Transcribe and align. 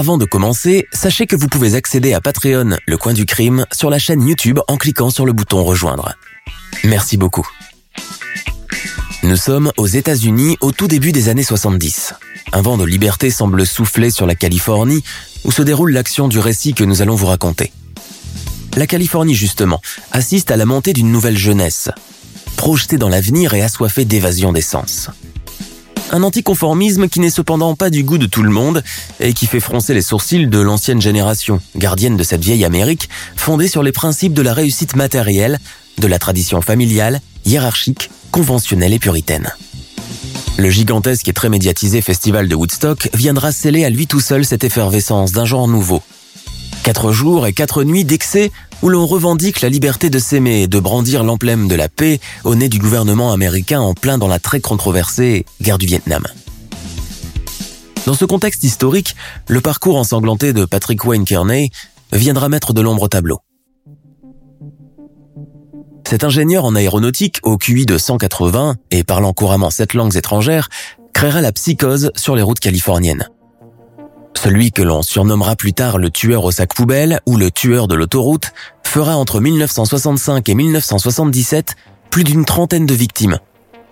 Avant 0.00 0.16
de 0.16 0.24
commencer, 0.24 0.88
sachez 0.94 1.26
que 1.26 1.36
vous 1.36 1.48
pouvez 1.48 1.74
accéder 1.74 2.14
à 2.14 2.22
Patreon, 2.22 2.78
le 2.86 2.96
coin 2.96 3.12
du 3.12 3.26
crime, 3.26 3.66
sur 3.70 3.90
la 3.90 3.98
chaîne 3.98 4.26
YouTube 4.26 4.58
en 4.66 4.78
cliquant 4.78 5.10
sur 5.10 5.26
le 5.26 5.34
bouton 5.34 5.62
rejoindre. 5.62 6.14
Merci 6.84 7.18
beaucoup. 7.18 7.46
Nous 9.22 9.36
sommes 9.36 9.70
aux 9.76 9.86
États-Unis 9.86 10.56
au 10.62 10.72
tout 10.72 10.88
début 10.88 11.12
des 11.12 11.28
années 11.28 11.42
70. 11.42 12.14
Un 12.54 12.62
vent 12.62 12.78
de 12.78 12.84
liberté 12.84 13.30
semble 13.30 13.66
souffler 13.66 14.10
sur 14.10 14.26
la 14.26 14.34
Californie 14.34 15.04
où 15.44 15.52
se 15.52 15.60
déroule 15.60 15.92
l'action 15.92 16.28
du 16.28 16.38
récit 16.38 16.72
que 16.72 16.84
nous 16.84 17.02
allons 17.02 17.14
vous 17.14 17.26
raconter. 17.26 17.70
La 18.78 18.86
Californie, 18.86 19.34
justement, 19.34 19.82
assiste 20.12 20.50
à 20.50 20.56
la 20.56 20.64
montée 20.64 20.94
d'une 20.94 21.12
nouvelle 21.12 21.36
jeunesse, 21.36 21.90
projetée 22.56 22.96
dans 22.96 23.10
l'avenir 23.10 23.52
et 23.52 23.60
assoiffée 23.60 24.06
d'évasion 24.06 24.54
des 24.54 24.62
sens. 24.62 25.10
Un 26.12 26.24
anticonformisme 26.24 27.08
qui 27.08 27.20
n'est 27.20 27.30
cependant 27.30 27.76
pas 27.76 27.88
du 27.88 28.02
goût 28.02 28.18
de 28.18 28.26
tout 28.26 28.42
le 28.42 28.50
monde 28.50 28.82
et 29.20 29.32
qui 29.32 29.46
fait 29.46 29.60
froncer 29.60 29.94
les 29.94 30.02
sourcils 30.02 30.48
de 30.48 30.58
l'ancienne 30.58 31.00
génération, 31.00 31.60
gardienne 31.76 32.16
de 32.16 32.24
cette 32.24 32.42
vieille 32.42 32.64
Amérique, 32.64 33.08
fondée 33.36 33.68
sur 33.68 33.84
les 33.84 33.92
principes 33.92 34.34
de 34.34 34.42
la 34.42 34.52
réussite 34.52 34.96
matérielle, 34.96 35.60
de 35.98 36.06
la 36.08 36.18
tradition 36.18 36.62
familiale, 36.62 37.20
hiérarchique, 37.44 38.10
conventionnelle 38.32 38.92
et 38.92 38.98
puritaine. 38.98 39.52
Le 40.58 40.68
gigantesque 40.68 41.28
et 41.28 41.32
très 41.32 41.48
médiatisé 41.48 42.02
festival 42.02 42.48
de 42.48 42.56
Woodstock 42.56 43.08
viendra 43.14 43.52
sceller 43.52 43.84
à 43.84 43.90
lui 43.90 44.08
tout 44.08 44.20
seul 44.20 44.44
cette 44.44 44.64
effervescence 44.64 45.30
d'un 45.30 45.44
genre 45.44 45.68
nouveau. 45.68 46.02
Quatre 46.82 47.12
jours 47.12 47.46
et 47.46 47.52
quatre 47.52 47.84
nuits 47.84 48.04
d'excès 48.04 48.50
où 48.82 48.88
l'on 48.88 49.06
revendique 49.06 49.60
la 49.60 49.68
liberté 49.68 50.08
de 50.08 50.18
s'aimer 50.18 50.62
et 50.62 50.68
de 50.68 50.80
brandir 50.80 51.22
l'emblème 51.22 51.68
de 51.68 51.74
la 51.74 51.88
paix 51.88 52.20
au 52.44 52.54
nez 52.54 52.68
du 52.68 52.78
gouvernement 52.78 53.32
américain 53.32 53.80
en 53.80 53.94
plein 53.94 54.16
dans 54.16 54.28
la 54.28 54.38
très 54.38 54.60
controversée 54.60 55.44
guerre 55.60 55.78
du 55.78 55.86
Vietnam. 55.86 56.26
Dans 58.06 58.14
ce 58.14 58.24
contexte 58.24 58.64
historique, 58.64 59.14
le 59.46 59.60
parcours 59.60 59.96
ensanglanté 59.96 60.52
de 60.52 60.64
Patrick 60.64 61.04
Wayne 61.04 61.24
Kearney 61.24 61.70
viendra 62.12 62.48
mettre 62.48 62.72
de 62.72 62.80
l'ombre 62.80 63.02
au 63.02 63.08
tableau. 63.08 63.40
Cet 66.08 66.24
ingénieur 66.24 66.64
en 66.64 66.74
aéronautique 66.74 67.38
au 67.42 67.56
QI 67.56 67.86
de 67.86 67.98
180 67.98 68.76
et 68.90 69.04
parlant 69.04 69.32
couramment 69.32 69.70
sept 69.70 69.94
langues 69.94 70.16
étrangères 70.16 70.68
créera 71.12 71.40
la 71.40 71.52
psychose 71.52 72.10
sur 72.16 72.34
les 72.34 72.42
routes 72.42 72.58
californiennes. 72.58 73.28
Celui 74.36 74.72
que 74.72 74.82
l'on 74.82 75.02
surnommera 75.02 75.56
plus 75.56 75.72
tard 75.72 75.98
le 75.98 76.10
tueur 76.10 76.44
au 76.44 76.50
sac 76.50 76.74
poubelle 76.74 77.20
ou 77.26 77.36
le 77.36 77.50
tueur 77.50 77.88
de 77.88 77.94
l'autoroute 77.94 78.52
fera 78.84 79.16
entre 79.16 79.40
1965 79.40 80.48
et 80.48 80.54
1977 80.54 81.76
plus 82.10 82.24
d'une 82.24 82.44
trentaine 82.44 82.86
de 82.86 82.94
victimes, 82.94 83.38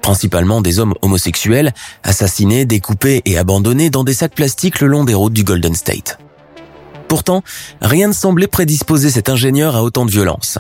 principalement 0.03 0.61
des 0.61 0.81
hommes 0.81 0.95
homosexuels, 1.03 1.73
assassinés, 2.03 2.65
découpés 2.65 3.23
et 3.25 3.39
abandonnés 3.39 3.91
dans 3.91 4.05
des 4.05 4.15
sacs 4.15 4.35
plastiques 4.35 4.81
le 4.81 4.89
long 4.89 5.05
des 5.05 5.15
routes 5.15 5.33
du 5.33 5.45
Golden 5.45 5.75
State. 5.75 6.19
Pourtant, 7.09 7.43
rien 7.81 8.09
ne 8.09 8.13
semblait 8.13 8.49
prédisposer 8.49 9.11
cet 9.11 9.29
ingénieur 9.29 9.77
à 9.77 9.83
autant 9.83 10.05
de 10.05 10.11
violence. 10.11 10.59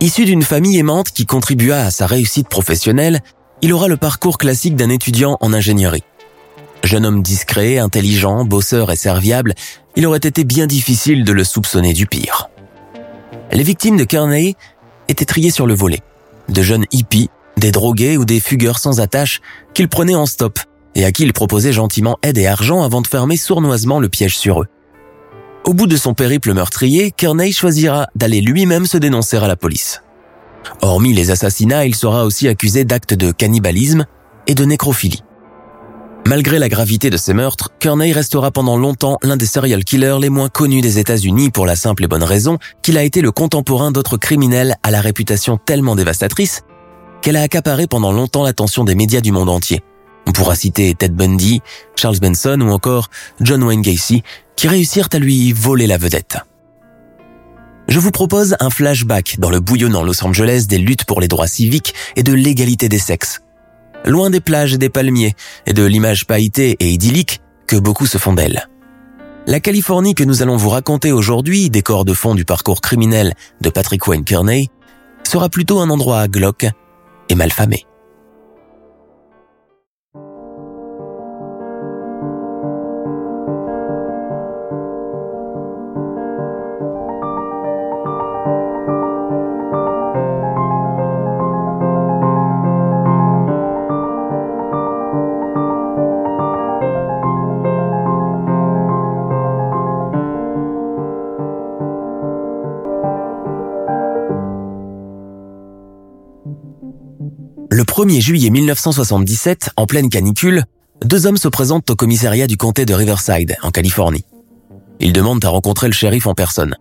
Issu 0.00 0.24
d'une 0.24 0.42
famille 0.42 0.78
aimante 0.78 1.10
qui 1.10 1.26
contribua 1.26 1.78
à 1.78 1.90
sa 1.90 2.06
réussite 2.06 2.48
professionnelle, 2.48 3.20
il 3.62 3.72
aura 3.72 3.88
le 3.88 3.96
parcours 3.96 4.38
classique 4.38 4.76
d'un 4.76 4.90
étudiant 4.90 5.38
en 5.40 5.52
ingénierie. 5.52 6.04
Jeune 6.86 7.04
homme 7.04 7.20
discret, 7.20 7.78
intelligent, 7.78 8.44
bosseur 8.44 8.92
et 8.92 8.96
serviable, 8.96 9.54
il 9.96 10.06
aurait 10.06 10.18
été 10.18 10.44
bien 10.44 10.68
difficile 10.68 11.24
de 11.24 11.32
le 11.32 11.42
soupçonner 11.42 11.92
du 11.92 12.06
pire. 12.06 12.48
Les 13.50 13.64
victimes 13.64 13.96
de 13.96 14.04
Kearney 14.04 14.54
étaient 15.08 15.24
triées 15.24 15.50
sur 15.50 15.66
le 15.66 15.74
volet. 15.74 16.00
De 16.48 16.62
jeunes 16.62 16.84
hippies, 16.92 17.28
des 17.56 17.72
drogués 17.72 18.16
ou 18.16 18.24
des 18.24 18.38
fugueurs 18.38 18.78
sans 18.78 19.00
attache 19.00 19.40
qu'il 19.74 19.88
prenait 19.88 20.14
en 20.14 20.26
stop 20.26 20.60
et 20.94 21.04
à 21.04 21.10
qui 21.10 21.24
il 21.24 21.32
proposait 21.32 21.72
gentiment 21.72 22.18
aide 22.22 22.38
et 22.38 22.46
argent 22.46 22.84
avant 22.84 23.00
de 23.00 23.08
fermer 23.08 23.36
sournoisement 23.36 23.98
le 23.98 24.08
piège 24.08 24.38
sur 24.38 24.62
eux. 24.62 24.68
Au 25.64 25.74
bout 25.74 25.88
de 25.88 25.96
son 25.96 26.14
périple 26.14 26.54
meurtrier, 26.54 27.10
Kearney 27.10 27.50
choisira 27.50 28.06
d'aller 28.14 28.40
lui-même 28.40 28.86
se 28.86 28.96
dénoncer 28.96 29.38
à 29.38 29.48
la 29.48 29.56
police. 29.56 30.02
Hormis 30.82 31.14
les 31.14 31.32
assassinats, 31.32 31.84
il 31.84 31.96
sera 31.96 32.24
aussi 32.24 32.46
accusé 32.46 32.84
d'actes 32.84 33.14
de 33.14 33.32
cannibalisme 33.32 34.06
et 34.46 34.54
de 34.54 34.64
nécrophilie. 34.64 35.24
Malgré 36.26 36.58
la 36.58 36.68
gravité 36.68 37.08
de 37.08 37.16
ces 37.16 37.34
meurtres, 37.34 37.70
Kearney 37.78 38.12
restera 38.12 38.50
pendant 38.50 38.76
longtemps 38.76 39.16
l'un 39.22 39.36
des 39.36 39.46
serial 39.46 39.84
killers 39.84 40.18
les 40.20 40.28
moins 40.28 40.48
connus 40.48 40.80
des 40.80 40.98
États-Unis 40.98 41.50
pour 41.50 41.66
la 41.66 41.76
simple 41.76 42.02
et 42.02 42.08
bonne 42.08 42.24
raison 42.24 42.58
qu'il 42.82 42.98
a 42.98 43.04
été 43.04 43.20
le 43.20 43.30
contemporain 43.30 43.92
d'autres 43.92 44.16
criminels 44.16 44.74
à 44.82 44.90
la 44.90 45.00
réputation 45.00 45.56
tellement 45.56 45.94
dévastatrice 45.94 46.62
qu'elle 47.22 47.36
a 47.36 47.42
accaparé 47.42 47.86
pendant 47.86 48.10
longtemps 48.10 48.42
l'attention 48.42 48.82
des 48.82 48.96
médias 48.96 49.20
du 49.20 49.30
monde 49.30 49.48
entier. 49.48 49.84
On 50.26 50.32
pourra 50.32 50.56
citer 50.56 50.96
Ted 50.96 51.14
Bundy, 51.14 51.60
Charles 51.94 52.18
Benson 52.18 52.60
ou 52.60 52.72
encore 52.72 53.08
John 53.40 53.62
Wayne 53.62 53.82
Gacy, 53.82 54.24
qui 54.56 54.66
réussirent 54.66 55.08
à 55.12 55.20
lui 55.20 55.52
voler 55.52 55.86
la 55.86 55.96
vedette. 55.96 56.38
Je 57.86 58.00
vous 58.00 58.10
propose 58.10 58.56
un 58.58 58.70
flashback 58.70 59.36
dans 59.38 59.50
le 59.50 59.60
bouillonnant 59.60 60.02
Los 60.02 60.24
Angeles 60.24 60.64
des 60.68 60.78
luttes 60.78 61.04
pour 61.04 61.20
les 61.20 61.28
droits 61.28 61.46
civiques 61.46 61.94
et 62.16 62.24
de 62.24 62.32
l'égalité 62.32 62.88
des 62.88 62.98
sexes. 62.98 63.42
Loin 64.06 64.30
des 64.30 64.40
plages 64.40 64.74
et 64.74 64.78
des 64.78 64.88
palmiers 64.88 65.34
et 65.66 65.72
de 65.72 65.84
l'image 65.84 66.26
pailletée 66.26 66.76
et 66.78 66.90
idyllique 66.90 67.40
que 67.66 67.76
beaucoup 67.76 68.06
se 68.06 68.18
font 68.18 68.32
d'elle. 68.32 68.68
La 69.48 69.60
Californie 69.60 70.14
que 70.14 70.24
nous 70.24 70.42
allons 70.42 70.56
vous 70.56 70.70
raconter 70.70 71.12
aujourd'hui, 71.12 71.70
décor 71.70 72.04
de 72.04 72.14
fond 72.14 72.34
du 72.34 72.44
parcours 72.44 72.80
criminel 72.80 73.34
de 73.60 73.68
Patrick 73.68 74.06
Wayne 74.06 74.24
Kearney, 74.24 74.68
sera 75.24 75.48
plutôt 75.48 75.80
un 75.80 75.90
endroit 75.90 76.28
glauque 76.28 76.66
et 77.28 77.34
malfamé. 77.34 77.84
1er 107.96 108.20
juillet 108.20 108.50
1977, 108.50 109.70
en 109.78 109.86
pleine 109.86 110.10
canicule, 110.10 110.64
deux 111.02 111.26
hommes 111.26 111.38
se 111.38 111.48
présentent 111.48 111.88
au 111.88 111.96
commissariat 111.96 112.46
du 112.46 112.58
comté 112.58 112.84
de 112.84 112.92
Riverside, 112.92 113.56
en 113.62 113.70
Californie. 113.70 114.26
Ils 115.00 115.14
demandent 115.14 115.42
à 115.46 115.48
rencontrer 115.48 115.86
le 115.86 115.94
shérif 115.94 116.26
en 116.26 116.34
personne. 116.34 116.76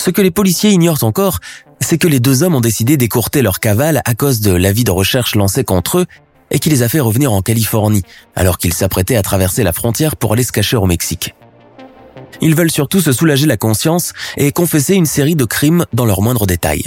Ce 0.00 0.10
que 0.10 0.20
les 0.20 0.32
policiers 0.32 0.70
ignorent 0.70 1.04
encore, 1.04 1.38
c'est 1.78 1.96
que 1.96 2.08
les 2.08 2.18
deux 2.18 2.42
hommes 2.42 2.56
ont 2.56 2.60
décidé 2.60 2.96
d'écourter 2.96 3.40
leur 3.40 3.60
cavale 3.60 4.02
à 4.04 4.16
cause 4.16 4.40
de 4.40 4.50
l'avis 4.50 4.82
de 4.82 4.90
recherche 4.90 5.36
lancé 5.36 5.62
contre 5.62 5.98
eux 5.98 6.06
et 6.50 6.58
qui 6.58 6.70
les 6.70 6.82
a 6.82 6.88
fait 6.88 6.98
revenir 6.98 7.32
en 7.32 7.40
Californie, 7.40 8.02
alors 8.34 8.58
qu'ils 8.58 8.74
s'apprêtaient 8.74 9.14
à 9.14 9.22
traverser 9.22 9.62
la 9.62 9.72
frontière 9.72 10.16
pour 10.16 10.32
aller 10.32 10.42
se 10.42 10.50
cacher 10.50 10.76
au 10.76 10.86
Mexique. 10.86 11.36
Ils 12.40 12.56
veulent 12.56 12.72
surtout 12.72 13.00
se 13.00 13.12
soulager 13.12 13.46
la 13.46 13.56
conscience 13.56 14.12
et 14.36 14.50
confesser 14.50 14.94
une 14.94 15.06
série 15.06 15.36
de 15.36 15.44
crimes 15.44 15.86
dans 15.92 16.04
leurs 16.04 16.20
moindres 16.20 16.48
détails. 16.48 16.86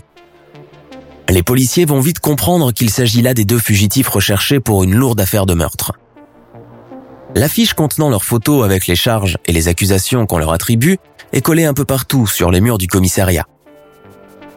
Les 1.30 1.42
policiers 1.42 1.86
vont 1.86 2.00
vite 2.00 2.19
comprendre 2.19 2.72
qu'il 2.72 2.89
s'agit 2.89 3.22
là 3.22 3.33
des 3.33 3.45
deux 3.45 3.57
fugitifs 3.57 4.07
recherchés 4.10 4.60
pour 4.60 4.83
une 4.83 4.94
lourde 4.94 5.19
affaire 5.19 5.45
de 5.45 5.54
meurtre. 5.54 5.94
L'affiche 7.33 7.74
contenant 7.74 8.10
leurs 8.10 8.24
photos 8.24 8.63
avec 8.63 8.88
les 8.88 8.95
charges 8.95 9.38
et 9.45 9.51
les 9.51 9.68
accusations 9.68 10.25
qu'on 10.25 10.38
leur 10.38 10.54
attribue 10.54 10.98
est 11.33 11.42
collée 11.42 11.66
un 11.66 11.74
peu 11.74 11.83
partout 11.83 12.27
sur 12.27 12.51
les 12.51 12.62
murs 12.62 12.77
du 12.77 12.88
commissariat. 12.88 13.45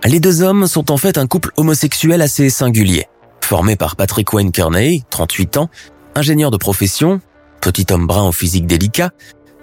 Les 0.05 0.21
deux 0.21 0.43
hommes 0.43 0.67
sont 0.67 0.93
en 0.93 0.97
fait 0.97 1.19
un 1.19 1.27
couple 1.27 1.51
homosexuel 1.57 2.23
assez 2.23 2.51
singulier, 2.51 3.07
formé 3.41 3.75
par 3.75 3.97
Patrick 3.97 4.33
Wayne 4.33 4.53
Kearney, 4.53 5.03
38 5.11 5.57
ans, 5.57 5.71
ingénieur 6.15 6.51
de 6.51 6.57
profession, 6.57 7.21
petit 7.61 7.87
homme 7.91 8.07
brun 8.07 8.29
au 8.29 8.33
physique 8.33 8.67
délicat, 8.67 9.11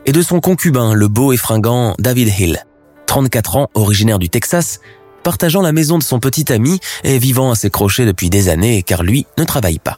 et 0.06 0.12
de 0.12 0.22
son 0.22 0.42
concubin, 0.42 0.94
le 0.94 1.08
beau 1.08 1.32
et 1.32 1.38
fringant 1.38 1.96
David 2.00 2.28
Hill, 2.38 2.66
34 3.08 3.56
ans, 3.56 3.70
originaire 3.76 4.20
du 4.20 4.30
Texas, 4.30 4.82
partageant 5.26 5.64
la 5.64 5.74
maison 5.74 5.98
de 5.98 6.04
son 6.04 6.20
petit 6.20 6.54
ami 6.54 6.80
et 7.04 7.18
vivant 7.18 7.50
à 7.50 7.56
ses 7.56 7.72
crochets 7.72 8.06
depuis 8.06 8.30
des 8.30 8.48
années 8.48 8.84
car 8.84 9.02
lui 9.02 9.26
ne 9.40 9.44
travaille 9.44 9.80
pas. 9.80 9.98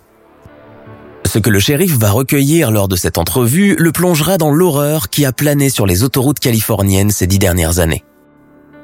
Ce 1.26 1.38
que 1.38 1.50
le 1.50 1.60
shérif 1.60 1.92
va 1.98 2.12
recueillir 2.12 2.72
lors 2.72 2.88
de 2.88 2.96
cette 2.96 3.18
entrevue 3.18 3.76
le 3.78 3.92
plongera 3.92 4.38
dans 4.38 4.52
l'horreur 4.52 5.10
qui 5.10 5.26
a 5.26 5.34
plané 5.34 5.70
sur 5.70 5.86
les 5.86 6.04
autoroutes 6.04 6.40
californiennes 6.40 7.12
ces 7.12 7.28
dix 7.28 7.40
dernières 7.40 7.80
années. 7.80 8.06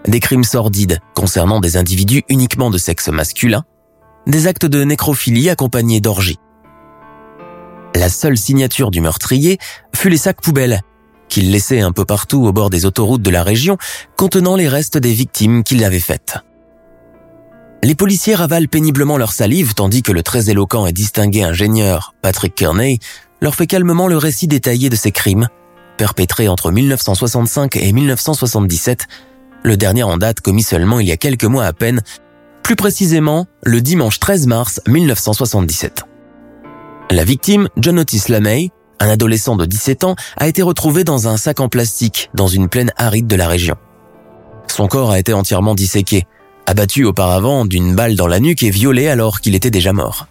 Des 0.06 0.20
crimes 0.20 0.44
sordides 0.44 1.00
concernant 1.16 1.62
des 1.62 1.78
individus 1.78 2.24
uniquement 2.28 2.70
de 2.70 2.78
sexe 2.78 3.08
masculin, 3.08 3.64
des 4.28 4.48
actes 4.48 4.66
de 4.66 4.84
nécrophilie 4.84 5.50
accompagnés 5.50 6.02
d'orgies. 6.02 6.40
La 7.96 8.10
seule 8.10 8.38
signature 8.38 8.92
du 8.92 9.00
meurtrier 9.00 9.60
fut 9.96 10.10
les 10.10 10.18
sacs 10.18 10.42
poubelles 10.42 10.82
qu'il 11.34 11.50
laissait 11.50 11.82
un 11.82 11.92
peu 11.92 12.06
partout 12.06 12.46
au 12.46 12.54
bord 12.54 12.70
des 12.70 12.86
autoroutes 12.86 13.24
de 13.24 13.32
la 13.32 13.42
région 13.42 13.80
contenant 14.16 14.56
les 14.56 14.68
restes 14.68 15.00
des 15.00 15.14
victimes 15.14 15.64
qu'il 15.64 15.84
avait 15.84 16.00
faites. 16.00 16.38
Les 17.82 17.96
policiers 17.96 18.36
ravalent 18.36 18.68
péniblement 18.68 19.18
leur 19.18 19.32
salive 19.32 19.74
tandis 19.74 20.04
que 20.04 20.12
le 20.12 20.22
très 20.22 20.52
éloquent 20.52 20.86
et 20.86 20.94
distingué 20.94 21.42
ingénieur 21.42 22.14
Patrick 22.22 22.54
Kearney 22.54 23.00
leur 23.42 23.56
fait 23.56 23.66
calmement 23.66 24.08
le 24.08 24.16
récit 24.16 24.48
détaillé 24.48 24.92
de 24.92 24.96
ces 24.96 25.12
crimes, 25.12 25.48
perpétrés 25.98 26.48
entre 26.48 26.72
1965 26.72 27.78
et 27.78 27.92
1977, 27.92 29.08
le 29.64 29.76
dernier 29.76 30.04
en 30.04 30.18
date 30.18 30.40
commis 30.40 30.62
seulement 30.62 31.00
il 31.00 31.08
y 31.08 31.12
a 31.12 31.18
quelques 31.18 31.46
mois 31.46 31.66
à 31.66 31.74
peine, 31.74 32.02
plus 32.62 32.76
précisément 32.76 33.48
le 33.64 33.82
dimanche 33.82 34.20
13 34.20 34.46
mars 34.46 34.82
1977. 34.88 36.04
La 37.10 37.24
victime, 37.24 37.70
John 37.78 37.98
Otis 37.98 38.26
LaMay, 38.30 38.70
un 39.04 39.10
adolescent 39.10 39.58
de 39.58 39.66
17 39.66 40.06
ans, 40.06 40.16
a 40.38 40.48
été 40.48 40.62
retrouvé 40.62 41.04
dans 41.04 41.28
un 41.28 41.36
sac 41.36 41.60
en 41.60 41.68
plastique 41.68 42.30
dans 42.34 42.48
une 42.48 42.70
plaine 42.70 42.92
aride 42.96 43.28
de 43.28 43.36
la 43.36 43.48
région. 43.48 43.76
Son 44.68 44.88
corps 44.88 45.12
a 45.12 45.20
été 45.20 45.34
entièrement 45.34 45.76
disséqué, 45.76 46.26
abattu 46.66 47.04
auparavant 47.04 47.66
d'une 47.66 47.96
balle 47.96 48.16
dans 48.16 48.28
la 48.28 48.40
nuque 48.40 48.64
et 48.64 48.70
violé 48.70 49.10
alors 49.10 49.42
qu'il 49.42 49.56
était 49.56 49.70
déjà 49.70 49.92
mort. 49.92 50.28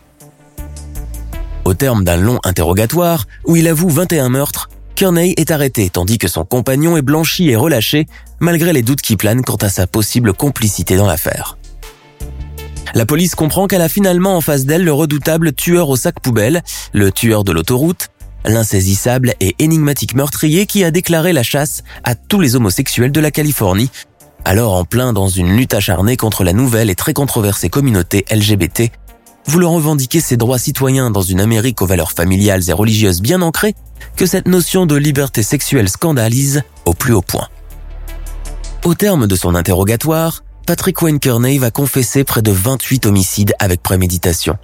Au 1.64 1.74
terme 1.74 2.02
d'un 2.02 2.16
long 2.16 2.40
interrogatoire, 2.44 3.26
où 3.44 3.56
il 3.56 3.69
avoue 3.69 3.90
21 3.90 4.30
meurtres, 4.30 4.70
Kearney 4.94 5.34
est 5.36 5.50
arrêté 5.50 5.90
tandis 5.90 6.18
que 6.18 6.28
son 6.28 6.44
compagnon 6.44 6.96
est 6.96 7.02
blanchi 7.02 7.50
et 7.50 7.56
relâché, 7.56 8.06
malgré 8.40 8.72
les 8.72 8.82
doutes 8.82 9.02
qui 9.02 9.16
planent 9.16 9.42
quant 9.42 9.56
à 9.56 9.68
sa 9.68 9.86
possible 9.86 10.32
complicité 10.32 10.96
dans 10.96 11.06
l'affaire. 11.06 11.58
La 12.94 13.06
police 13.06 13.34
comprend 13.34 13.66
qu'elle 13.66 13.82
a 13.82 13.88
finalement 13.88 14.36
en 14.36 14.40
face 14.40 14.64
d'elle 14.64 14.84
le 14.84 14.92
redoutable 14.92 15.52
tueur 15.52 15.88
au 15.88 15.96
sac 15.96 16.20
poubelle, 16.20 16.62
le 16.92 17.12
tueur 17.12 17.44
de 17.44 17.52
l'autoroute, 17.52 18.08
l'insaisissable 18.44 19.34
et 19.40 19.54
énigmatique 19.58 20.14
meurtrier 20.14 20.66
qui 20.66 20.84
a 20.84 20.90
déclaré 20.90 21.32
la 21.32 21.42
chasse 21.42 21.82
à 22.04 22.14
tous 22.14 22.40
les 22.40 22.56
homosexuels 22.56 23.12
de 23.12 23.20
la 23.20 23.30
Californie 23.30 23.90
alors 24.44 24.74
en 24.74 24.84
plein 24.84 25.12
dans 25.12 25.28
une 25.28 25.56
lutte 25.56 25.74
acharnée 25.74 26.16
contre 26.16 26.44
la 26.44 26.52
nouvelle 26.52 26.90
et 26.90 26.94
très 26.94 27.14
controversée 27.14 27.68
communauté 27.68 28.24
LGBT, 28.30 28.90
voulant 29.46 29.72
revendiquer 29.72 30.20
ses 30.20 30.36
droits 30.36 30.58
citoyens 30.58 31.10
dans 31.10 31.22
une 31.22 31.40
Amérique 31.40 31.82
aux 31.82 31.86
valeurs 31.86 32.12
familiales 32.12 32.68
et 32.68 32.72
religieuses 32.72 33.22
bien 33.22 33.42
ancrées, 33.42 33.74
que 34.16 34.26
cette 34.26 34.48
notion 34.48 34.86
de 34.86 34.96
liberté 34.96 35.42
sexuelle 35.42 35.88
scandalise 35.88 36.62
au 36.84 36.94
plus 36.94 37.12
haut 37.12 37.22
point. 37.22 37.48
Au 38.84 38.94
terme 38.94 39.26
de 39.26 39.36
son 39.36 39.54
interrogatoire, 39.54 40.42
Patrick 40.66 41.00
Wayne 41.02 41.20
Kearney 41.20 41.58
va 41.58 41.70
confesser 41.70 42.24
près 42.24 42.42
de 42.42 42.50
28 42.50 43.06
homicides 43.06 43.54
avec 43.58 43.82
préméditation, 43.82 44.56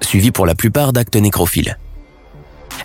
suivis 0.00 0.32
pour 0.32 0.46
la 0.46 0.54
plupart 0.54 0.92
d'actes 0.92 1.16
nécrophiles. 1.16 1.76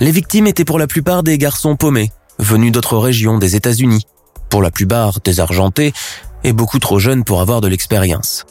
Les 0.02 0.12
victimes 0.12 0.48
étaient 0.48 0.66
pour 0.66 0.78
la 0.78 0.88
plupart 0.88 1.24
des 1.24 1.38
garçons 1.38 1.78
paumés, 1.78 2.12
venus 2.38 2.74
d'autres 2.74 2.98
régions 2.98 3.38
des 3.38 3.56
États-Unis, 3.56 4.06
pour 4.50 4.62
la 4.62 4.70
plupart 4.70 5.22
désargentés 5.22 5.94
et 6.44 6.52
beaucoup 6.52 6.80
trop 6.80 7.00
jeune 7.00 7.24
pour 7.24 7.40
avoir 7.40 7.62
de 7.62 7.70
l'expérience. 7.70 8.46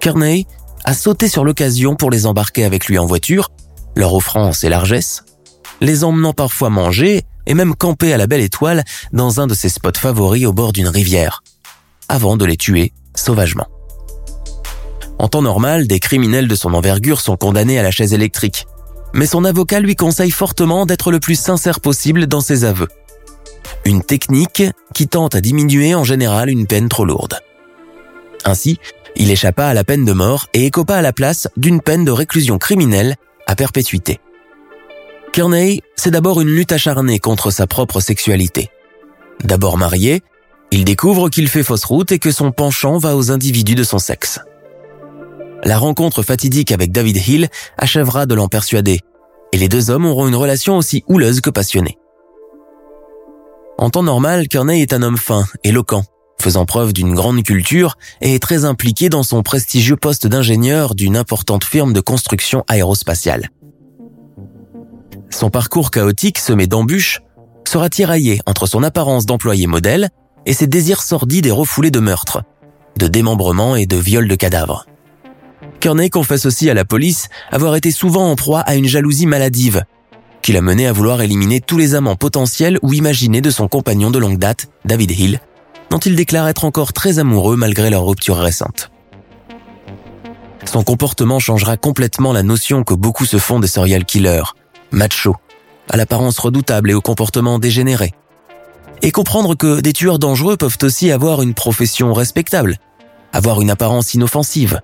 Kearney 0.00 0.46
a 0.84 0.92
sauté 0.92 1.28
sur 1.28 1.44
l'occasion 1.44 1.94
pour 1.94 2.10
les 2.10 2.26
embarquer 2.26 2.64
avec 2.64 2.86
lui 2.86 2.98
en 2.98 3.06
voiture, 3.06 3.50
leur 3.94 4.14
offrant 4.14 4.52
ses 4.52 4.68
largesses, 4.68 5.24
les 5.80 6.02
emmenant 6.02 6.32
parfois 6.32 6.70
manger 6.70 7.22
et 7.46 7.54
même 7.54 7.76
camper 7.76 8.12
à 8.12 8.16
la 8.16 8.26
belle 8.26 8.40
étoile 8.40 8.82
dans 9.12 9.40
un 9.40 9.46
de 9.46 9.54
ses 9.54 9.68
spots 9.68 9.98
favoris 9.98 10.46
au 10.46 10.52
bord 10.52 10.72
d'une 10.72 10.88
rivière, 10.88 11.44
avant 12.08 12.36
de 12.36 12.44
les 12.44 12.56
tuer 12.56 12.92
sauvagement. 13.14 13.68
En 15.20 15.28
temps 15.28 15.42
normal, 15.42 15.86
des 15.86 16.00
criminels 16.00 16.48
de 16.48 16.54
son 16.56 16.74
envergure 16.74 17.20
sont 17.20 17.36
condamnés 17.36 17.78
à 17.78 17.82
la 17.84 17.92
chaise 17.92 18.12
électrique, 18.12 18.66
mais 19.14 19.26
son 19.26 19.44
avocat 19.44 19.80
lui 19.80 19.96
conseille 19.96 20.30
fortement 20.30 20.84
d'être 20.84 21.10
le 21.10 21.20
plus 21.20 21.40
sincère 21.40 21.80
possible 21.80 22.26
dans 22.26 22.42
ses 22.42 22.64
aveux 22.64 22.88
une 23.84 24.02
technique 24.02 24.62
qui 24.94 25.08
tente 25.08 25.34
à 25.34 25.40
diminuer 25.40 25.94
en 25.94 26.04
général 26.04 26.48
une 26.48 26.66
peine 26.66 26.88
trop 26.88 27.04
lourde. 27.04 27.38
Ainsi, 28.44 28.78
il 29.16 29.30
échappa 29.30 29.66
à 29.66 29.74
la 29.74 29.84
peine 29.84 30.04
de 30.04 30.12
mort 30.12 30.46
et 30.54 30.66
écopa 30.66 30.96
à 30.96 31.02
la 31.02 31.12
place 31.12 31.48
d'une 31.56 31.80
peine 31.80 32.04
de 32.04 32.10
réclusion 32.10 32.58
criminelle 32.58 33.16
à 33.46 33.54
perpétuité. 33.54 34.20
Kearney, 35.32 35.82
c'est 35.96 36.10
d'abord 36.10 36.40
une 36.40 36.48
lutte 36.48 36.72
acharnée 36.72 37.18
contre 37.18 37.50
sa 37.50 37.66
propre 37.66 38.00
sexualité. 38.00 38.70
D'abord 39.42 39.76
marié, 39.78 40.22
il 40.70 40.84
découvre 40.84 41.28
qu'il 41.28 41.48
fait 41.48 41.62
fausse 41.62 41.84
route 41.84 42.12
et 42.12 42.18
que 42.18 42.30
son 42.30 42.52
penchant 42.52 42.98
va 42.98 43.16
aux 43.16 43.30
individus 43.30 43.74
de 43.74 43.84
son 43.84 43.98
sexe. 43.98 44.40
La 45.64 45.78
rencontre 45.78 46.22
fatidique 46.22 46.72
avec 46.72 46.92
David 46.92 47.16
Hill 47.26 47.48
achèvera 47.78 48.26
de 48.26 48.34
l'en 48.34 48.48
persuader, 48.48 49.00
et 49.52 49.56
les 49.56 49.68
deux 49.68 49.90
hommes 49.90 50.04
auront 50.04 50.28
une 50.28 50.34
relation 50.34 50.76
aussi 50.76 51.04
houleuse 51.08 51.40
que 51.40 51.48
passionnée. 51.48 51.96
En 53.78 53.88
temps 53.88 54.02
normal, 54.02 54.46
Kearney 54.48 54.82
est 54.82 54.92
un 54.92 55.02
homme 55.02 55.16
fin, 55.16 55.46
éloquent, 55.64 56.04
faisant 56.38 56.66
preuve 56.66 56.92
d'une 56.92 57.14
grande 57.14 57.42
culture 57.42 57.96
et 58.20 58.34
est 58.34 58.42
très 58.42 58.66
impliqué 58.66 59.08
dans 59.08 59.22
son 59.22 59.42
prestigieux 59.42 59.96
poste 59.96 60.26
d'ingénieur 60.26 60.94
d'une 60.94 61.16
importante 61.16 61.64
firme 61.64 61.94
de 61.94 62.00
construction 62.00 62.64
aérospatiale. 62.68 63.48
Son 65.30 65.48
parcours 65.48 65.90
chaotique 65.90 66.38
semé 66.38 66.66
d'embûches 66.66 67.22
sera 67.66 67.88
tiraillé 67.88 68.40
entre 68.44 68.66
son 68.66 68.82
apparence 68.82 69.24
d'employé 69.24 69.66
modèle 69.66 70.10
et 70.44 70.52
ses 70.52 70.66
désirs 70.66 71.02
sordides 71.02 71.46
et 71.46 71.50
refoulés 71.50 71.90
de 71.90 72.00
meurtre, 72.00 72.42
de 72.98 73.08
démembrement 73.08 73.76
et 73.76 73.86
de 73.86 73.96
viol 73.96 74.28
de 74.28 74.34
cadavres. 74.34 74.84
Kearney 75.84 76.08
confesse 76.08 76.46
aussi 76.46 76.70
à 76.70 76.74
la 76.74 76.86
police 76.86 77.28
avoir 77.52 77.76
été 77.76 77.90
souvent 77.90 78.30
en 78.30 78.36
proie 78.36 78.60
à 78.60 78.74
une 78.74 78.86
jalousie 78.86 79.26
maladive 79.26 79.84
qui 80.40 80.54
l'a 80.54 80.62
mené 80.62 80.86
à 80.86 80.94
vouloir 80.94 81.20
éliminer 81.20 81.60
tous 81.60 81.76
les 81.76 81.94
amants 81.94 82.16
potentiels 82.16 82.78
ou 82.80 82.94
imaginés 82.94 83.42
de 83.42 83.50
son 83.50 83.68
compagnon 83.68 84.10
de 84.10 84.18
longue 84.18 84.38
date, 84.38 84.68
David 84.86 85.10
Hill, 85.10 85.40
dont 85.90 85.98
il 85.98 86.16
déclare 86.16 86.48
être 86.48 86.64
encore 86.64 86.94
très 86.94 87.18
amoureux 87.18 87.56
malgré 87.56 87.90
leur 87.90 88.06
rupture 88.06 88.38
récente. 88.38 88.90
Son 90.64 90.84
comportement 90.84 91.38
changera 91.38 91.76
complètement 91.76 92.32
la 92.32 92.42
notion 92.42 92.82
que 92.82 92.94
beaucoup 92.94 93.26
se 93.26 93.36
font 93.36 93.60
des 93.60 93.68
serial 93.68 94.06
killers, 94.06 94.54
macho, 94.90 95.36
à 95.90 95.98
l'apparence 95.98 96.38
redoutable 96.38 96.92
et 96.92 96.94
au 96.94 97.02
comportement 97.02 97.58
dégénéré. 97.58 98.14
Et 99.02 99.10
comprendre 99.10 99.54
que 99.54 99.82
des 99.82 99.92
tueurs 99.92 100.18
dangereux 100.18 100.56
peuvent 100.56 100.78
aussi 100.80 101.10
avoir 101.10 101.42
une 101.42 101.52
profession 101.52 102.14
respectable, 102.14 102.78
avoir 103.34 103.60
une 103.60 103.68
apparence 103.68 104.14
inoffensive, 104.14 104.80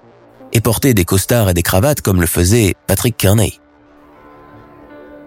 et 0.52 0.60
porter 0.60 0.94
des 0.94 1.04
costards 1.04 1.50
et 1.50 1.54
des 1.54 1.62
cravates 1.62 2.00
comme 2.00 2.20
le 2.20 2.26
faisait 2.26 2.74
Patrick 2.86 3.16
Kearney. 3.16 3.60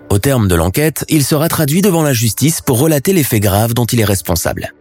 Au 0.09 0.19
terme 0.19 0.47
de 0.47 0.55
l'enquête, 0.55 1.05
il 1.09 1.23
sera 1.23 1.49
traduit 1.49 1.81
devant 1.81 2.03
la 2.03 2.13
justice 2.13 2.61
pour 2.61 2.79
relater 2.79 3.13
les 3.13 3.23
faits 3.23 3.41
graves 3.41 3.73
dont 3.73 3.85
il 3.85 3.99
est 3.99 4.05
responsable. 4.05 4.73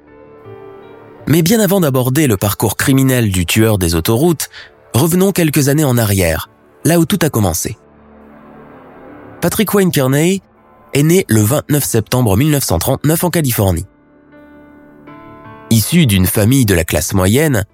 Mais 1.27 1.43
bien 1.43 1.61
avant 1.61 1.81
d'aborder 1.81 2.27
le 2.27 2.37
parcours 2.37 2.77
criminel 2.77 3.31
du 3.31 3.47
tueur 3.47 3.79
des 3.79 3.95
autoroutes, 3.95 4.51
revenons 4.93 5.33
quelques 5.33 5.69
années 5.69 5.85
en 5.85 5.97
arrière, 5.97 6.51
là 6.85 6.99
où 6.99 7.07
tout 7.07 7.19
a 7.23 7.31
commencé. 7.31 7.79
Patrick 9.41 9.73
Wayne 9.73 9.91
Kearney 9.91 10.43
est 10.93 11.03
né 11.03 11.25
le 11.29 11.41
29 11.41 11.83
septembre 11.83 12.37
1939 12.37 13.25
en 13.25 13.31
Californie. 13.31 13.87
Issu 15.71 16.07
d'une 16.07 16.27
famille 16.27 16.67
de 16.67 16.75
la 16.75 16.85
classe 16.85 17.15
moyenne, 17.15 17.65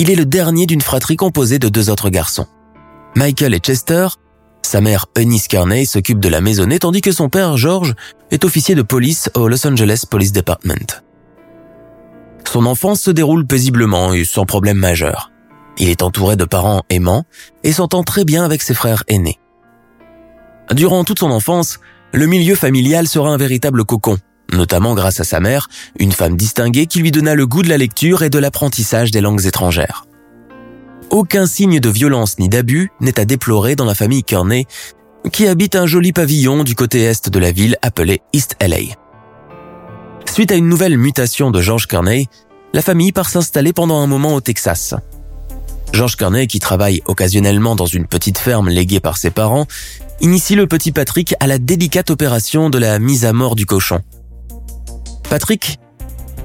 il 0.00 0.10
est 0.10 0.16
le 0.16 0.24
dernier 0.24 0.64
d'une 0.64 0.80
fratrie 0.80 1.16
composée 1.16 1.58
de 1.58 1.68
deux 1.68 1.90
autres 1.90 2.08
garçons. 2.08 2.46
Michael 3.14 3.54
et 3.54 3.58
Chester 3.58 4.08
sa 4.62 4.80
mère 4.80 5.06
Eunice 5.18 5.48
Carney 5.48 5.84
s'occupe 5.84 6.20
de 6.20 6.28
la 6.28 6.40
maisonnée 6.40 6.78
tandis 6.78 7.00
que 7.00 7.12
son 7.12 7.28
père 7.28 7.56
George 7.56 7.94
est 8.30 8.44
officier 8.44 8.74
de 8.74 8.82
police 8.82 9.30
au 9.34 9.48
Los 9.48 9.66
Angeles 9.66 10.04
Police 10.08 10.32
Department. 10.32 11.02
Son 12.44 12.66
enfance 12.66 13.00
se 13.00 13.10
déroule 13.10 13.46
paisiblement 13.46 14.12
et 14.14 14.24
sans 14.24 14.46
problème 14.46 14.78
majeur. 14.78 15.30
Il 15.78 15.88
est 15.88 16.02
entouré 16.02 16.36
de 16.36 16.44
parents 16.44 16.82
aimants 16.88 17.24
et 17.64 17.72
s'entend 17.72 18.02
très 18.02 18.24
bien 18.24 18.44
avec 18.44 18.62
ses 18.62 18.74
frères 18.74 19.02
aînés. 19.08 19.38
Durant 20.72 21.04
toute 21.04 21.18
son 21.18 21.30
enfance, 21.30 21.78
le 22.12 22.26
milieu 22.26 22.54
familial 22.54 23.08
sera 23.08 23.30
un 23.30 23.36
véritable 23.36 23.84
cocon, 23.84 24.18
notamment 24.52 24.94
grâce 24.94 25.20
à 25.20 25.24
sa 25.24 25.40
mère, 25.40 25.68
une 25.98 26.12
femme 26.12 26.36
distinguée 26.36 26.86
qui 26.86 27.00
lui 27.00 27.10
donna 27.10 27.34
le 27.34 27.46
goût 27.46 27.62
de 27.62 27.68
la 27.68 27.78
lecture 27.78 28.22
et 28.22 28.30
de 28.30 28.38
l'apprentissage 28.38 29.10
des 29.10 29.20
langues 29.20 29.46
étrangères. 29.46 30.06
Aucun 31.10 31.46
signe 31.46 31.80
de 31.80 31.88
violence 31.88 32.38
ni 32.38 32.48
d'abus 32.48 32.90
n'est 33.00 33.18
à 33.18 33.24
déplorer 33.24 33.74
dans 33.74 33.84
la 33.84 33.94
famille 33.94 34.22
Kearney, 34.22 34.66
qui 35.32 35.46
habite 35.46 35.74
un 35.74 35.86
joli 35.86 36.12
pavillon 36.12 36.64
du 36.64 36.74
côté 36.74 37.02
est 37.02 37.28
de 37.28 37.38
la 37.38 37.52
ville 37.52 37.76
appelé 37.82 38.22
East 38.32 38.56
LA. 38.60 38.94
Suite 40.24 40.52
à 40.52 40.54
une 40.54 40.68
nouvelle 40.68 40.96
mutation 40.96 41.50
de 41.50 41.60
George 41.60 41.86
Kearney, 41.86 42.28
la 42.72 42.82
famille 42.82 43.12
part 43.12 43.28
s'installer 43.28 43.72
pendant 43.72 44.00
un 44.00 44.06
moment 44.06 44.34
au 44.34 44.40
Texas. 44.40 44.94
George 45.92 46.16
Kearney, 46.16 46.46
qui 46.46 46.60
travaille 46.60 47.02
occasionnellement 47.06 47.74
dans 47.74 47.86
une 47.86 48.06
petite 48.06 48.38
ferme 48.38 48.68
léguée 48.68 49.00
par 49.00 49.16
ses 49.16 49.30
parents, 49.30 49.66
initie 50.20 50.54
le 50.54 50.68
petit 50.68 50.92
Patrick 50.92 51.34
à 51.40 51.48
la 51.48 51.58
délicate 51.58 52.10
opération 52.10 52.70
de 52.70 52.78
la 52.78 52.98
mise 53.00 53.24
à 53.24 53.32
mort 53.32 53.56
du 53.56 53.66
cochon. 53.66 54.00
Patrick, 55.30 55.78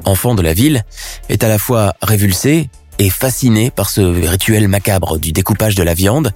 enfant 0.06 0.36
de 0.36 0.44
la 0.44 0.54
ville, 0.54 0.84
est 1.28 1.44
à 1.44 1.48
la 1.48 1.58
fois 1.58 1.96
révulsé 2.04 2.70
et 3.00 3.10
fasciné 3.10 3.72
par 3.72 3.90
ce 3.90 4.02
rituel 4.02 4.68
macabre 4.68 5.18
du 5.18 5.32
découpage 5.32 5.74
de 5.74 5.82
la 5.82 5.96
viande, 5.96 6.32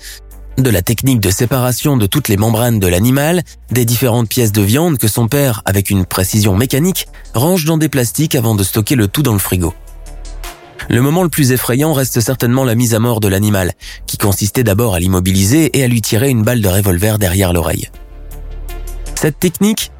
de 0.57 0.69
la 0.71 0.81
technique 0.81 1.19
de 1.19 1.29
séparation 1.29 1.95
de 1.95 2.07
toutes 2.07 2.27
les 2.27 2.37
membranes 2.37 2.79
de 2.79 2.87
l'animal, 2.87 3.43
des 3.69 3.85
différentes 3.85 4.29
pièces 4.29 4.51
de 4.51 4.63
viande 4.63 4.97
que 4.97 5.07
son 5.07 5.27
père, 5.27 5.61
avec 5.65 5.91
une 5.91 6.05
précision 6.05 6.57
mécanique, 6.57 7.07
range 7.35 7.65
dans 7.65 7.77
des 7.77 7.87
plastiques 7.87 8.33
avant 8.33 8.55
de 8.55 8.63
stocker 8.63 8.95
le 8.95 9.07
tout 9.07 9.21
dans 9.21 9.33
le 9.33 9.39
frigo. 9.39 9.75
Le 10.89 11.03
moment 11.03 11.21
le 11.21 11.29
plus 11.29 11.51
effrayant 11.51 11.93
reste 11.93 12.19
certainement 12.19 12.63
la 12.63 12.73
mise 12.73 12.95
à 12.95 12.99
mort 12.99 13.19
de 13.19 13.27
l'animal, 13.27 13.73
qui 14.07 14.17
consistait 14.17 14.63
d'abord 14.63 14.95
à 14.95 14.99
l'immobiliser 14.99 15.77
et 15.77 15.83
à 15.83 15.87
lui 15.87 16.01
tirer 16.01 16.29
une 16.29 16.41
balle 16.41 16.61
de 16.61 16.67
revolver 16.67 17.19
derrière 17.19 17.53
l'oreille. 17.53 17.89
Cette 19.13 19.37
technique, 19.37 19.91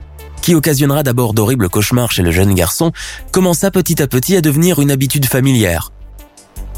qui 0.42 0.56
occasionnera 0.56 1.04
d'abord 1.04 1.34
d'horribles 1.34 1.70
cauchemars 1.70 2.12
chez 2.12 2.24
le 2.24 2.32
jeune 2.32 2.54
garçon, 2.54 2.92
commença 3.32 3.72
petit 3.72 4.02
à 4.02 4.08
petit 4.08 4.36
à 4.36 4.42
devenir 4.42 4.80
une 4.80 4.92
habitude 4.92 5.26
familière. 5.26 5.92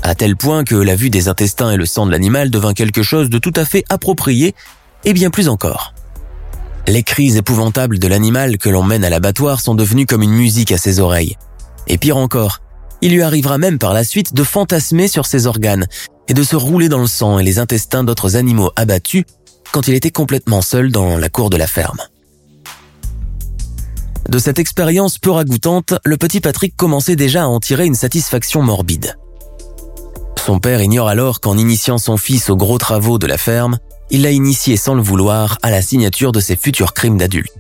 À 0.03 0.15
tel 0.15 0.36
point 0.36 0.63
que 0.63 0.75
la 0.75 0.96
vue 0.96 1.10
des 1.10 1.27
intestins 1.27 1.72
et 1.72 1.77
le 1.77 1.86
sang 1.86 2.06
de 2.06 2.12
l'animal 2.12 2.50
devint 2.50 2.74
quelque 2.74 3.03
chose 3.03 3.30
de 3.30 3.38
tout 3.38 3.53
à 3.56 3.65
fait 3.65 3.84
approprié, 3.89 4.56
et 5.06 5.13
bien 5.13 5.30
plus 5.30 5.48
encore. 5.48 5.94
Les 6.88 7.03
cris 7.03 7.38
épouvantables 7.38 8.00
de 8.00 8.08
l'animal 8.08 8.58
que 8.58 8.70
l'on 8.70 8.84
mène 8.84 9.03
à 9.03 9.10
l'abattoir 9.10 9.62
sont 9.62 9.75
devenus 9.75 10.08
comme 10.08 10.24
une 10.24 10.34
musique 10.34 10.72
à 10.72 10.77
ses 10.77 11.00
oreilles. 11.00 11.38
Et 11.88 11.98
pire 11.98 12.18
encore, 12.18 12.60
il 13.01 13.13
lui 13.13 13.22
arrivera 13.22 13.58
même 13.58 13.77
par 13.77 13.94
la 13.94 14.03
suite 14.03 14.34
de 14.34 14.44
fantasmer 14.44 15.08
sur 15.08 15.25
ses 15.25 15.48
organes 15.48 15.88
et 16.27 16.34
de 16.34 16.44
se 16.44 16.56
rouler 16.56 16.89
dans 16.89 17.00
le 17.00 17.08
sang 17.08 17.39
et 17.39 17.44
les 17.44 17.60
intestins 17.60 18.03
d'autres 18.03 18.36
animaux 18.36 18.72
abattus 18.75 19.25
quand 19.72 19.88
il 19.88 19.94
était 19.94 20.12
complètement 20.12 20.62
seul 20.62 20.91
dans 20.91 21.18
la 21.18 21.30
cour 21.30 21.50
de 21.50 21.58
la 21.58 21.68
ferme. 21.68 22.00
De 24.30 24.40
cette 24.40 24.60
expérience 24.60 25.18
peu 25.18 25.32
ragoûtante, 25.32 25.94
le 26.06 26.18
petit 26.18 26.42
Patrick 26.42 26.75
commençait 26.75 27.16
déjà 27.16 27.44
à 27.44 27.48
en 27.48 27.60
tirer 27.60 27.86
une 27.86 27.96
satisfaction 27.96 28.62
morbide. 28.62 29.18
Son 30.38 30.60
père 30.60 30.82
ignore 30.82 31.08
alors 31.08 31.40
qu'en 31.40 31.58
initiant 31.58 31.98
son 31.98 32.18
fils 32.18 32.50
aux 32.50 32.56
gros 32.56 32.78
travaux 32.78 33.20
de 33.20 33.28
la 33.28 33.38
ferme, 33.38 33.78
il 34.10 34.24
l'a 34.24 34.32
initié 34.32 34.78
sans 34.78 34.96
le 34.96 35.01
vouloir 35.01 35.58
à 35.62 35.70
la 35.70 35.82
signature 35.82 36.32
de 36.32 36.40
ses 36.40 36.56
futurs 36.56 36.94
crimes 36.94 37.18
d'adulte. 37.18 37.54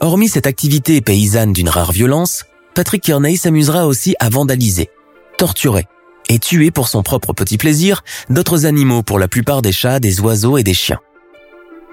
Hormis 0.00 0.28
cette 0.28 0.46
activité 0.46 1.00
paysanne 1.00 1.52
d'une 1.52 1.68
rare 1.68 1.92
violence, 1.92 2.44
Patrick 2.74 3.02
Kearney 3.02 3.36
s'amusera 3.36 3.86
aussi 3.86 4.14
à 4.20 4.28
vandaliser, 4.28 4.90
torturer 5.38 5.86
et 6.28 6.38
tuer 6.38 6.70
pour 6.70 6.88
son 6.88 7.02
propre 7.02 7.32
petit 7.32 7.58
plaisir 7.58 8.02
d'autres 8.30 8.66
animaux 8.66 9.02
pour 9.02 9.18
la 9.18 9.28
plupart 9.28 9.62
des 9.62 9.72
chats, 9.72 10.00
des 10.00 10.20
oiseaux 10.20 10.58
et 10.58 10.62
des 10.62 10.74
chiens. 10.74 11.00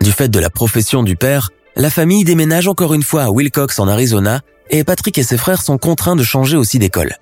Du 0.02 0.12
fait 0.12 0.30
de 0.30 0.40
la 0.40 0.50
profession 0.50 1.04
du 1.04 1.16
père, 1.16 1.50
la 1.76 1.90
famille 1.90 2.24
déménage 2.24 2.68
encore 2.68 2.94
une 2.94 3.04
fois 3.04 3.24
à 3.24 3.32
Wilcox 3.32 3.80
en 3.80 3.88
Arizona 3.88 4.42
et 4.70 4.84
Patrick 4.84 5.18
et 5.18 5.24
ses 5.24 5.38
frères 5.38 5.62
sont 5.62 5.78
contraints 5.78 6.16
de 6.16 6.24
changer 6.24 6.58
aussi 6.58 6.80
d'école. 6.80 7.16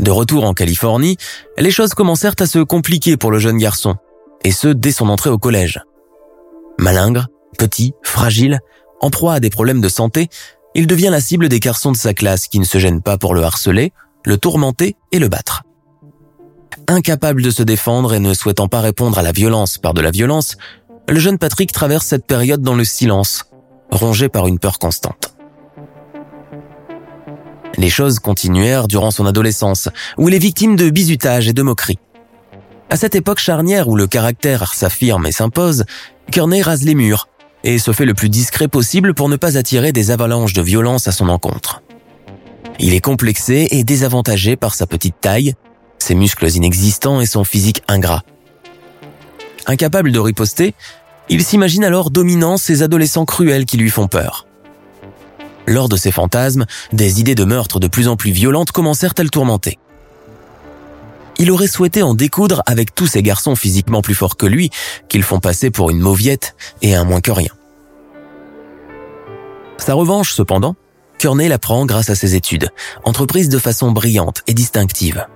De 0.00 0.10
retour 0.10 0.44
en 0.44 0.54
Californie, 0.54 1.16
les 1.58 1.70
choses 1.70 1.94
commencèrent 1.94 2.34
à 2.40 2.46
se 2.46 2.58
compliquer 2.58 3.16
pour 3.16 3.30
le 3.30 3.38
jeune 3.38 3.58
garçon, 3.58 3.96
et 4.42 4.50
ce 4.50 4.68
dès 4.68 4.92
son 4.92 5.08
entrée 5.08 5.30
au 5.30 5.38
collège. 5.38 5.80
Malingre, 6.78 7.28
petit, 7.58 7.92
fragile, 8.02 8.60
en 9.00 9.10
proie 9.10 9.34
à 9.34 9.40
des 9.40 9.50
problèmes 9.50 9.80
de 9.80 9.88
santé, 9.88 10.28
il 10.74 10.86
devient 10.86 11.10
la 11.10 11.20
cible 11.20 11.48
des 11.48 11.60
garçons 11.60 11.92
de 11.92 11.96
sa 11.96 12.14
classe 12.14 12.48
qui 12.48 12.58
ne 12.58 12.64
se 12.64 12.78
gênent 12.78 13.02
pas 13.02 13.16
pour 13.16 13.34
le 13.34 13.42
harceler, 13.42 13.92
le 14.24 14.36
tourmenter 14.36 14.96
et 15.12 15.18
le 15.18 15.28
battre. 15.28 15.62
Incapable 16.88 17.42
de 17.42 17.50
se 17.50 17.62
défendre 17.62 18.14
et 18.14 18.20
ne 18.20 18.34
souhaitant 18.34 18.68
pas 18.68 18.80
répondre 18.80 19.18
à 19.18 19.22
la 19.22 19.32
violence 19.32 19.78
par 19.78 19.94
de 19.94 20.00
la 20.00 20.10
violence, 20.10 20.56
le 21.08 21.20
jeune 21.20 21.38
Patrick 21.38 21.72
traverse 21.72 22.06
cette 22.06 22.26
période 22.26 22.62
dans 22.62 22.74
le 22.74 22.84
silence, 22.84 23.44
rongé 23.90 24.28
par 24.28 24.46
une 24.46 24.58
peur 24.58 24.78
constante. 24.78 25.34
Les 27.76 27.90
choses 27.90 28.18
continuèrent 28.18 28.88
durant 28.88 29.10
son 29.10 29.26
adolescence, 29.26 29.88
où 30.16 30.28
il 30.28 30.34
est 30.34 30.38
victime 30.38 30.76
de 30.76 30.90
bizutage 30.90 31.48
et 31.48 31.52
de 31.52 31.62
moqueries. 31.62 31.98
À 32.90 32.96
cette 32.96 33.14
époque 33.14 33.40
charnière 33.40 33.88
où 33.88 33.96
le 33.96 34.06
caractère 34.06 34.72
s'affirme 34.74 35.26
et 35.26 35.32
s'impose, 35.32 35.84
Kearney 36.30 36.62
rase 36.62 36.84
les 36.84 36.94
murs, 36.94 37.28
et 37.64 37.78
se 37.78 37.92
fait 37.92 38.04
le 38.04 38.14
plus 38.14 38.28
discret 38.28 38.68
possible 38.68 39.14
pour 39.14 39.28
ne 39.28 39.36
pas 39.36 39.56
attirer 39.56 39.92
des 39.92 40.10
avalanches 40.10 40.52
de 40.52 40.62
violence 40.62 41.08
à 41.08 41.12
son 41.12 41.28
encontre. 41.28 41.82
Il 42.78 42.94
est 42.94 43.00
complexé 43.00 43.68
et 43.70 43.84
désavantagé 43.84 44.56
par 44.56 44.74
sa 44.74 44.86
petite 44.86 45.20
taille, 45.20 45.54
ses 45.98 46.14
muscles 46.14 46.48
inexistants 46.50 47.20
et 47.20 47.26
son 47.26 47.44
physique 47.44 47.82
ingrat. 47.88 48.22
Incapable 49.66 50.12
de 50.12 50.18
riposter, 50.18 50.74
il 51.28 51.42
s'imagine 51.42 51.84
alors 51.84 52.10
dominant 52.10 52.56
ces 52.56 52.82
adolescents 52.82 53.24
cruels 53.24 53.64
qui 53.64 53.76
lui 53.76 53.90
font 53.90 54.08
peur. 54.08 54.46
Lors 55.66 55.88
de 55.88 55.96
ces 55.96 56.12
fantasmes, 56.12 56.66
des 56.92 57.20
idées 57.20 57.34
de 57.34 57.44
meurtre 57.44 57.80
de 57.80 57.88
plus 57.88 58.08
en 58.08 58.16
plus 58.16 58.30
violentes 58.30 58.72
commencèrent 58.72 59.14
à 59.16 59.22
le 59.22 59.30
tourmenter. 59.30 59.78
Il 61.38 61.50
aurait 61.50 61.66
souhaité 61.66 62.02
en 62.02 62.14
découdre 62.14 62.62
avec 62.66 62.94
tous 62.94 63.06
ces 63.06 63.22
garçons 63.22 63.56
physiquement 63.56 64.02
plus 64.02 64.14
forts 64.14 64.36
que 64.36 64.46
lui, 64.46 64.70
qu'ils 65.08 65.22
font 65.22 65.40
passer 65.40 65.70
pour 65.70 65.90
une 65.90 65.98
mauviette 65.98 66.54
et 66.82 66.94
un 66.94 67.04
moins 67.04 67.20
que 67.20 67.32
rien. 67.32 67.50
Sa 69.78 69.94
revanche, 69.94 70.32
cependant, 70.32 70.76
Kearney 71.18 71.48
la 71.48 71.58
prend 71.58 71.86
grâce 71.86 72.10
à 72.10 72.14
ses 72.14 72.34
études, 72.34 72.70
entreprises 73.04 73.48
de 73.48 73.58
façon 73.58 73.90
brillante 73.90 74.42
et 74.46 74.54
distinctive. 74.54 75.26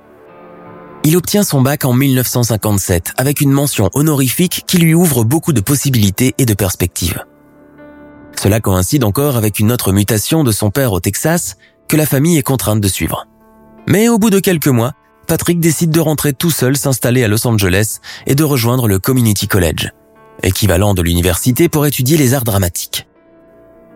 Il 1.05 1.17
obtient 1.17 1.43
son 1.43 1.63
bac 1.63 1.85
en 1.85 1.93
1957 1.93 3.13
avec 3.17 3.41
une 3.41 3.53
mention 3.53 3.89
honorifique 3.95 4.65
qui 4.67 4.79
lui 4.79 4.95
ouvre 4.95 5.25
beaucoup 5.25 5.53
de 5.53 5.61
possibilités 5.61 6.35
et 6.39 6.45
de 6.45 6.55
perspectives. 6.55 7.25
Cela 8.41 8.61
coïncide 8.61 9.05
encore 9.05 9.37
avec 9.37 9.59
une 9.59 9.73
autre 9.73 9.93
mutation 9.93 10.45
de 10.45 10.53
son 10.53 10.71
père 10.71 10.93
au 10.93 11.01
Texas 11.01 11.57
que 11.89 11.97
la 11.97 12.07
famille 12.07 12.37
est 12.37 12.43
contrainte 12.43 12.81
de 12.81 12.89
suivre. 12.89 13.27
Mais 13.89 14.09
au 14.09 14.19
bout 14.19 14.31
de 14.31 14.39
quelques 14.39 14.69
mois, 14.69 14.93
Patrick 15.27 15.61
décide 15.61 15.91
de 15.91 16.01
rentrer 16.01 16.33
tout 16.33 16.51
seul 16.51 16.77
s'installer 16.77 17.25
à 17.25 17.29
Los 17.29 17.47
Angeles 17.47 17.99
et 18.27 18.35
de 18.35 18.45
rejoindre 18.45 18.89
le 18.89 18.99
Community 18.99 19.49
College, 19.49 19.93
équivalent 20.43 20.95
de 20.95 21.03
l'université 21.03 21.69
pour 21.69 21.87
étudier 21.87 22.17
les 22.17 22.35
arts 22.35 22.45
dramatiques. 22.45 23.09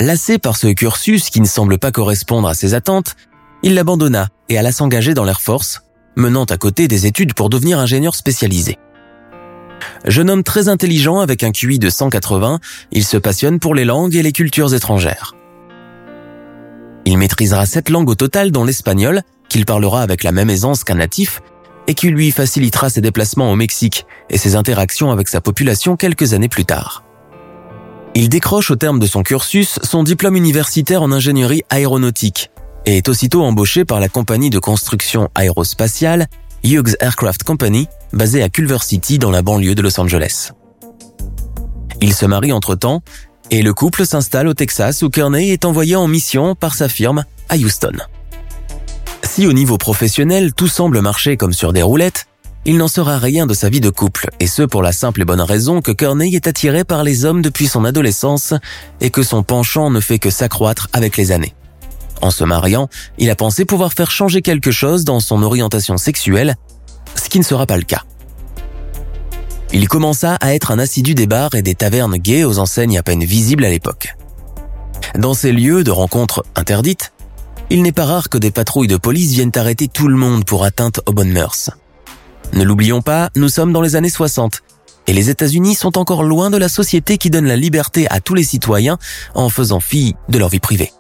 Lassé 0.01 0.39
par 0.39 0.57
ce 0.57 0.69
cursus 0.69 1.31
qui 1.31 1.41
ne 1.41 1.47
semble 1.47 1.79
pas 1.79 1.93
correspondre 1.93 2.49
à 2.49 2.55
ses 2.55 2.75
attentes, 2.75 3.17
il 3.63 3.75
l'abandonna 3.75 4.29
et 4.49 4.59
alla 4.59 4.73
s'engager 4.73 5.15
dans 5.15 5.25
l'Air 5.25 5.41
Force, 5.41 5.83
menant 6.17 6.45
à 6.45 6.57
côté 6.57 6.89
des 6.89 7.07
études 7.07 7.35
pour 7.35 7.49
devenir 7.49 7.79
ingénieur 7.79 8.15
spécialisé. 8.15 8.79
Jeune 10.05 10.31
homme 10.31 10.43
très 10.43 10.69
intelligent 10.69 11.21
avec 11.21 11.43
un 11.43 11.53
QI 11.53 11.79
de 11.79 11.91
180, 11.91 12.61
il 12.91 13.05
se 13.05 13.17
passionne 13.17 13.59
pour 13.59 13.75
les 13.75 13.85
langues 13.85 14.15
et 14.15 14.23
les 14.23 14.33
cultures 14.33 14.75
étrangères. 14.75 15.35
Il 17.05 17.19
maîtrisera 17.19 17.67
sept 17.67 17.89
langues 17.89 18.11
au 18.11 18.15
total 18.15 18.51
dont 18.51 18.65
l'espagnol, 18.65 19.23
qu'il 19.49 19.67
parlera 19.67 20.03
avec 20.03 20.23
la 20.23 20.33
même 20.33 20.51
aisance 20.51 20.85
qu'un 20.85 20.95
natif 20.97 21.41
et 21.87 21.95
qui 21.95 22.09
lui 22.09 22.31
facilitera 22.31 22.91
ses 22.91 23.01
déplacements 23.01 23.51
au 23.51 23.57
Mexique 23.57 24.07
et 24.31 24.39
ses 24.39 24.55
interactions 24.55 25.11
avec 25.11 25.29
sa 25.29 25.41
population 25.41 25.97
quelques 25.97 26.33
années 26.33 26.49
plus 26.49 26.65
tard. 26.65 27.03
Il 28.15 28.29
décroche 28.29 28.71
au 28.71 28.77
terme 28.77 29.01
de 29.01 29.07
son 29.07 29.23
cursus 29.23 29.79
son 29.83 30.03
diplôme 30.05 30.37
universitaire 30.37 31.03
en 31.03 31.11
ingénierie 31.11 31.63
aéronautique 31.71 32.52
et 32.87 32.97
est 32.97 33.09
aussitôt 33.09 33.43
embauché 33.43 33.85
par 33.85 34.01
la 34.01 34.09
compagnie 34.09 34.51
de 34.51 34.59
construction 34.59 35.29
aérospatiale 35.35 36.27
Hughes 36.65 36.97
Aircraft 37.01 37.43
Company, 37.43 37.89
basée 38.13 38.43
à 38.43 38.49
Culver 38.49 38.79
City 38.83 39.19
dans 39.19 39.31
la 39.31 39.43
banlieue 39.43 39.75
de 39.75 39.83
Los 39.83 39.99
Angeles. 40.01 40.53
Il 42.01 42.15
se 42.15 42.27
marie 42.27 42.53
entre-temps 42.53 43.03
et 43.51 43.63
le 43.63 43.75
couple 43.75 44.07
s'installe 44.07 44.49
au 44.49 44.55
Texas 44.55 45.03
où 45.03 45.11
Kearney 45.11 45.51
est 45.51 45.65
envoyé 45.65 45.97
en 45.97 46.09
mission 46.09 46.55
par 46.55 46.75
sa 46.75 46.89
firme 46.89 47.25
à 47.49 47.57
Houston. 47.57 47.93
Si 49.23 49.47
au 49.47 49.53
niveau 49.53 49.79
professionnel 49.79 50.53
tout 50.53 50.69
semble 50.69 51.01
marcher 51.01 51.37
comme 51.37 51.53
sur 51.53 51.73
des 51.73 51.83
roulettes, 51.83 52.27
il 52.65 52.77
n'en 52.77 52.89
sera 52.89 53.19
rien 53.19 53.47
de 53.47 53.55
sa 53.55 53.69
vie 53.69 53.81
de 53.81 53.91
couple, 53.91 54.29
et 54.39 54.47
ce 54.47 54.63
pour 54.63 54.83
la 54.83 54.93
simple 54.93 55.23
et 55.23 55.25
bonne 55.25 55.41
raison 55.41 55.81
que 55.81 55.91
Kearney 55.91 56.35
est 56.35 56.47
attiré 56.47 56.85
par 56.85 57.03
les 57.03 57.25
hommes 57.25 57.43
depuis 57.43 57.67
son 57.67 57.85
adolescence 57.85 58.55
et 59.01 59.11
que 59.11 59.23
son 59.23 59.43
penchant 59.43 59.91
ne 59.91 60.01
fait 60.01 60.21
que 60.21 60.31
s'accroître 60.31 60.89
avec 60.93 61.17
les 61.17 61.33
années. 61.33 61.55
En 62.23 62.31
se 62.31 62.45
mariant, 62.45 62.89
il 63.19 63.29
a 63.31 63.37
pensé 63.37 63.65
pouvoir 63.65 63.93
faire 63.93 64.11
changer 64.11 64.43
quelque 64.43 64.71
chose 64.71 65.05
dans 65.05 65.21
son 65.21 65.43
orientation 65.43 65.99
sexuelle, 65.99 66.55
ce 67.17 67.29
qui 67.29 67.39
ne 67.39 67.45
sera 67.45 67.67
pas 67.67 67.77
le 67.77 67.83
cas. 67.83 68.05
Il 69.73 69.89
commença 69.89 70.37
à 70.37 70.55
être 70.55 70.71
un 70.71 70.79
assidu 70.79 71.15
des 71.15 71.27
bars 71.27 71.55
et 71.55 71.63
des 71.63 71.75
tavernes 71.75 72.17
gays 72.17 72.45
aux 72.45 72.59
enseignes 72.59 72.97
à 72.97 73.03
peine 73.03 73.25
visibles 73.25 73.65
à 73.65 73.71
l'époque. 73.71 74.15
Dans 75.19 75.35
ces 75.35 75.51
lieux 75.51 75.83
de 75.83 75.91
rencontres 75.91 76.45
interdites, 76.55 77.13
il 77.71 77.83
n'est 77.83 77.93
pas 77.93 78.05
rare 78.05 78.29
que 78.29 78.39
des 78.39 78.51
patrouilles 78.51 78.87
de 78.87 78.97
police 78.97 79.33
viennent 79.33 79.53
arrêter 79.57 79.89
tout 79.89 80.07
le 80.07 80.17
monde 80.17 80.45
pour 80.45 80.65
atteinte 80.65 81.01
aux 81.07 81.13
bonnes 81.13 81.33
mœurs. 81.33 81.71
Ne 82.53 82.63
l'oublions 82.63 83.03
pas, 83.03 83.31
nous 83.35 83.49
sommes 83.49 83.73
dans 83.73 83.81
les 83.81 83.97
années 83.97 84.11
60, 84.11 84.63
et 85.09 85.13
les 85.13 85.31
États-Unis 85.31 85.75
sont 85.75 85.99
encore 85.99 86.23
loin 86.23 86.51
de 86.51 86.57
la 86.57 86.69
société 86.69 87.19
qui 87.19 87.31
donne 87.31 87.47
la 87.47 87.57
liberté 87.57 88.07
à 88.11 88.21
tous 88.21 88.35
les 88.35 88.45
citoyens 88.45 88.99
en 89.35 89.49
faisant 89.49 89.81
fi 89.81 90.15
de 90.29 90.39
leur 90.39 90.51
vie 90.51 90.61
privée. 90.61 90.93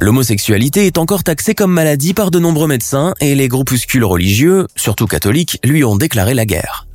L'homosexualité 0.00 0.86
est 0.86 0.98
encore 0.98 1.22
taxée 1.22 1.54
comme 1.54 1.72
maladie 1.72 2.14
par 2.14 2.30
de 2.30 2.38
nombreux 2.38 2.66
médecins 2.66 3.14
et 3.20 3.34
les 3.34 3.48
groupuscules 3.48 4.04
religieux, 4.04 4.66
surtout 4.76 5.06
catholiques, 5.06 5.58
lui 5.64 5.84
ont 5.84 5.96
déclaré 5.96 6.34
la 6.34 6.44
guerre. 6.44 6.86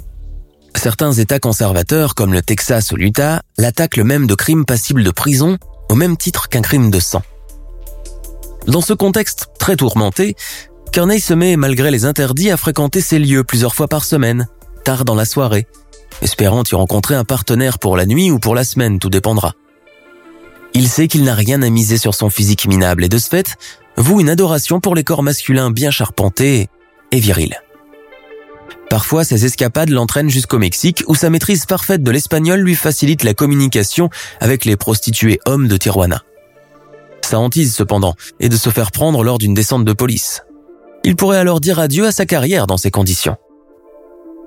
Certains 0.75 1.13
États 1.13 1.39
conservateurs, 1.39 2.15
comme 2.15 2.33
le 2.33 2.41
Texas 2.41 2.91
ou 2.91 2.97
l'Utah, 2.97 3.41
l'attaquent 3.57 3.97
même 3.97 4.27
de 4.27 4.35
crimes 4.35 4.65
passibles 4.65 5.03
de 5.03 5.11
prison, 5.11 5.57
au 5.89 5.95
même 5.95 6.17
titre 6.17 6.49
qu'un 6.49 6.61
crime 6.61 6.91
de 6.91 6.99
sang. 6.99 7.21
Dans 8.67 8.81
ce 8.81 8.93
contexte 8.93 9.47
très 9.57 9.75
tourmenté, 9.75 10.35
Kearney 10.91 11.19
se 11.19 11.33
met, 11.33 11.55
malgré 11.55 11.91
les 11.91 12.05
interdits, 12.05 12.51
à 12.51 12.57
fréquenter 12.57 13.01
ces 13.01 13.19
lieux 13.19 13.43
plusieurs 13.43 13.73
fois 13.73 13.87
par 13.87 14.03
semaine, 14.03 14.47
tard 14.83 15.05
dans 15.05 15.15
la 15.15 15.25
soirée, 15.25 15.67
espérant 16.21 16.63
y 16.69 16.75
rencontrer 16.75 17.15
un 17.15 17.23
partenaire 17.23 17.79
pour 17.79 17.97
la 17.97 18.05
nuit 18.05 18.31
ou 18.31 18.39
pour 18.39 18.55
la 18.55 18.63
semaine, 18.63 18.99
tout 18.99 19.09
dépendra. 19.09 19.53
Il 20.79 20.87
sait 20.87 21.07
qu'il 21.07 21.23
n'a 21.23 21.33
rien 21.33 21.63
à 21.63 21.69
miser 21.71 21.97
sur 21.97 22.13
son 22.13 22.29
physique 22.29 22.67
minable 22.67 23.03
et 23.03 23.09
de 23.09 23.17
ce 23.17 23.29
fait, 23.29 23.55
voue 23.97 24.21
une 24.21 24.29
adoration 24.29 24.79
pour 24.79 24.93
les 24.93 25.03
corps 25.03 25.23
masculins 25.23 25.71
bien 25.71 25.89
charpentés 25.89 26.67
et 27.11 27.19
virils. 27.19 27.59
Parfois, 28.87 29.23
ses 29.23 29.43
escapades 29.43 29.89
l'entraînent 29.89 30.29
jusqu'au 30.29 30.59
Mexique 30.59 31.03
où 31.07 31.15
sa 31.15 31.31
maîtrise 31.31 31.65
parfaite 31.65 32.03
de 32.03 32.11
l'espagnol 32.11 32.59
lui 32.59 32.75
facilite 32.75 33.23
la 33.23 33.33
communication 33.33 34.11
avec 34.39 34.65
les 34.65 34.75
prostituées 34.75 35.39
hommes 35.47 35.67
de 35.67 35.77
Tijuana. 35.77 36.21
Sa 37.23 37.39
hantise, 37.39 37.73
cependant, 37.73 38.13
est 38.39 38.49
de 38.49 38.55
se 38.55 38.69
faire 38.69 38.91
prendre 38.91 39.23
lors 39.23 39.39
d'une 39.39 39.55
descente 39.55 39.83
de 39.83 39.93
police. 39.93 40.43
Il 41.03 41.15
pourrait 41.15 41.39
alors 41.39 41.59
dire 41.59 41.79
adieu 41.79 42.05
à 42.05 42.11
sa 42.11 42.27
carrière 42.27 42.67
dans 42.67 42.77
ces 42.77 42.91
conditions. 42.91 43.37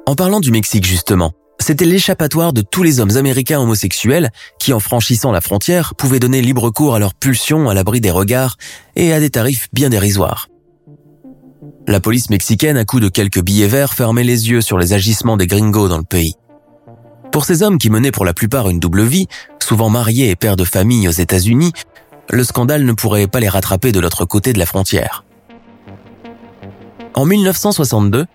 En 0.06 0.14
parlant 0.14 0.38
du 0.38 0.52
Mexique, 0.52 0.86
justement, 0.86 1.32
c'était 1.60 1.84
l'échappatoire 1.84 2.52
de 2.52 2.62
tous 2.62 2.82
les 2.82 3.00
hommes 3.00 3.16
américains 3.16 3.60
homosexuels 3.60 4.30
qui, 4.58 4.72
en 4.72 4.80
franchissant 4.80 5.30
la 5.30 5.40
frontière, 5.40 5.94
pouvaient 5.94 6.18
donner 6.18 6.42
libre 6.42 6.70
cours 6.70 6.94
à 6.94 6.98
leurs 6.98 7.14
pulsions 7.14 7.68
à 7.68 7.74
l'abri 7.74 8.00
des 8.00 8.10
regards 8.10 8.56
et 8.96 9.12
à 9.12 9.20
des 9.20 9.30
tarifs 9.30 9.68
bien 9.72 9.90
dérisoires. 9.90 10.48
La 11.86 12.00
police 12.00 12.30
mexicaine, 12.30 12.76
à 12.76 12.84
coup 12.84 13.00
de 13.00 13.08
quelques 13.08 13.42
billets 13.42 13.66
verts, 13.66 13.94
fermait 13.94 14.24
les 14.24 14.50
yeux 14.50 14.60
sur 14.60 14.78
les 14.78 14.92
agissements 14.92 15.36
des 15.36 15.46
gringos 15.46 15.88
dans 15.88 15.98
le 15.98 16.04
pays. 16.04 16.34
Pour 17.30 17.44
ces 17.44 17.62
hommes 17.62 17.78
qui 17.78 17.90
menaient 17.90 18.10
pour 18.10 18.24
la 18.24 18.34
plupart 18.34 18.68
une 18.68 18.80
double 18.80 19.02
vie, 19.02 19.28
souvent 19.62 19.90
mariés 19.90 20.30
et 20.30 20.36
pères 20.36 20.56
de 20.56 20.64
famille 20.64 21.06
aux 21.08 21.12
États-Unis, 21.12 21.72
le 22.30 22.44
scandale 22.44 22.84
ne 22.84 22.92
pourrait 22.92 23.26
pas 23.26 23.40
les 23.40 23.48
rattraper 23.48 23.92
de 23.92 24.00
l'autre 24.00 24.24
côté 24.24 24.52
de 24.52 24.58
la 24.58 24.66
frontière. 24.66 25.24
En 27.14 27.26
1962, 27.26 28.26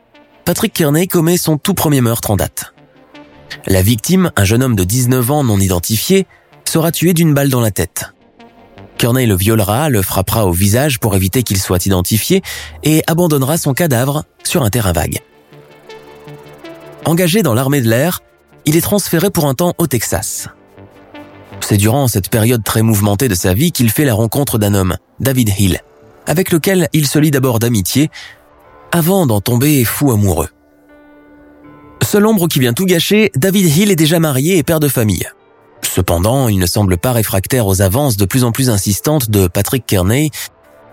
Patrick 0.43 0.73
Kearney 0.73 1.07
commet 1.07 1.37
son 1.37 1.57
tout 1.57 1.73
premier 1.73 2.01
meurtre 2.01 2.29
en 2.29 2.35
date. 2.35 2.74
La 3.67 3.81
victime, 3.81 4.31
un 4.35 4.43
jeune 4.43 4.63
homme 4.63 4.75
de 4.75 4.83
19 4.83 5.31
ans 5.31 5.43
non 5.43 5.59
identifié, 5.59 6.27
sera 6.65 6.91
tué 6.91 7.13
d'une 7.13 7.33
balle 7.33 7.49
dans 7.49 7.61
la 7.61 7.71
tête. 7.71 8.11
Kearney 8.97 9.25
le 9.25 9.35
violera, 9.35 9.89
le 9.89 10.01
frappera 10.01 10.45
au 10.45 10.51
visage 10.51 10.99
pour 10.99 11.15
éviter 11.15 11.43
qu'il 11.43 11.59
soit 11.59 11.85
identifié 11.85 12.41
et 12.83 13.03
abandonnera 13.07 13.57
son 13.57 13.73
cadavre 13.73 14.23
sur 14.43 14.63
un 14.63 14.69
terrain 14.69 14.93
vague. 14.93 15.19
Engagé 17.05 17.43
dans 17.43 17.53
l'armée 17.53 17.81
de 17.81 17.89
l'air, 17.89 18.21
il 18.65 18.75
est 18.75 18.81
transféré 18.81 19.29
pour 19.29 19.47
un 19.47 19.53
temps 19.53 19.73
au 19.77 19.87
Texas. 19.87 20.47
C'est 21.59 21.77
durant 21.77 22.07
cette 22.07 22.29
période 22.29 22.63
très 22.63 22.81
mouvementée 22.81 23.27
de 23.27 23.35
sa 23.35 23.53
vie 23.53 23.71
qu'il 23.71 23.89
fait 23.89 24.05
la 24.05 24.13
rencontre 24.13 24.57
d'un 24.57 24.73
homme, 24.73 24.97
David 25.19 25.51
Hill, 25.57 25.79
avec 26.25 26.51
lequel 26.51 26.89
il 26.93 27.07
se 27.07 27.19
lie 27.19 27.31
d'abord 27.31 27.59
d'amitié, 27.59 28.09
avant 28.91 29.25
d'en 29.25 29.41
tomber 29.41 29.83
fou 29.83 30.11
amoureux. 30.11 30.49
Seul 32.05 32.27
ombre 32.27 32.47
qui 32.47 32.59
vient 32.59 32.73
tout 32.73 32.85
gâcher, 32.85 33.31
David 33.35 33.65
Hill 33.75 33.89
est 33.89 33.95
déjà 33.95 34.19
marié 34.19 34.57
et 34.57 34.63
père 34.63 34.79
de 34.79 34.87
famille. 34.87 35.27
Cependant, 35.81 36.47
il 36.47 36.59
ne 36.59 36.67
semble 36.67 36.97
pas 36.97 37.11
réfractaire 37.11 37.65
aux 37.65 37.81
avances 37.81 38.15
de 38.15 38.25
plus 38.25 38.43
en 38.43 38.51
plus 38.51 38.69
insistantes 38.69 39.31
de 39.31 39.47
Patrick 39.47 39.87
Kearney 39.87 40.29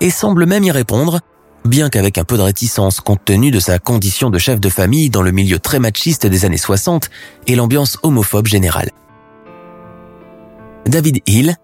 et 0.00 0.08
semble 0.08 0.46
même 0.46 0.64
y 0.64 0.70
répondre, 0.70 1.20
bien 1.66 1.90
qu'avec 1.90 2.16
un 2.16 2.24
peu 2.24 2.38
de 2.38 2.42
réticence 2.42 3.00
compte 3.00 3.24
tenu 3.26 3.50
de 3.50 3.60
sa 3.60 3.78
condition 3.78 4.30
de 4.30 4.38
chef 4.38 4.58
de 4.58 4.70
famille 4.70 5.10
dans 5.10 5.20
le 5.20 5.32
milieu 5.32 5.58
très 5.58 5.78
machiste 5.78 6.26
des 6.26 6.46
années 6.46 6.56
60 6.56 7.10
et 7.46 7.56
l'ambiance 7.56 7.98
homophobe 8.02 8.46
générale. 8.46 8.88
David 10.86 11.18
Hill, 11.26 11.56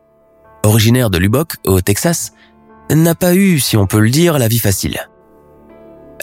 originaire 0.63 1.09
de 1.09 1.17
Lubbock, 1.17 1.55
au 1.67 1.81
Texas, 1.81 2.33
n'a 2.91 3.15
pas 3.15 3.35
eu, 3.35 3.61
si 3.61 3.79
on 3.79 3.87
peut 3.87 4.01
le 4.01 4.11
dire, 4.11 4.39
la 4.39 4.49
vie 4.49 4.59
facile. 4.59 5.09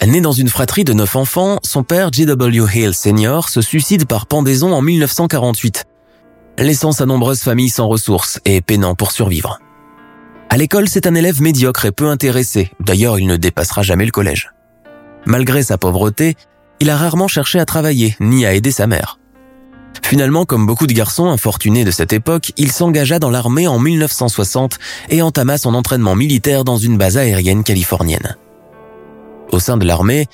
Né 0.04 0.20
dans 0.20 0.32
une 0.32 0.48
fratrie 0.48 0.84
de 0.84 0.92
neuf 0.92 1.16
enfants, 1.16 1.58
son 1.62 1.82
père, 1.82 2.12
J.W. 2.12 2.66
Hill 2.72 2.94
Sr., 2.94 3.48
se 3.48 3.60
suicide 3.60 4.06
par 4.06 4.26
pendaison 4.26 4.72
en 4.72 4.82
1948, 4.82 5.84
laissant 6.58 6.92
sa 6.92 7.06
nombreuse 7.06 7.40
famille 7.40 7.70
sans 7.70 7.88
ressources 7.88 8.38
et 8.44 8.60
peinant 8.60 8.94
pour 8.94 9.10
survivre. 9.10 9.58
À 10.48 10.58
l'école, 10.58 10.88
c'est 10.88 11.06
un 11.06 11.14
élève 11.14 11.42
médiocre 11.42 11.86
et 11.86 11.92
peu 11.92 12.06
intéressé, 12.08 12.70
d'ailleurs 12.78 13.18
il 13.18 13.26
ne 13.26 13.36
dépassera 13.36 13.82
jamais 13.82 14.04
le 14.04 14.12
collège. 14.12 14.52
Malgré 15.24 15.64
sa 15.64 15.76
pauvreté, 15.76 16.36
il 16.78 16.88
a 16.90 16.96
rarement 16.96 17.26
cherché 17.26 17.58
à 17.58 17.64
travailler, 17.64 18.16
ni 18.20 18.46
à 18.46 18.54
aider 18.54 18.70
sa 18.70 18.86
mère. 18.86 19.18
Finalement, 20.02 20.44
comme 20.44 20.66
beaucoup 20.66 20.86
de 20.86 20.92
garçons 20.92 21.26
infortunés 21.30 21.84
de 21.84 21.90
cette 21.90 22.12
époque, 22.12 22.52
il 22.56 22.70
s'engagea 22.70 23.18
dans 23.18 23.30
l'armée 23.30 23.66
en 23.66 23.80
1960 23.80 24.78
et 25.08 25.20
entama 25.20 25.58
son 25.58 25.74
entraînement 25.74 26.14
militaire 26.14 26.62
dans 26.62 26.76
une 26.76 26.96
base 26.96 27.16
aérienne 27.16 27.64
californienne. 27.64 28.36
Au 29.52 29.60
sein 29.60 29.76
de 29.76 29.84
l'armée, 29.84 30.26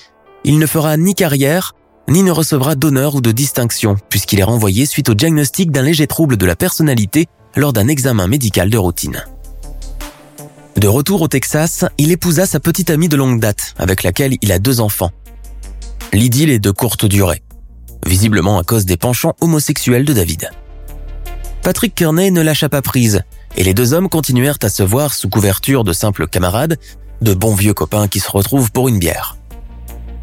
il 0.44 0.58
ne 0.58 0.66
fera 0.66 0.96
ni 0.96 1.14
carrière, 1.14 1.74
ni 2.08 2.22
ne 2.22 2.30
recevra 2.30 2.74
d'honneur 2.74 3.14
ou 3.14 3.20
de 3.20 3.32
distinction, 3.32 3.96
puisqu'il 4.08 4.40
est 4.40 4.44
renvoyé 4.44 4.86
suite 4.86 5.08
au 5.08 5.14
diagnostic 5.14 5.70
d'un 5.70 5.82
léger 5.82 6.06
trouble 6.06 6.36
de 6.36 6.46
la 6.46 6.56
personnalité 6.56 7.26
lors 7.56 7.72
d'un 7.72 7.88
examen 7.88 8.26
médical 8.26 8.70
de 8.70 8.78
routine. 8.78 9.24
De 10.76 10.88
retour 10.88 11.22
au 11.22 11.28
Texas, 11.28 11.84
il 11.98 12.10
épousa 12.10 12.46
sa 12.46 12.58
petite 12.58 12.90
amie 12.90 13.08
de 13.08 13.16
longue 13.16 13.38
date, 13.38 13.74
avec 13.78 14.02
laquelle 14.02 14.36
il 14.40 14.50
a 14.52 14.58
deux 14.58 14.80
enfants. 14.80 15.10
L'idylle 16.12 16.50
est 16.50 16.58
de 16.58 16.70
courte 16.70 17.04
durée, 17.04 17.42
visiblement 18.06 18.58
à 18.58 18.64
cause 18.64 18.84
des 18.84 18.96
penchants 18.96 19.36
homosexuels 19.40 20.04
de 20.04 20.12
David. 20.12 20.50
Patrick 21.62 21.94
Kearney 21.94 22.30
ne 22.30 22.42
lâcha 22.42 22.68
pas 22.68 22.82
prise, 22.82 23.22
et 23.56 23.62
les 23.62 23.74
deux 23.74 23.92
hommes 23.92 24.08
continuèrent 24.08 24.58
à 24.62 24.68
se 24.68 24.82
voir 24.82 25.14
sous 25.14 25.28
couverture 25.28 25.84
de 25.84 25.92
simples 25.92 26.26
camarades 26.26 26.78
de 27.22 27.34
bons 27.34 27.54
vieux 27.54 27.74
copains 27.74 28.08
qui 28.08 28.20
se 28.20 28.30
retrouvent 28.30 28.72
pour 28.72 28.88
une 28.88 28.98
bière. 28.98 29.36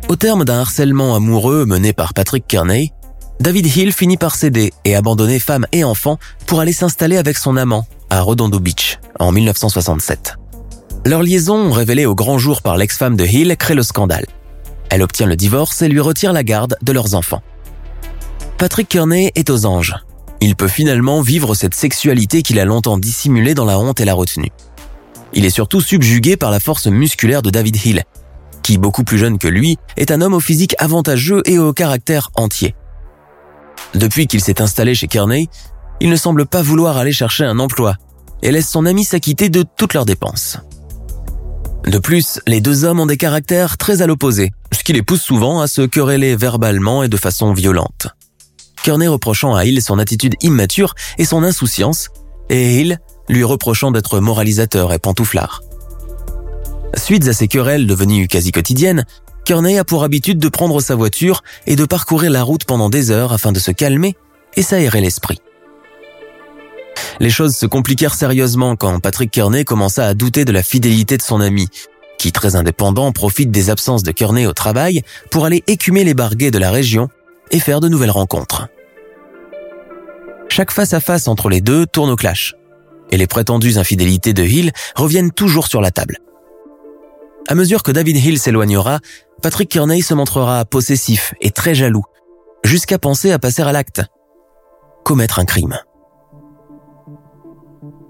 Au 0.09 0.15
terme 0.15 0.43
d'un 0.43 0.59
harcèlement 0.59 1.15
amoureux 1.15 1.65
mené 1.65 1.93
par 1.93 2.13
Patrick 2.13 2.45
Kearney, 2.47 2.91
David 3.39 3.65
Hill 3.75 3.93
finit 3.93 4.17
par 4.17 4.35
céder 4.35 4.73
et 4.83 4.95
abandonner 4.95 5.39
femme 5.39 5.65
et 5.71 5.83
enfants 5.83 6.19
pour 6.45 6.59
aller 6.59 6.73
s'installer 6.73 7.17
avec 7.17 7.37
son 7.37 7.55
amant 7.55 7.87
à 8.09 8.21
Redondo 8.21 8.59
Beach 8.59 8.99
en 9.17 9.31
1967. 9.31 10.35
Leur 11.05 11.23
liaison, 11.23 11.71
révélée 11.71 12.05
au 12.05 12.15
grand 12.15 12.37
jour 12.37 12.61
par 12.61 12.75
l'ex-femme 12.75 13.15
de 13.15 13.25
Hill, 13.25 13.55
crée 13.57 13.75
le 13.75 13.83
scandale. 13.83 14.25
Elle 14.89 15.01
obtient 15.01 15.27
le 15.27 15.37
divorce 15.37 15.81
et 15.81 15.87
lui 15.87 16.01
retire 16.01 16.33
la 16.33 16.43
garde 16.43 16.75
de 16.81 16.91
leurs 16.91 17.15
enfants. 17.15 17.41
Patrick 18.57 18.89
Kearney 18.89 19.31
est 19.35 19.49
aux 19.49 19.65
anges. 19.65 19.95
Il 20.41 20.55
peut 20.55 20.67
finalement 20.67 21.21
vivre 21.21 21.55
cette 21.55 21.75
sexualité 21.75 22.41
qu'il 22.41 22.59
a 22.59 22.65
longtemps 22.65 22.97
dissimulée 22.97 23.53
dans 23.53 23.65
la 23.65 23.79
honte 23.79 24.01
et 24.01 24.05
la 24.05 24.13
retenue. 24.13 24.51
Il 25.33 25.45
est 25.45 25.49
surtout 25.49 25.81
subjugué 25.81 26.37
par 26.37 26.51
la 26.51 26.59
force 26.59 26.87
musculaire 26.87 27.41
de 27.41 27.49
David 27.49 27.85
Hill, 27.85 28.03
qui, 28.63 28.77
beaucoup 28.77 29.03
plus 29.03 29.17
jeune 29.17 29.37
que 29.37 29.47
lui, 29.47 29.77
est 29.97 30.11
un 30.11 30.21
homme 30.21 30.33
au 30.33 30.39
physique 30.39 30.75
avantageux 30.79 31.41
et 31.45 31.59
au 31.59 31.73
caractère 31.73 32.29
entier. 32.35 32.75
Depuis 33.95 34.27
qu'il 34.27 34.41
s'est 34.41 34.61
installé 34.61 34.95
chez 34.95 35.07
Kearney, 35.07 35.49
il 35.99 36.09
ne 36.09 36.15
semble 36.15 36.45
pas 36.45 36.61
vouloir 36.61 36.97
aller 36.97 37.11
chercher 37.11 37.45
un 37.45 37.59
emploi 37.59 37.95
et 38.41 38.51
laisse 38.51 38.69
son 38.69 38.85
ami 38.85 39.03
s'acquitter 39.03 39.49
de 39.49 39.63
toutes 39.77 39.93
leurs 39.93 40.05
dépenses. 40.05 40.57
De 41.85 41.97
plus, 41.97 42.39
les 42.45 42.61
deux 42.61 42.85
hommes 42.85 42.99
ont 42.99 43.05
des 43.05 43.17
caractères 43.17 43.77
très 43.77 44.01
à 44.01 44.07
l'opposé, 44.07 44.51
ce 44.71 44.83
qui 44.83 44.93
les 44.93 45.01
pousse 45.01 45.21
souvent 45.21 45.61
à 45.61 45.67
se 45.67 45.81
quereller 45.81 46.35
verbalement 46.35 47.03
et 47.03 47.07
de 47.07 47.17
façon 47.17 47.53
violente. 47.53 48.07
Kearney 48.83 49.07
reprochant 49.07 49.55
à 49.55 49.65
Hill 49.65 49.81
son 49.81 49.99
attitude 49.99 50.35
immature 50.41 50.93
et 51.17 51.25
son 51.25 51.43
insouciance, 51.43 52.09
et 52.49 52.79
Hill 52.79 52.99
lui 53.29 53.43
reprochant 53.43 53.91
d'être 53.91 54.19
moralisateur 54.19 54.91
et 54.91 54.99
pantouflard. 54.99 55.61
Suite 56.97 57.27
à 57.27 57.33
ces 57.33 57.47
querelles 57.47 57.87
devenues 57.87 58.27
quasi 58.27 58.51
quotidiennes, 58.51 59.05
Kearney 59.45 59.77
a 59.77 59.83
pour 59.83 60.03
habitude 60.03 60.39
de 60.39 60.49
prendre 60.49 60.81
sa 60.81 60.95
voiture 60.95 61.43
et 61.65 61.75
de 61.75 61.85
parcourir 61.85 62.31
la 62.31 62.43
route 62.43 62.65
pendant 62.65 62.89
des 62.89 63.11
heures 63.11 63.31
afin 63.31 63.51
de 63.51 63.59
se 63.59 63.71
calmer 63.71 64.15
et 64.55 64.63
s'aérer 64.63 65.01
l'esprit. 65.01 65.39
Les 67.19 67.29
choses 67.29 67.55
se 67.55 67.65
compliquèrent 67.65 68.13
sérieusement 68.13 68.75
quand 68.75 68.99
Patrick 68.99 69.31
Kearney 69.31 69.65
commença 69.65 70.05
à 70.05 70.13
douter 70.13 70.45
de 70.45 70.51
la 70.51 70.63
fidélité 70.63 71.17
de 71.17 71.21
son 71.21 71.41
ami, 71.41 71.67
qui 72.17 72.31
très 72.31 72.55
indépendant 72.55 73.11
profite 73.11 73.51
des 73.51 73.69
absences 73.69 74.03
de 74.03 74.11
Kearney 74.11 74.47
au 74.47 74.53
travail 74.53 75.03
pour 75.31 75.45
aller 75.45 75.63
écumer 75.67 76.03
les 76.03 76.13
barguets 76.13 76.51
de 76.51 76.57
la 76.57 76.71
région 76.71 77.09
et 77.51 77.59
faire 77.59 77.79
de 77.79 77.89
nouvelles 77.89 78.11
rencontres. 78.11 78.67
Chaque 80.49 80.71
face 80.71 80.93
à 80.93 80.99
face 80.99 81.27
entre 81.27 81.49
les 81.49 81.61
deux 81.61 81.85
tourne 81.85 82.09
au 82.09 82.15
clash 82.15 82.55
et 83.11 83.17
les 83.17 83.27
prétendues 83.27 83.77
infidélités 83.77 84.33
de 84.33 84.43
Hill 84.43 84.71
reviennent 84.95 85.31
toujours 85.31 85.67
sur 85.67 85.81
la 85.81 85.91
table. 85.91 86.17
À 87.47 87.55
mesure 87.55 87.83
que 87.83 87.91
David 87.91 88.17
Hill 88.17 88.39
s'éloignera, 88.39 88.99
Patrick 89.41 89.69
Kearney 89.69 90.01
se 90.01 90.13
montrera 90.13 90.65
possessif 90.65 91.33
et 91.41 91.51
très 91.51 91.73
jaloux, 91.73 92.03
jusqu'à 92.63 92.99
penser 92.99 93.31
à 93.31 93.39
passer 93.39 93.61
à 93.61 93.71
l'acte. 93.71 94.01
Commettre 95.03 95.39
un 95.39 95.45
crime. 95.45 95.79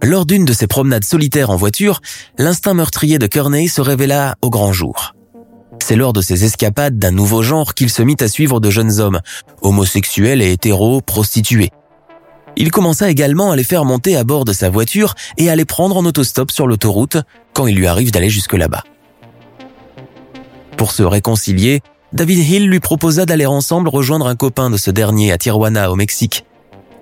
Lors 0.01 0.25
d'une 0.25 0.45
de 0.45 0.53
ses 0.53 0.67
promenades 0.67 1.03
solitaires 1.03 1.49
en 1.49 1.55
voiture, 1.55 2.01
l'instinct 2.37 2.73
meurtrier 2.73 3.19
de 3.19 3.27
Kearney 3.27 3.67
se 3.67 3.81
révéla 3.81 4.35
au 4.41 4.49
grand 4.49 4.73
jour. 4.73 5.13
C'est 5.81 5.95
lors 5.95 6.13
de 6.13 6.21
ses 6.21 6.45
escapades 6.45 6.97
d'un 6.97 7.11
nouveau 7.11 7.41
genre 7.41 7.73
qu'il 7.73 7.89
se 7.89 8.01
mit 8.01 8.15
à 8.19 8.27
suivre 8.27 8.59
de 8.59 8.69
jeunes 8.69 8.99
hommes, 8.99 9.19
homosexuels 9.61 10.41
et 10.41 10.51
hétéros, 10.51 11.01
prostitués. 11.01 11.69
Il 12.55 12.71
commença 12.71 13.09
également 13.09 13.51
à 13.51 13.55
les 13.55 13.63
faire 13.63 13.85
monter 13.85 14.15
à 14.15 14.23
bord 14.23 14.45
de 14.45 14.53
sa 14.53 14.69
voiture 14.69 15.15
et 15.37 15.49
à 15.49 15.55
les 15.55 15.65
prendre 15.65 15.97
en 15.97 16.05
autostop 16.05 16.51
sur 16.51 16.67
l'autoroute 16.67 17.17
quand 17.53 17.67
il 17.67 17.75
lui 17.75 17.87
arrive 17.87 18.11
d'aller 18.11 18.29
jusque 18.29 18.53
là-bas. 18.53 18.83
Pour 20.77 20.91
se 20.91 21.03
réconcilier, 21.03 21.81
David 22.13 22.39
Hill 22.39 22.67
lui 22.67 22.79
proposa 22.79 23.25
d'aller 23.25 23.45
ensemble 23.45 23.89
rejoindre 23.89 24.27
un 24.27 24.35
copain 24.35 24.69
de 24.69 24.77
ce 24.77 24.91
dernier 24.91 25.31
à 25.31 25.37
Tijuana, 25.37 25.91
au 25.91 25.95
Mexique, 25.95 26.45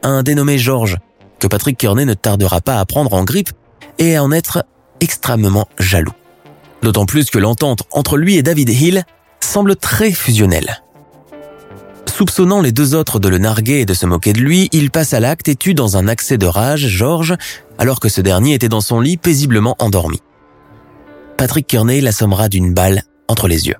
un 0.04 0.24
dénommé 0.24 0.58
George, 0.58 0.98
que 1.40 1.48
Patrick 1.48 1.78
Kearney 1.78 2.06
ne 2.06 2.14
tardera 2.14 2.62
pas 2.62 2.80
à 2.80 2.86
prendre 2.86 3.14
en 3.14 3.24
grippe 3.24 3.52
et 4.00 4.16
à 4.16 4.24
en 4.24 4.32
être 4.32 4.66
extrêmement 5.00 5.68
jaloux. 5.80 6.14
D'autant 6.82 7.06
plus 7.06 7.30
que 7.30 7.40
l'entente 7.40 7.84
entre 7.92 8.18
lui 8.18 8.36
et 8.36 8.44
David 8.44 8.70
Hill 8.70 9.04
semble 9.40 9.76
très 9.76 10.12
fusionnelle. 10.12 10.84
Soupçonnant 12.18 12.62
les 12.62 12.72
deux 12.72 12.96
autres 12.96 13.20
de 13.20 13.30
le 13.30 13.38
narguer 13.38 13.82
et 13.82 13.86
de 13.86 13.94
se 13.94 14.08
moquer 14.08 14.34
de 14.34 14.40
lui, 14.40 14.70
il 14.72 14.90
passe 14.90 15.14
à 15.14 15.20
l'acte 15.20 15.50
et 15.50 15.56
tue 15.56 15.76
dans 15.76 15.98
un 15.98 16.08
accès 16.08 16.40
de 16.40 16.48
rage 16.48 16.88
George, 16.88 17.36
alors 17.78 18.00
que 18.00 18.10
ce 18.10 18.22
dernier 18.22 18.56
était 18.56 18.70
dans 18.70 18.82
son 18.82 19.00
lit 19.00 19.18
paisiblement 19.18 19.76
endormi. 19.78 20.20
Patrick 21.38 21.68
Kearney 21.68 22.02
l'assommera 22.02 22.50
d'une 22.50 22.74
balle 22.74 23.04
entre 23.28 23.48
les 23.48 23.68
yeux. 23.68 23.76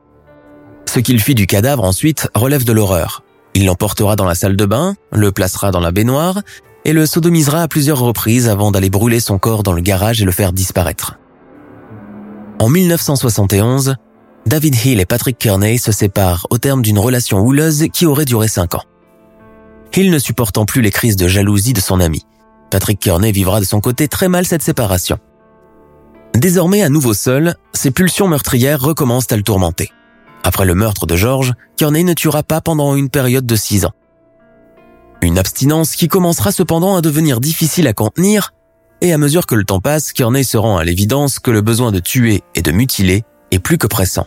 Ce 0.86 1.00
qu'il 1.00 1.20
fit 1.20 1.34
du 1.34 1.48
cadavre 1.48 1.84
ensuite 1.84 2.30
relève 2.36 2.64
de 2.64 2.74
l'horreur. 2.74 3.24
Il 3.56 3.66
l'emportera 3.66 4.16
dans 4.16 4.26
la 4.26 4.36
salle 4.36 4.56
de 4.56 4.66
bain, 4.68 4.94
le 5.12 5.32
placera 5.32 5.72
dans 5.72 5.80
la 5.80 5.90
baignoire 5.90 6.42
et 6.86 6.94
le 6.94 7.08
sodomisera 7.08 7.64
à 7.64 7.68
plusieurs 7.68 8.02
reprises 8.02 8.48
avant 8.48 8.70
d'aller 8.70 8.92
brûler 8.92 9.20
son 9.20 9.40
corps 9.40 9.64
dans 9.64 9.74
le 9.74 9.82
garage 9.82 10.22
et 10.22 10.26
le 10.26 10.32
faire 10.32 10.54
disparaître. 10.54 11.18
En 12.60 12.70
1971, 12.70 13.96
David 14.48 14.76
Hill 14.86 15.02
et 15.02 15.06
Patrick 15.06 15.38
Kearney 15.38 15.78
se 15.78 15.92
séparent 15.92 16.48
au 16.52 16.58
terme 16.58 16.82
d'une 16.82 17.00
relation 17.00 17.40
houleuse 17.40 17.88
qui 17.92 18.06
aurait 18.06 18.24
duré 18.24 18.48
cinq 18.48 18.76
ans. 18.76 18.84
Hill 19.94 20.10
ne 20.10 20.20
supportant 20.20 20.64
plus 20.64 20.82
les 20.82 20.90
crises 20.90 21.18
de 21.18 21.28
jalousie 21.28 21.74
de 21.74 21.82
son 21.82 22.00
ami. 22.00 22.26
Patrick 22.72 22.98
Kearney 22.98 23.34
vivra 23.34 23.60
de 23.60 23.66
son 23.66 23.82
côté 23.82 24.08
très 24.08 24.30
mal 24.30 24.46
cette 24.46 24.62
séparation. 24.62 25.18
Désormais 26.34 26.82
à 26.82 26.88
nouveau 26.88 27.14
seul, 27.14 27.56
ses 27.74 27.92
pulsions 27.92 28.30
meurtrières 28.30 28.80
recommencent 28.80 29.30
à 29.32 29.36
le 29.36 29.44
tourmenter. 29.44 29.92
Après 30.46 30.64
le 30.64 30.76
meurtre 30.76 31.06
de 31.08 31.18
George, 31.18 31.52
Kearney 31.76 32.06
ne 32.06 32.14
tuera 32.14 32.42
pas 32.42 32.62
pendant 32.62 32.96
une 32.96 33.10
période 33.10 33.46
de 33.46 33.56
six 33.58 33.84
ans. 33.84 33.94
Une 35.22 35.38
abstinence 35.38 35.94
qui 35.98 36.08
commencera 36.08 36.54
cependant 36.54 36.96
à 36.96 37.02
devenir 37.02 37.42
difficile 37.42 37.86
à 37.86 37.94
contenir, 37.94 38.54
et 39.02 39.12
à 39.12 39.18
mesure 39.18 39.46
que 39.46 39.56
le 39.56 39.66
temps 39.66 39.82
passe, 39.82 40.14
Kearney 40.14 40.46
se 40.46 40.56
rend 40.56 40.78
à 40.78 40.86
l'évidence 40.86 41.40
que 41.40 41.52
le 41.52 41.60
besoin 41.60 41.92
de 41.92 42.00
tuer 42.00 42.44
et 42.56 42.62
de 42.62 42.72
mutiler 42.72 43.26
est 43.52 43.60
plus 43.60 43.78
que 43.78 43.88
pressant. 43.88 44.26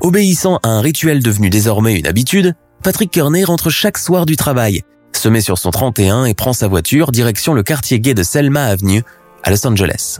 Obéissant 0.00 0.58
à 0.62 0.68
un 0.68 0.80
rituel 0.80 1.22
devenu 1.22 1.50
désormais 1.50 1.98
une 1.98 2.06
habitude, 2.06 2.54
Patrick 2.82 3.10
Kearney 3.10 3.44
rentre 3.44 3.70
chaque 3.70 3.98
soir 3.98 4.26
du 4.26 4.36
travail, 4.36 4.82
se 5.12 5.28
met 5.28 5.40
sur 5.40 5.58
son 5.58 5.70
31 5.70 6.24
et 6.24 6.34
prend 6.34 6.52
sa 6.52 6.66
voiture 6.66 7.12
direction 7.12 7.54
le 7.54 7.62
quartier 7.62 8.00
gay 8.00 8.14
de 8.14 8.22
Selma 8.22 8.64
Avenue 8.64 9.04
à 9.44 9.50
Los 9.50 9.64
Angeles. 9.66 10.18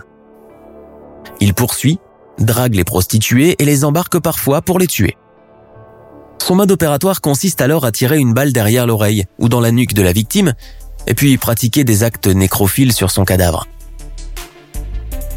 Il 1.40 1.54
poursuit, 1.54 1.98
drague 2.38 2.74
les 2.74 2.84
prostituées 2.84 3.56
et 3.58 3.64
les 3.64 3.84
embarque 3.84 4.18
parfois 4.20 4.62
pour 4.62 4.78
les 4.78 4.86
tuer. 4.86 5.16
Son 6.40 6.54
mode 6.54 6.70
opératoire 6.70 7.20
consiste 7.20 7.60
alors 7.60 7.84
à 7.84 7.92
tirer 7.92 8.18
une 8.18 8.34
balle 8.34 8.52
derrière 8.52 8.86
l'oreille 8.86 9.24
ou 9.38 9.48
dans 9.48 9.60
la 9.60 9.72
nuque 9.72 9.94
de 9.94 10.02
la 10.02 10.12
victime, 10.12 10.54
et 11.06 11.14
puis 11.14 11.36
pratiquer 11.36 11.82
des 11.82 12.04
actes 12.04 12.28
nécrophiles 12.28 12.92
sur 12.92 13.10
son 13.10 13.24
cadavre. 13.24 13.66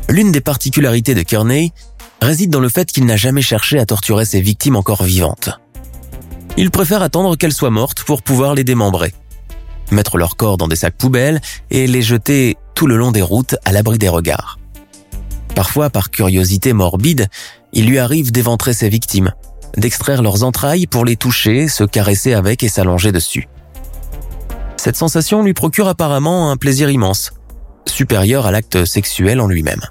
L'une 0.09 0.31
des 0.31 0.41
particularités 0.41 1.15
de 1.15 1.23
Kearney 1.23 1.73
réside 2.21 2.49
dans 2.49 2.59
le 2.59 2.69
fait 2.69 2.91
qu'il 2.91 3.05
n'a 3.05 3.17
jamais 3.17 3.41
cherché 3.41 3.79
à 3.79 3.85
torturer 3.85 4.25
ses 4.25 4.41
victimes 4.41 4.75
encore 4.75 5.03
vivantes. 5.03 5.49
Il 6.57 6.71
préfère 6.71 7.01
attendre 7.01 7.35
qu'elles 7.35 7.53
soient 7.53 7.69
mortes 7.69 8.03
pour 8.03 8.21
pouvoir 8.21 8.55
les 8.55 8.63
démembrer, 8.63 9.13
mettre 9.91 10.17
leur 10.17 10.37
corps 10.37 10.57
dans 10.57 10.67
des 10.67 10.75
sacs 10.75 10.97
poubelles 10.97 11.41
et 11.69 11.87
les 11.87 12.01
jeter 12.01 12.57
tout 12.73 12.87
le 12.87 12.97
long 12.97 13.11
des 13.11 13.21
routes 13.21 13.55
à 13.65 13.71
l'abri 13.71 13.97
des 13.97 14.09
regards. 14.09 14.57
Parfois, 15.53 15.89
par 15.89 16.11
curiosité 16.11 16.73
morbide, 16.73 17.27
il 17.73 17.87
lui 17.87 17.99
arrive 17.99 18.31
d'éventrer 18.31 18.73
ses 18.73 18.89
victimes, 18.89 19.33
d'extraire 19.77 20.21
leurs 20.21 20.43
entrailles 20.43 20.87
pour 20.87 21.05
les 21.05 21.15
toucher, 21.15 21.67
se 21.67 21.83
caresser 21.83 22.33
avec 22.33 22.63
et 22.63 22.69
s'allonger 22.69 23.11
dessus. 23.11 23.47
Cette 24.77 24.97
sensation 24.97 25.43
lui 25.43 25.53
procure 25.53 25.87
apparemment 25.87 26.51
un 26.51 26.57
plaisir 26.57 26.89
immense, 26.89 27.33
supérieur 27.85 28.45
à 28.45 28.51
l'acte 28.51 28.85
sexuel 28.85 29.39
en 29.39 29.47
lui-même. 29.47 29.81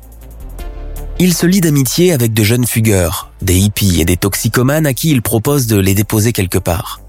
Il 1.20 1.32
se 1.32 1.46
lie 1.46 1.60
d'amitié 1.60 2.12
avec 2.12 2.34
de 2.34 2.42
jeunes 2.42 2.66
fugueurs, 2.66 3.30
des 3.40 3.56
hippies 3.56 4.00
et 4.00 4.04
des 4.04 4.16
toxicomanes 4.16 4.86
à 4.86 4.94
qui 4.94 5.10
il 5.10 5.22
propose 5.22 5.68
de 5.68 5.76
les 5.76 5.94
déposer 5.94 6.32
quelque 6.32 6.58
part. 6.58 7.00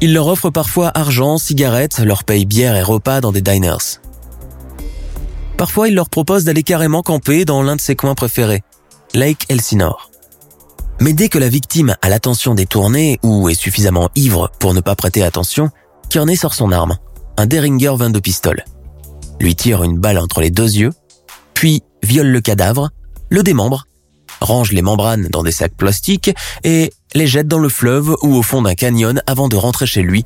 Il 0.00 0.14
leur 0.14 0.28
offre 0.28 0.50
parfois 0.50 0.92
argent, 0.94 1.38
cigarettes, 1.38 1.98
leur 1.98 2.22
paye 2.22 2.46
bière 2.46 2.76
et 2.76 2.82
repas 2.82 3.20
dans 3.20 3.32
des 3.32 3.40
diners. 3.40 3.98
Parfois, 5.56 5.88
il 5.88 5.94
leur 5.94 6.10
propose 6.10 6.44
d'aller 6.44 6.62
carrément 6.62 7.02
camper 7.02 7.44
dans 7.44 7.62
l'un 7.62 7.76
de 7.76 7.80
ses 7.80 7.96
coins 7.96 8.14
préférés, 8.14 8.62
Lake 9.14 9.46
Elsinore. 9.48 10.10
Mais 11.00 11.12
dès 11.12 11.28
que 11.28 11.38
la 11.38 11.48
victime 11.48 11.96
a 12.02 12.08
l'attention 12.08 12.54
détournée 12.54 13.18
ou 13.24 13.48
est 13.48 13.54
suffisamment 13.54 14.10
ivre 14.14 14.50
pour 14.60 14.74
ne 14.74 14.80
pas 14.80 14.94
prêter 14.94 15.24
attention, 15.24 15.70
Kearney 16.08 16.36
sort 16.36 16.54
son 16.54 16.70
arme, 16.70 16.96
un 17.36 17.46
Derringer 17.46 17.94
22 17.96 18.20
pistoles, 18.20 18.64
lui 19.40 19.56
tire 19.56 19.82
une 19.82 19.98
balle 19.98 20.18
entre 20.18 20.40
les 20.40 20.50
deux 20.50 20.76
yeux, 20.76 20.92
puis 21.54 21.82
viole 22.02 22.28
le 22.28 22.40
cadavre, 22.40 22.90
le 23.30 23.42
démembre, 23.42 23.86
range 24.40 24.72
les 24.72 24.82
membranes 24.82 25.28
dans 25.28 25.42
des 25.42 25.52
sacs 25.52 25.76
plastiques 25.76 26.34
et 26.62 26.92
les 27.14 27.26
jette 27.26 27.48
dans 27.48 27.58
le 27.58 27.68
fleuve 27.68 28.14
ou 28.22 28.34
au 28.34 28.42
fond 28.42 28.62
d'un 28.62 28.74
canyon 28.74 29.22
avant 29.26 29.48
de 29.48 29.56
rentrer 29.56 29.86
chez 29.86 30.02
lui, 30.02 30.24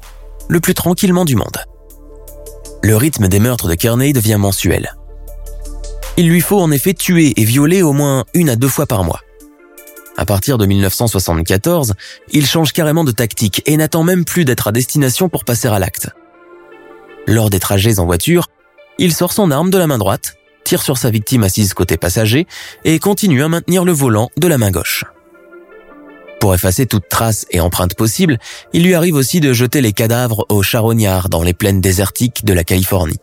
le 0.48 0.61
plus 0.61 0.74
tranquillement 0.74 1.24
du 1.24 1.37
monde. 1.37 1.58
Le 2.82 2.96
rythme 2.96 3.28
des 3.28 3.40
meurtres 3.40 3.68
de 3.68 3.74
Kearney 3.74 4.12
devient 4.12 4.37
mensuel. 4.38 4.94
Il 6.16 6.28
lui 6.28 6.40
faut 6.40 6.61
en 6.61 6.70
effet 6.70 6.94
tuer 6.94 7.32
et 7.37 7.44
violer 7.44 7.82
au 7.82 7.92
moins 7.92 8.24
une 8.34 8.50
à 8.50 8.56
deux 8.56 8.68
fois 8.68 8.87
par 8.87 9.04
mois. 9.04 9.20
À 10.16 10.24
partir 10.24 10.58
de 10.58 10.66
1974, 10.66 11.94
il 12.32 12.44
change 12.44 12.72
carrément 12.72 13.04
de 13.04 13.12
tactique 13.12 13.62
et 13.66 13.76
n'attend 13.76 14.02
même 14.02 14.24
plus 14.24 14.44
d'être 14.44 14.66
à 14.66 14.72
destination 14.72 15.28
pour 15.28 15.44
passer 15.44 15.68
à 15.68 15.78
l'acte. 15.78 16.11
Lors 17.28 17.50
des 17.50 17.61
trajets 17.61 18.00
en 18.00 18.06
voiture, 18.06 18.48
il 18.98 19.14
sort 19.14 19.32
son 19.32 19.52
arme 19.52 19.70
de 19.70 19.78
la 19.78 19.87
main 19.87 19.98
droite, 19.98 20.38
tire 20.68 20.83
sur 20.83 20.98
sa 20.98 21.09
victime 21.09 21.44
assise 21.44 21.72
côté 21.72 21.96
passager 21.96 22.46
et 22.85 22.98
continue 22.98 23.42
à 23.42 23.48
maintenir 23.48 23.87
le 23.87 23.92
volant 23.92 24.28
de 24.37 24.46
la 24.46 24.59
main 24.59 24.70
gauche. 24.70 25.07
Pour 26.40 26.54
effacer 26.54 26.85
toute 26.85 27.09
trace 27.09 27.46
et 27.50 27.61
empreinte 27.61 27.94
possible, 27.94 28.38
il 28.74 28.85
lui 28.85 28.92
arrive 28.92 29.14
aussi 29.14 29.40
de 29.40 29.54
jeter 29.54 29.81
les 29.81 29.94
cadavres 29.94 30.44
au 30.50 30.62
charognard 30.62 31.31
dans 31.31 31.42
les 31.42 31.54
plaines 31.54 31.81
désertiques 31.81 32.44
de 32.44 32.52
la 32.52 32.64
Californie. 32.64 33.16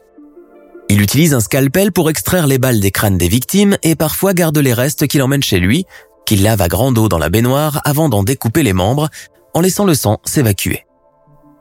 Il 0.89 1.01
utilise 1.01 1.35
un 1.35 1.39
scalpel 1.39 1.91
pour 1.91 2.09
extraire 2.09 2.47
les 2.47 2.57
balles 2.57 2.79
des 2.79 2.89
crânes 2.89 3.19
des 3.19 3.27
victimes 3.27 3.77
et 3.83 3.95
parfois 3.95 4.33
garde 4.33 4.57
les 4.57 4.73
restes 4.73 5.05
qu'il 5.05 5.21
emmène 5.21 5.43
chez 5.43 5.59
lui, 5.59 5.85
qu'il 6.25 6.41
lave 6.41 6.63
à 6.63 6.67
grande 6.67 6.97
eau 6.97 7.09
dans 7.09 7.19
la 7.19 7.29
baignoire 7.29 7.79
avant 7.85 8.09
d'en 8.09 8.23
découper 8.23 8.63
les 8.63 8.73
membres, 8.73 9.09
en 9.53 9.61
laissant 9.61 9.85
le 9.85 9.93
sang 9.93 10.19
s'évacuer. 10.25 10.87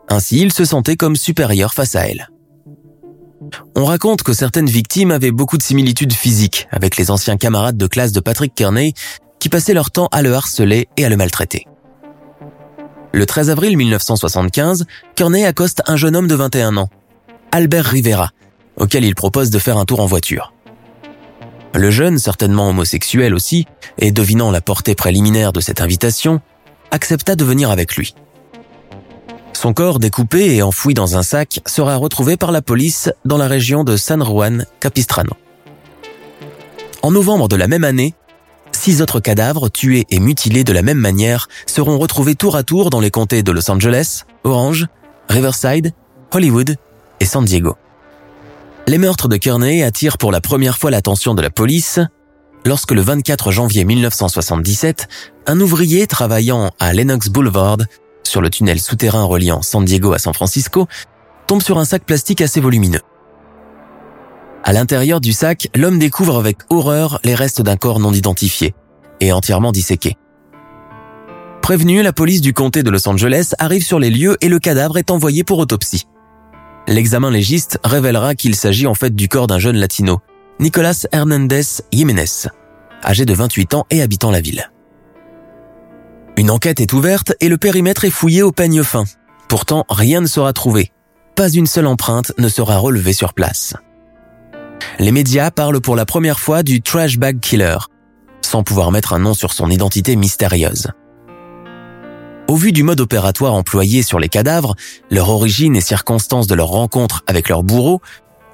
Ainsi, 0.09 0.40
il 0.40 0.51
se 0.51 0.64
sentait 0.64 0.97
comme 0.97 1.14
supérieur 1.14 1.75
face 1.75 1.94
à 1.94 2.09
elle. 2.09 2.31
On 3.77 3.85
raconte 3.85 4.23
que 4.23 4.33
certaines 4.33 4.69
victimes 4.69 5.11
avaient 5.11 5.33
beaucoup 5.33 5.59
de 5.59 5.63
similitudes 5.63 6.13
physiques 6.13 6.69
avec 6.71 6.97
les 6.97 7.11
anciens 7.11 7.37
camarades 7.37 7.77
de 7.77 7.87
classe 7.89 8.13
de 8.13 8.21
Patrick 8.21 8.55
Kearney 8.55 8.95
qui 9.41 9.49
passaient 9.49 9.75
leur 9.75 9.91
temps 9.91 10.09
à 10.13 10.23
le 10.23 10.33
harceler 10.33 10.89
et 10.97 11.05
à 11.05 11.09
le 11.09 11.17
maltraiter. 11.17 11.67
Le 13.13 13.27
13 13.27 13.51
avril 13.51 13.77
1975, 13.77 14.87
Kearney 15.17 15.45
accoste 15.45 15.83
un 15.87 15.97
jeune 15.97 16.15
homme 16.15 16.29
de 16.29 16.37
21 16.37 16.77
ans, 16.77 16.89
Albert 17.51 17.87
Rivera, 17.87 18.31
auquel 18.77 19.05
il 19.05 19.17
propose 19.17 19.51
de 19.51 19.59
faire 19.59 19.77
un 19.77 19.85
tour 19.85 19.99
en 20.01 20.07
voiture. 20.07 20.53
Le 21.75 21.91
jeune, 21.91 22.19
certainement 22.19 22.69
homosexuel 22.69 23.35
aussi, 23.35 23.67
et 23.99 24.13
devinant 24.13 24.53
la 24.53 24.61
portée 24.61 24.95
préliminaire 24.95 25.53
de 25.53 25.61
cette 25.61 25.81
invitation, 25.81 26.41
accepta 26.93 27.35
de 27.35 27.45
venir 27.45 27.71
avec 27.71 27.97
lui. 27.97 28.15
Son 29.55 29.73
corps 29.73 29.99
découpé 29.99 30.57
et 30.57 30.62
enfoui 30.62 30.93
dans 30.95 31.17
un 31.17 31.23
sac 31.23 31.61
sera 31.67 31.97
retrouvé 31.97 32.37
par 32.37 32.53
la 32.53 32.61
police 32.61 33.11
dans 33.25 33.38
la 33.38 33.49
région 33.49 33.83
de 33.85 33.97
San 33.97 34.23
Juan 34.23 34.67
Capistrano. 34.81 35.33
En 37.03 37.11
novembre 37.11 37.49
de 37.49 37.57
la 37.57 37.69
même 37.69 37.85
année, 37.85 38.14
six 38.73 39.01
autres 39.01 39.21
cadavres 39.21 39.71
tués 39.71 40.07
et 40.11 40.21
mutilés 40.21 40.64
de 40.64 40.73
la 40.73 40.83
même 40.83 40.99
manière 40.99 41.49
seront 41.67 41.99
retrouvés 41.99 42.35
tour 42.35 42.57
à 42.57 42.62
tour 42.62 42.90
dans 42.90 43.01
les 43.01 43.11
comtés 43.11 43.43
de 43.43 43.53
Los 43.53 43.71
Angeles, 43.71 44.25
Orange, 44.43 44.87
Riverside, 45.29 45.93
Hollywood 46.33 46.77
et 47.21 47.25
San 47.25 47.45
Diego. 47.45 47.77
Les 48.87 48.99
meurtres 48.99 49.29
de 49.29 49.37
Kearney 49.37 49.83
attirent 49.83 50.19
pour 50.19 50.33
la 50.33 50.43
première 50.43 50.77
fois 50.77 50.90
l'attention 50.90 51.35
de 51.35 51.40
la 51.40 51.51
police 51.51 52.01
lorsque 52.67 52.93
le 52.93 53.01
24 53.01 53.51
janvier 53.51 53.85
1977, 53.85 55.09
un 55.47 55.61
ouvrier 55.61 56.07
travaillant 56.07 56.71
à 56.79 56.93
Lenox 56.93 57.29
Boulevard, 57.29 57.79
sur 58.27 58.41
le 58.41 58.51
tunnel 58.51 58.81
souterrain 58.81 59.25
reliant 59.25 59.63
San 59.63 59.85
Diego 59.85 60.13
à 60.13 60.19
San 60.19 60.35
Francisco, 60.35 60.87
tombe 61.47 61.63
sur 61.63 61.79
un 61.79 61.85
sac 61.85 62.05
plastique 62.05 62.41
assez 62.41 62.61
volumineux. 62.61 63.01
À 64.63 64.73
l'intérieur 64.73 65.21
du 65.21 65.33
sac, 65.33 65.69
l'homme 65.75 65.99
découvre 65.99 66.39
avec 66.39 66.59
horreur 66.71 67.21
les 67.23 67.35
restes 67.35 67.61
d'un 67.61 67.77
corps 67.77 68.01
non 68.01 68.13
identifié 68.13 68.75
et 69.21 69.33
entièrement 69.33 69.73
disséqué. 69.73 70.17
Prévenu, 71.61 72.03
la 72.03 72.13
police 72.13 72.41
du 72.41 72.53
comté 72.53 72.83
de 72.83 72.91
Los 72.91 73.09
Angeles 73.09 73.53
arrive 73.59 73.85
sur 73.85 73.99
les 73.99 74.11
lieux 74.11 74.37
et 74.41 74.49
le 74.49 74.59
cadavre 74.59 74.99
est 74.99 75.11
envoyé 75.11 75.45
pour 75.45 75.59
autopsie. 75.59 76.07
L'examen 76.87 77.31
légiste 77.31 77.79
révélera 77.85 78.35
qu'il 78.35 78.55
s'agit 78.55 78.87
en 78.87 78.95
fait 78.95 79.15
du 79.15 79.29
corps 79.29 79.47
d'un 79.47 79.59
jeune 79.59 79.77
latino, 79.77 80.21
Nicolas 80.61 81.07
Hernandez 81.13 81.63
Jiménez, 81.93 82.49
âgé 83.03 83.25
de 83.25 83.35
28 83.35 83.75
ans 83.75 83.87
et 83.91 84.03
habitant 84.03 84.31
la 84.31 84.41
ville. 84.41 84.71
Une 86.37 86.51
enquête 86.51 86.81
est 86.81 86.92
ouverte 86.92 87.33
et 87.40 87.49
le 87.49 87.59
périmètre 87.59 88.05
est 88.05 88.11
fouillé 88.11 88.42
au 88.42 88.51
peigne 88.51 88.83
fin. 88.83 89.05
Pourtant, 89.49 89.85
rien 89.88 90.20
ne 90.20 90.27
sera 90.27 90.53
trouvé. 90.53 90.90
Pas 91.37 91.49
une 91.49 91.66
seule 91.66 91.87
empreinte 91.87 92.33
ne 92.38 92.49
sera 92.49 92.77
relevée 92.79 93.12
sur 93.12 93.35
place. 93.35 93.75
Les 94.99 95.12
médias 95.12 95.53
parlent 95.53 95.81
pour 95.81 95.94
la 95.94 96.07
première 96.07 96.40
fois 96.40 96.62
du 96.62 96.83
trash 96.83 97.18
bag 97.18 97.38
killer, 97.38 97.79
sans 98.42 98.64
pouvoir 98.64 98.90
mettre 98.90 99.12
un 99.12 99.20
nom 99.20 99.35
sur 99.35 99.53
son 99.53 99.70
identité 99.70 100.16
mystérieuse. 100.16 100.88
Au 102.49 102.57
vu 102.57 102.73
du 102.73 102.83
mode 102.83 103.01
opératoire 103.01 103.55
employé 103.55 104.03
sur 104.03 104.18
les 104.18 104.29
cadavres, 104.29 104.75
leur 105.11 105.31
origine 105.31 105.77
et 105.77 105.81
circonstances 105.81 106.47
de 106.47 106.55
leur 106.55 106.68
rencontre 106.68 107.23
avec 107.27 107.49
leur 107.49 107.62
bourreau, 107.62 108.01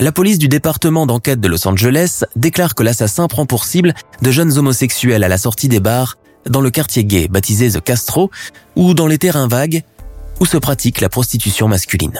la 0.00 0.12
police 0.12 0.38
du 0.38 0.48
département 0.48 1.06
d'enquête 1.06 1.40
de 1.40 1.48
Los 1.48 1.66
Angeles 1.66 2.24
déclare 2.36 2.74
que 2.74 2.82
l'assassin 2.82 3.26
prend 3.26 3.46
pour 3.46 3.64
cible 3.64 3.94
de 4.22 4.30
jeunes 4.30 4.56
homosexuels 4.56 5.24
à 5.24 5.28
la 5.28 5.38
sortie 5.38 5.68
des 5.68 5.80
bars 5.80 6.16
dans 6.48 6.60
le 6.60 6.70
quartier 6.70 7.04
gay 7.04 7.28
baptisé 7.28 7.70
The 7.70 7.80
Castro 7.80 8.30
ou 8.76 8.94
dans 8.94 9.06
les 9.06 9.18
terrains 9.18 9.48
vagues 9.48 9.82
où 10.40 10.46
se 10.46 10.56
pratique 10.56 11.00
la 11.00 11.08
prostitution 11.08 11.68
masculine. 11.68 12.18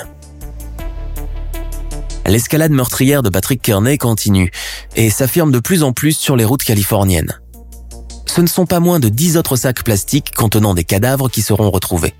L'escalade 2.27 2.71
meurtrière 2.71 3.23
de 3.23 3.31
Patrick 3.31 3.63
Kearney 3.63 3.99
continue 3.99 4.53
et 4.95 5.11
s'affirme 5.11 5.51
de 5.51 5.59
plus 5.59 5.83
en 5.83 5.93
plus 5.93 6.17
sur 6.17 6.37
les 6.37 6.45
routes 6.45 6.63
californiennes. 6.63 7.41
Ce 8.27 8.41
ne 8.41 8.47
sont 8.47 8.67
pas 8.67 8.79
moins 8.79 9.01
de 9.01 9.09
10 9.09 9.37
autres 9.37 9.57
sacs 9.57 9.83
plastiques 9.83 10.33
contenant 10.37 10.75
des 10.75 10.85
cadavres 10.85 11.29
qui 11.29 11.43
seront 11.43 11.71
retrouvés. 11.71 12.15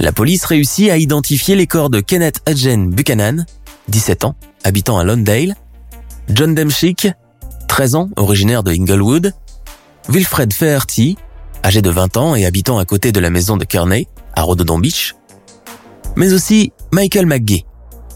La 0.00 0.12
police 0.12 0.44
réussit 0.44 0.90
à 0.90 0.98
identifier 0.98 1.56
les 1.56 1.66
corps 1.66 1.90
de 1.90 2.00
Kenneth 2.00 2.40
Hudgen 2.48 2.90
Buchanan, 2.90 3.46
17 3.88 4.24
ans, 4.24 4.36
habitant 4.64 4.98
à 4.98 5.04
Lawndale, 5.04 5.56
John 6.28 6.54
Demchick, 6.54 7.08
13 7.68 7.94
ans, 7.94 8.10
originaire 8.16 8.62
de 8.62 8.72
Inglewood, 8.72 9.32
Wilfred 10.08 10.52
Faherty, 10.52 11.16
âgé 11.64 11.82
de 11.82 11.90
20 11.90 12.16
ans 12.16 12.34
et 12.34 12.46
habitant 12.46 12.78
à 12.78 12.84
côté 12.84 13.12
de 13.12 13.20
la 13.20 13.30
maison 13.30 13.56
de 13.56 13.64
Kearney, 13.64 14.06
à 14.34 14.42
Rododon 14.42 14.78
Beach, 14.78 15.14
mais 16.16 16.32
aussi 16.32 16.72
Michael 16.92 17.26
McGee, 17.26 17.64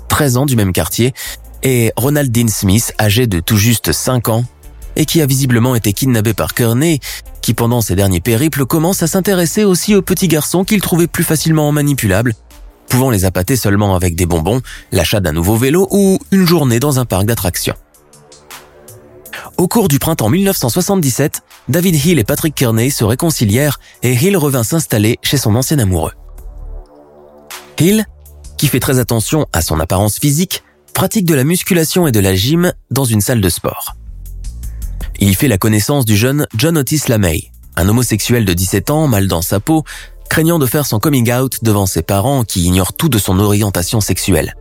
13 0.09 0.37
ans 0.39 0.47
du 0.47 0.57
même 0.57 0.73
quartier, 0.73 1.13
et 1.63 1.93
Ronald 1.97 2.33
Dean 2.33 2.49
Smith, 2.49 2.95
âgé 2.99 3.27
de 3.27 3.41
tout 3.41 3.57
juste 3.57 3.93
5 3.93 4.29
ans, 4.29 4.45
et 4.97 5.05
qui 5.05 5.21
a 5.21 5.27
visiblement 5.27 5.75
été 5.75 5.93
kidnappé 5.93 6.35
par 6.35 6.55
Kearney, 6.55 7.01
qui 7.41 7.55
pendant 7.55 7.81
ses 7.81 7.95
derniers 7.95 8.21
périples 8.21 8.65
commence 8.65 9.03
à 9.03 9.07
s'intéresser 9.07 9.65
aussi 9.65 9.95
aux 9.95 10.03
petits 10.03 10.29
garçons 10.29 10.65
qu'il 10.65 10.81
trouvait 10.81 11.07
plus 11.07 11.25
facilement 11.25 11.71
manipulables 11.73 12.35
pouvant 12.93 13.09
les 13.09 13.25
appâter 13.25 13.57
seulement 13.57 13.95
avec 13.95 14.15
des 14.17 14.27
bonbons, 14.27 14.61
l'achat 14.93 15.21
d'un 15.21 15.33
nouveau 15.33 15.57
vélo 15.57 15.89
ou 15.91 16.19
une 16.31 16.47
journée 16.47 16.79
dans 16.79 16.99
un 16.99 17.07
parc 17.07 17.25
d'attractions. 17.25 17.75
Au 19.59 19.69
cours 19.69 19.89
du 19.89 19.99
printemps 19.99 20.29
1977, 20.29 21.43
David 21.69 22.05
Hill 22.05 22.19
et 22.19 22.25
Patrick 22.25 22.55
Kearney 22.55 22.91
se 22.91 23.05
réconcilièrent 23.05 23.79
et 24.03 24.13
Hill 24.13 24.37
revint 24.37 24.65
s'installer 24.65 25.19
chez 25.23 25.37
son 25.37 25.55
ancien 25.55 25.79
amoureux. 25.79 26.13
Hill, 27.79 28.07
qui 28.57 28.69
fait 28.69 28.81
très 28.81 29.01
attention 29.01 29.47
à 29.53 29.61
son 29.61 29.81
apparence 29.81 30.19
physique, 30.19 30.63
pratique 30.95 31.27
de 31.27 31.35
la 31.35 31.43
musculation 31.43 32.07
et 32.07 32.13
de 32.13 32.21
la 32.21 32.35
gym 32.35 32.73
dans 32.91 33.05
une 33.05 33.21
salle 33.21 33.41
de 33.41 33.49
sport. 33.49 33.97
Il 35.19 35.35
fait 35.35 35.49
la 35.49 35.59
connaissance 35.59 36.05
du 36.05 36.17
jeune 36.17 36.47
John 36.57 36.79
Otis 36.79 37.03
LaMay, 37.09 37.51
un 37.77 37.89
homosexuel 37.89 38.45
de 38.45 38.53
17 38.53 38.91
ans, 38.91 39.09
mal 39.09 39.27
dans 39.27 39.43
sa 39.43 39.59
peau, 39.61 39.85
craignant 40.29 40.59
de 40.59 40.67
faire 40.67 40.87
son 40.87 40.99
coming 40.99 41.33
out 41.33 41.59
devant 41.63 41.87
ses 41.87 42.03
parents 42.03 42.45
qui 42.45 42.65
ignorent 42.65 42.93
tout 42.93 43.09
de 43.09 43.19
son 43.19 43.39
orientation 43.39 44.01
sexuelle. 44.01 44.55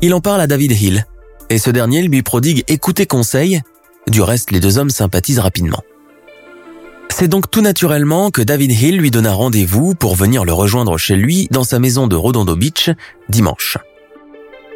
Il 0.00 0.12
en 0.14 0.20
parle 0.20 0.40
à 0.40 0.46
David 0.46 0.72
Hill, 0.72 1.06
et 1.54 1.58
ce 1.58 1.70
dernier 1.70 2.02
lui 2.02 2.20
prodigue 2.22 2.64
écoute 2.66 2.98
et 2.98 3.06
conseil, 3.06 3.62
du 4.08 4.22
reste 4.22 4.50
les 4.50 4.58
deux 4.58 4.76
hommes 4.76 4.90
sympathisent 4.90 5.38
rapidement. 5.38 5.82
C'est 7.10 7.28
donc 7.28 7.48
tout 7.48 7.60
naturellement 7.60 8.32
que 8.32 8.42
David 8.42 8.72
Hill 8.72 8.96
lui 8.96 9.12
donna 9.12 9.32
rendez-vous 9.32 9.94
pour 9.94 10.16
venir 10.16 10.44
le 10.44 10.52
rejoindre 10.52 10.98
chez 10.98 11.14
lui 11.14 11.46
dans 11.52 11.62
sa 11.62 11.78
maison 11.78 12.08
de 12.08 12.16
Rodondo 12.16 12.56
Beach 12.56 12.90
dimanche. 13.28 13.78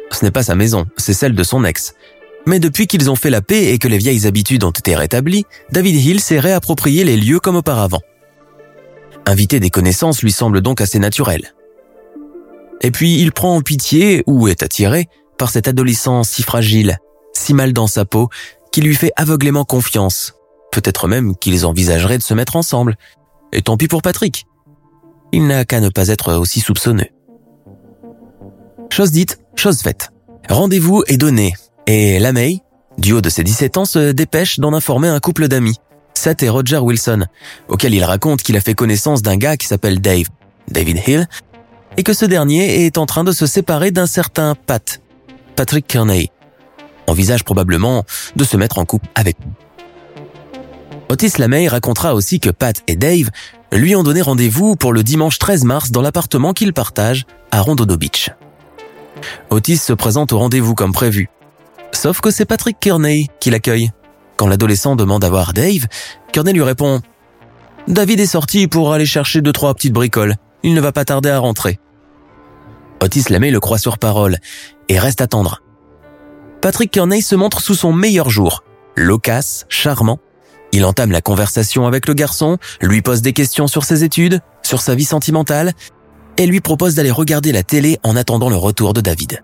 Ce 0.09 0.23
n'est 0.23 0.31
pas 0.31 0.43
sa 0.43 0.55
maison, 0.55 0.85
c'est 0.95 1.13
celle 1.13 1.35
de 1.35 1.43
son 1.43 1.65
ex. 1.65 1.95
Mais 2.45 2.59
depuis 2.59 2.87
qu'ils 2.87 3.11
ont 3.11 3.17
fait 3.17 3.29
la 3.29 3.41
paix 3.41 3.73
et 3.73 3.77
que 3.77 3.89
les 3.89 3.97
vieilles 3.97 4.25
habitudes 4.25 4.63
ont 4.63 4.71
été 4.71 4.95
rétablies, 4.95 5.43
David 5.73 5.95
Hill 5.95 6.21
s'est 6.21 6.39
réapproprié 6.39 7.03
les 7.03 7.17
lieux 7.17 7.41
comme 7.41 7.57
auparavant. 7.57 8.01
Inviter 9.25 9.59
des 9.59 9.69
connaissances 9.69 10.23
lui 10.23 10.31
semble 10.31 10.61
donc 10.61 10.79
assez 10.79 10.99
naturel. 10.99 11.53
Et 12.79 12.91
puis 12.91 13.19
il 13.19 13.33
prend 13.33 13.57
en 13.57 13.61
pitié, 13.61 14.23
ou 14.27 14.47
est 14.47 14.63
attiré, 14.63 15.09
par 15.39 15.49
cet 15.49 15.67
adolescent 15.67 16.23
si 16.23 16.43
fragile, 16.43 16.99
si 17.33 17.55
mal 17.55 17.73
dans 17.73 17.87
sa 17.87 18.05
peau, 18.05 18.29
qui 18.71 18.81
lui 18.81 18.95
fait 18.95 19.11
aveuglément 19.15 19.65
confiance. 19.65 20.35
Peut-être 20.71 21.07
même 21.07 21.35
qu'ils 21.35 21.65
envisageraient 21.65 22.19
de 22.19 22.23
se 22.23 22.35
mettre 22.35 22.55
ensemble. 22.55 22.97
Et 23.51 23.63
tant 23.63 23.77
pis 23.77 23.87
pour 23.87 24.03
Patrick. 24.03 24.45
Il 25.31 25.47
n'a 25.47 25.65
qu'à 25.65 25.79
ne 25.79 25.89
pas 25.89 26.09
être 26.09 26.35
aussi 26.35 26.59
soupçonneux. 26.59 27.07
Chose 28.91 29.11
dite, 29.11 29.39
chose 29.55 29.79
faite. 29.79 30.11
Rendez-vous 30.47 31.03
est 31.07 31.17
donné, 31.17 31.53
et 31.87 32.19
Lamey, 32.19 32.59
du 32.97 33.13
haut 33.13 33.21
de 33.21 33.29
ses 33.29 33.43
17 33.43 33.77
ans, 33.77 33.85
se 33.85 34.11
dépêche 34.11 34.59
d'en 34.59 34.73
informer 34.73 35.07
un 35.07 35.19
couple 35.19 35.47
d'amis. 35.47 35.77
Seth 36.15 36.43
et 36.43 36.49
Roger 36.49 36.79
Wilson, 36.79 37.25
auquel 37.69 37.93
il 37.93 38.03
raconte 38.03 38.41
qu'il 38.41 38.57
a 38.57 38.61
fait 38.61 38.73
connaissance 38.73 39.21
d'un 39.21 39.37
gars 39.37 39.57
qui 39.57 39.67
s'appelle 39.67 40.01
Dave, 40.01 40.25
David 40.67 40.99
Hill, 41.07 41.27
et 41.97 42.03
que 42.03 42.13
ce 42.13 42.25
dernier 42.25 42.85
est 42.85 42.97
en 42.97 43.05
train 43.05 43.23
de 43.23 43.31
se 43.31 43.45
séparer 43.45 43.91
d'un 43.91 44.07
certain 44.07 44.55
Pat, 44.55 45.01
Patrick 45.59 45.87
Kearney. 45.87 46.31
Envisage 47.05 47.43
probablement 47.43 48.05
de 48.37 48.45
se 48.45 48.55
mettre 48.55 48.77
en 48.77 48.85
couple 48.85 49.09
avec. 49.13 49.35
Otis 51.09 51.33
Lamey 51.37 51.67
racontera 51.67 52.15
aussi 52.15 52.39
que 52.39 52.49
Pat 52.49 52.81
et 52.87 52.95
Dave 52.95 53.29
lui 53.73 53.93
ont 53.93 54.03
donné 54.03 54.21
rendez-vous 54.21 54.77
pour 54.77 54.93
le 54.93 55.03
dimanche 55.03 55.37
13 55.37 55.65
mars 55.65 55.91
dans 55.91 56.01
l'appartement 56.01 56.53
qu'ils 56.53 56.71
partagent 56.71 57.25
à 57.51 57.59
Rondodo 57.59 57.97
Beach. 57.97 58.29
Otis 59.49 59.79
se 59.79 59.91
présente 59.91 60.31
au 60.31 60.39
rendez-vous 60.39 60.75
comme 60.75 60.93
prévu. 60.93 61.27
Sauf 61.91 62.21
que 62.21 62.31
c'est 62.31 62.45
Patrick 62.45 62.79
Kearney 62.79 63.27
qui 63.41 63.49
l'accueille. 63.49 63.91
Quand 64.37 64.47
l'adolescent 64.47 64.95
demande 64.95 65.25
à 65.25 65.29
voir 65.29 65.51
Dave, 65.51 65.87
Kearney 66.31 66.53
lui 66.53 66.63
répond 66.63 67.01
David 67.89 68.21
est 68.21 68.27
sorti 68.27 68.69
pour 68.69 68.93
aller 68.93 69.05
chercher 69.05 69.41
deux 69.41 69.51
trois 69.51 69.73
petites 69.73 69.91
bricoles. 69.91 70.35
Il 70.63 70.73
ne 70.73 70.79
va 70.79 70.93
pas 70.93 71.03
tarder 71.03 71.31
à 71.31 71.39
rentrer. 71.39 71.81
Otis 73.01 73.25
Lamé 73.29 73.51
le 73.51 73.59
croit 73.59 73.77
sur 73.77 73.97
parole 73.97 74.37
et 74.87 74.99
reste 74.99 75.21
attendre. 75.21 75.61
Patrick 76.61 76.91
Kearney 76.91 77.21
se 77.21 77.35
montre 77.35 77.61
sous 77.61 77.75
son 77.75 77.93
meilleur 77.93 78.29
jour, 78.29 78.63
loquace, 78.95 79.65
charmant. 79.69 80.19
Il 80.71 80.85
entame 80.85 81.11
la 81.11 81.21
conversation 81.21 81.87
avec 81.87 82.07
le 82.07 82.13
garçon, 82.13 82.57
lui 82.81 83.01
pose 83.01 83.21
des 83.21 83.33
questions 83.33 83.67
sur 83.67 83.83
ses 83.83 84.03
études, 84.03 84.41
sur 84.61 84.81
sa 84.81 84.93
vie 84.93 85.05
sentimentale, 85.05 85.71
et 86.37 86.45
lui 86.45 86.59
propose 86.59 86.95
d'aller 86.95 87.11
regarder 87.11 87.51
la 87.51 87.63
télé 87.63 87.97
en 88.03 88.15
attendant 88.15 88.49
le 88.49 88.55
retour 88.55 88.93
de 88.93 89.01
David. 89.01 89.41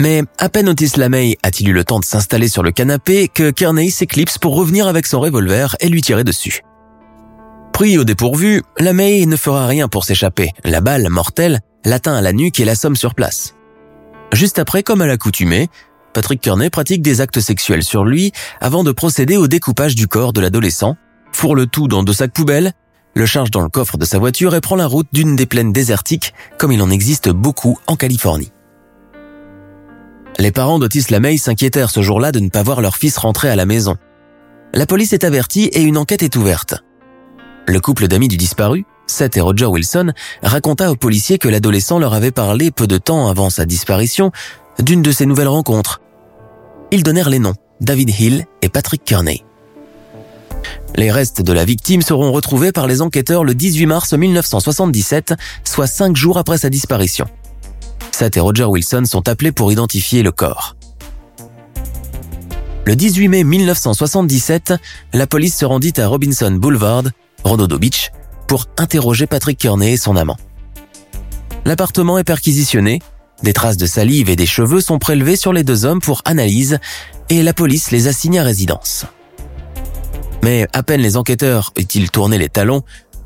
Mais 0.00 0.22
à 0.38 0.48
peine 0.48 0.68
Otis 0.68 0.92
Lamey 0.96 1.36
a-t-il 1.42 1.68
eu 1.68 1.72
le 1.72 1.84
temps 1.84 2.00
de 2.00 2.04
s'installer 2.04 2.48
sur 2.48 2.62
le 2.62 2.72
canapé 2.72 3.28
que 3.28 3.50
Kearney 3.50 3.90
s'éclipse 3.90 4.38
pour 4.38 4.56
revenir 4.56 4.88
avec 4.88 5.06
son 5.06 5.20
revolver 5.20 5.76
et 5.80 5.88
lui 5.88 6.00
tirer 6.00 6.24
dessus. 6.24 6.62
Pris 7.82 7.98
au 7.98 8.04
dépourvu, 8.04 8.62
Lamey 8.78 9.26
ne 9.26 9.34
fera 9.34 9.66
rien 9.66 9.88
pour 9.88 10.04
s'échapper. 10.04 10.52
La 10.62 10.80
balle, 10.80 11.08
mortelle, 11.08 11.58
l'atteint 11.84 12.14
à 12.14 12.20
la 12.20 12.32
nuque 12.32 12.60
et 12.60 12.64
l'assomme 12.64 12.94
sur 12.94 13.16
place. 13.16 13.56
Juste 14.32 14.60
après, 14.60 14.84
comme 14.84 15.00
à 15.00 15.08
l'accoutumée, 15.08 15.68
Patrick 16.12 16.40
Kearney 16.40 16.70
pratique 16.70 17.02
des 17.02 17.20
actes 17.20 17.40
sexuels 17.40 17.82
sur 17.82 18.04
lui 18.04 18.30
avant 18.60 18.84
de 18.84 18.92
procéder 18.92 19.36
au 19.36 19.48
découpage 19.48 19.96
du 19.96 20.06
corps 20.06 20.32
de 20.32 20.40
l'adolescent, 20.40 20.96
fourre 21.32 21.56
le 21.56 21.66
tout 21.66 21.88
dans 21.88 22.04
deux 22.04 22.12
sacs 22.12 22.32
poubelles, 22.32 22.70
le 23.16 23.26
charge 23.26 23.50
dans 23.50 23.62
le 23.62 23.68
coffre 23.68 23.98
de 23.98 24.04
sa 24.04 24.20
voiture 24.20 24.54
et 24.54 24.60
prend 24.60 24.76
la 24.76 24.86
route 24.86 25.08
d'une 25.12 25.34
des 25.34 25.46
plaines 25.46 25.72
désertiques 25.72 26.34
comme 26.60 26.70
il 26.70 26.82
en 26.82 26.90
existe 26.90 27.30
beaucoup 27.30 27.80
en 27.88 27.96
Californie. 27.96 28.52
Les 30.38 30.52
parents 30.52 30.78
d'Otis 30.78 31.06
Lamey 31.10 31.36
s'inquiétèrent 31.36 31.90
ce 31.90 32.00
jour-là 32.00 32.30
de 32.30 32.38
ne 32.38 32.48
pas 32.48 32.62
voir 32.62 32.80
leur 32.80 32.94
fils 32.94 33.18
rentrer 33.18 33.48
à 33.48 33.56
la 33.56 33.66
maison. 33.66 33.96
La 34.72 34.86
police 34.86 35.12
est 35.12 35.24
avertie 35.24 35.64
et 35.64 35.82
une 35.82 35.98
enquête 35.98 36.22
est 36.22 36.36
ouverte. 36.36 36.76
Le 37.66 37.80
couple 37.80 38.08
d'amis 38.08 38.28
du 38.28 38.36
disparu, 38.36 38.84
Seth 39.06 39.36
et 39.36 39.40
Roger 39.40 39.66
Wilson, 39.66 40.12
raconta 40.42 40.90
aux 40.90 40.96
policiers 40.96 41.38
que 41.38 41.48
l'adolescent 41.48 41.98
leur 41.98 42.14
avait 42.14 42.30
parlé 42.30 42.70
peu 42.70 42.86
de 42.86 42.98
temps 42.98 43.28
avant 43.28 43.50
sa 43.50 43.64
disparition 43.64 44.32
d'une 44.78 45.02
de 45.02 45.12
ses 45.12 45.26
nouvelles 45.26 45.48
rencontres. 45.48 46.00
Ils 46.90 47.02
donnèrent 47.02 47.30
les 47.30 47.38
noms, 47.38 47.54
David 47.80 48.10
Hill 48.18 48.46
et 48.62 48.68
Patrick 48.68 49.04
Kearney. 49.04 49.44
Les 50.96 51.10
restes 51.10 51.40
de 51.40 51.52
la 51.52 51.64
victime 51.64 52.02
seront 52.02 52.32
retrouvés 52.32 52.72
par 52.72 52.86
les 52.86 53.00
enquêteurs 53.00 53.44
le 53.44 53.54
18 53.54 53.86
mars 53.86 54.12
1977, 54.12 55.34
soit 55.64 55.86
cinq 55.86 56.16
jours 56.16 56.38
après 56.38 56.58
sa 56.58 56.68
disparition. 56.68 57.26
Seth 58.10 58.36
et 58.36 58.40
Roger 58.40 58.64
Wilson 58.64 59.04
sont 59.06 59.28
appelés 59.28 59.52
pour 59.52 59.72
identifier 59.72 60.22
le 60.22 60.32
corps. 60.32 60.76
Le 62.84 62.96
18 62.96 63.28
mai 63.28 63.44
1977, 63.44 64.74
la 65.12 65.26
police 65.26 65.56
se 65.56 65.64
rendit 65.64 65.94
à 65.98 66.08
Robinson 66.08 66.50
Boulevard, 66.50 67.04
Rododo 67.44 67.78
Beach, 67.78 68.10
pour 68.46 68.66
interroger 68.78 69.26
Patrick 69.26 69.58
Kearney 69.58 69.92
et 69.92 69.96
son 69.96 70.16
amant. 70.16 70.36
L'appartement 71.64 72.18
est 72.18 72.24
perquisitionné, 72.24 73.00
des 73.42 73.52
traces 73.52 73.76
de 73.76 73.86
salive 73.86 74.30
et 74.30 74.36
des 74.36 74.46
cheveux 74.46 74.80
sont 74.80 74.98
prélevés 74.98 75.36
sur 75.36 75.52
les 75.52 75.64
deux 75.64 75.84
hommes 75.84 76.00
pour 76.00 76.22
analyse 76.24 76.78
et 77.28 77.42
la 77.42 77.52
police 77.52 77.90
les 77.90 78.08
assigne 78.08 78.38
à 78.38 78.42
résidence. 78.42 79.06
Mais 80.42 80.66
à 80.72 80.82
peine 80.82 81.00
les 81.00 81.16
enquêteurs 81.16 81.72
ont-ils 81.78 82.10
tourné 82.10 82.38
les 82.38 82.48
talons 82.48 82.82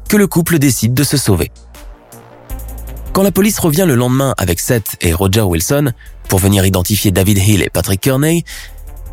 que 0.09 0.17
le 0.17 0.27
couple 0.27 0.59
décide 0.59 0.95
de 0.95 1.03
se 1.03 1.17
sauver. 1.17 1.51
Quand 3.13 3.23
la 3.23 3.33
police 3.33 3.59
revient 3.59 3.85
le 3.87 3.95
lendemain 3.95 4.35
avec 4.37 4.61
Seth 4.61 4.97
et 5.01 5.15
Roger 5.15 5.41
Wilson 5.41 5.93
pour 6.29 6.39
venir 6.39 6.67
identifier 6.67 7.11
David 7.11 7.39
Hill 7.39 7.63
et 7.63 7.71
Patrick 7.71 8.01
Kearney, 8.01 8.45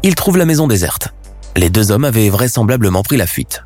ils 0.04 0.16
trouvent 0.16 0.38
la 0.38 0.46
maison 0.46 0.68
déserte. 0.68 1.10
Les 1.56 1.70
deux 1.70 1.92
hommes 1.92 2.04
avaient 2.04 2.30
vraisemblablement 2.30 3.04
pris 3.04 3.16
la 3.16 3.28
fuite. 3.28 3.64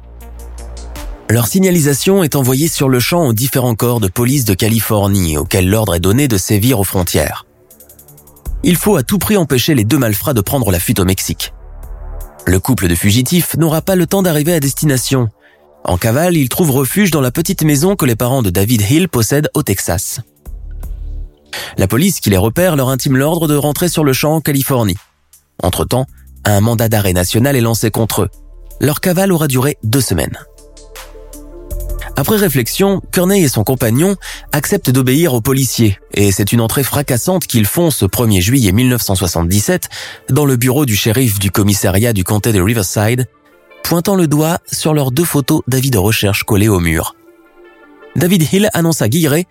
Leur 1.30 1.48
signalisation 1.48 2.24
est 2.24 2.38
envoyée 2.38 2.70
sur 2.70 2.88
le 2.88 3.02
champ 3.02 3.28
aux 3.28 3.34
différents 3.34 3.76
corps 3.76 4.00
de 4.00 4.08
police 4.08 4.46
de 4.46 4.54
Californie 4.54 5.38
auxquels 5.38 5.70
l'ordre 5.70 5.96
est 5.96 6.00
donné 6.00 6.30
de 6.30 6.38
sévir 6.38 6.80
aux 6.80 6.86
frontières. 6.86 7.46
Il 8.64 8.78
faut 8.78 8.96
à 8.96 9.04
tout 9.04 9.18
prix 9.18 9.36
empêcher 9.36 9.76
les 9.76 9.84
deux 9.84 9.98
malfrats 9.98 10.34
de 10.34 10.40
prendre 10.40 10.72
la 10.72 10.80
fuite 10.80 11.00
au 11.00 11.06
Mexique. 11.06 11.54
Le 12.46 12.62
couple 12.62 12.88
de 12.88 12.96
fugitifs 12.96 13.58
n'aura 13.58 13.82
pas 13.82 13.98
le 13.98 14.08
temps 14.08 14.22
d'arriver 14.22 14.54
à 14.54 14.62
destination. 14.62 15.28
En 15.84 15.98
cavale, 15.98 16.38
ils 16.38 16.48
trouvent 16.48 16.72
refuge 16.72 17.12
dans 17.12 17.22
la 17.22 17.32
petite 17.32 17.64
maison 17.64 17.98
que 17.98 18.06
les 18.06 18.16
parents 18.16 18.42
de 18.42 18.50
David 18.50 18.90
Hill 18.90 19.10
possèdent 19.10 19.50
au 19.54 19.64
Texas. 19.64 20.22
La 21.78 21.88
police 21.88 22.22
qui 22.22 22.30
les 22.30 22.38
repère 22.38 22.78
leur 22.78 22.88
intime 22.88 23.18
l'ordre 23.18 23.50
de 23.50 23.56
rentrer 23.56 23.90
sur 23.90 24.06
le 24.06 24.14
champ 24.14 24.36
en 24.36 24.42
Californie. 24.42 24.98
Entre-temps, 25.62 26.06
un 26.46 26.62
mandat 26.62 26.88
d'arrêt 26.88 27.14
national 27.14 27.58
est 27.58 27.62
lancé 27.62 27.92
contre 27.92 28.22
eux. 28.22 28.30
Leur 28.80 29.02
cavale 29.02 29.34
aura 29.34 29.48
duré 29.48 29.78
deux 29.84 30.02
semaines. 30.02 30.38
Après 32.20 32.36
réflexion, 32.36 33.00
Kearney 33.12 33.44
et 33.44 33.48
son 33.48 33.64
compagnon 33.64 34.16
acceptent 34.52 34.90
d'obéir 34.90 35.36
aux 35.36 35.42
policiers 35.42 36.00
et 36.16 36.32
c'est 36.32 36.52
une 36.52 36.62
entrée 36.62 36.84
fracassante 36.84 37.46
qu'ils 37.46 37.68
font 37.68 37.92
ce 37.92 38.06
1er 38.06 38.42
juillet 38.42 38.72
1977 38.72 39.88
dans 40.32 40.46
le 40.46 40.56
bureau 40.56 40.88
du 40.88 40.96
shérif 40.96 41.38
du 41.38 41.52
commissariat 41.52 42.14
du 42.14 42.24
comté 42.24 42.54
de 42.54 42.60
Riverside, 42.60 43.28
pointant 43.84 44.16
le 44.16 44.28
doigt 44.28 44.58
sur 44.66 44.96
leurs 44.96 45.12
deux 45.12 45.26
photos 45.26 45.62
d'avis 45.68 45.92
de 45.92 46.00
recherche 46.00 46.42
collées 46.42 46.70
au 46.70 46.80
mur. 46.80 47.16
David 48.16 48.52
Hill 48.52 48.70
annonce 48.74 49.04
à 49.04 49.10
Guilleret 49.10 49.46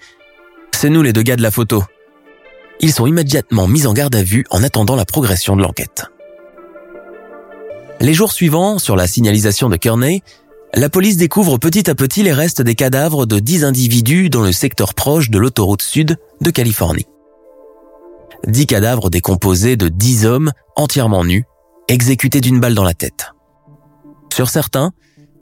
C'est 0.72 0.90
nous 0.90 1.02
les 1.02 1.12
deux 1.12 1.22
gars 1.22 1.36
de 1.36 1.42
la 1.42 1.52
photo. 1.52 1.84
Ils 2.80 2.92
sont 2.92 3.06
immédiatement 3.06 3.68
mis 3.68 3.86
en 3.86 3.92
garde 3.92 4.16
à 4.16 4.24
vue 4.24 4.44
en 4.50 4.64
attendant 4.64 4.96
la 4.96 5.04
progression 5.04 5.54
de 5.54 5.62
l'enquête. 5.62 6.06
Les 8.00 8.12
jours 8.12 8.32
suivants, 8.32 8.80
sur 8.80 8.96
la 8.96 9.06
signalisation 9.06 9.68
de 9.68 9.76
Kearney, 9.76 10.22
la 10.76 10.90
police 10.90 11.16
découvre 11.16 11.56
petit 11.56 11.88
à 11.88 11.94
petit 11.94 12.22
les 12.22 12.34
restes 12.34 12.60
des 12.60 12.74
cadavres 12.74 13.24
de 13.24 13.38
10 13.38 13.64
individus 13.64 14.28
dans 14.28 14.42
le 14.42 14.52
secteur 14.52 14.92
proche 14.92 15.30
de 15.30 15.38
l'autoroute 15.38 15.80
sud 15.80 16.18
de 16.42 16.50
Californie. 16.50 17.06
10 18.46 18.66
cadavres 18.66 19.08
décomposés 19.08 19.76
de 19.76 19.88
10 19.88 20.26
hommes 20.26 20.52
entièrement 20.76 21.24
nus, 21.24 21.44
exécutés 21.88 22.42
d'une 22.42 22.60
balle 22.60 22.74
dans 22.74 22.84
la 22.84 22.92
tête. 22.92 23.32
Sur 24.30 24.50
certains, 24.50 24.92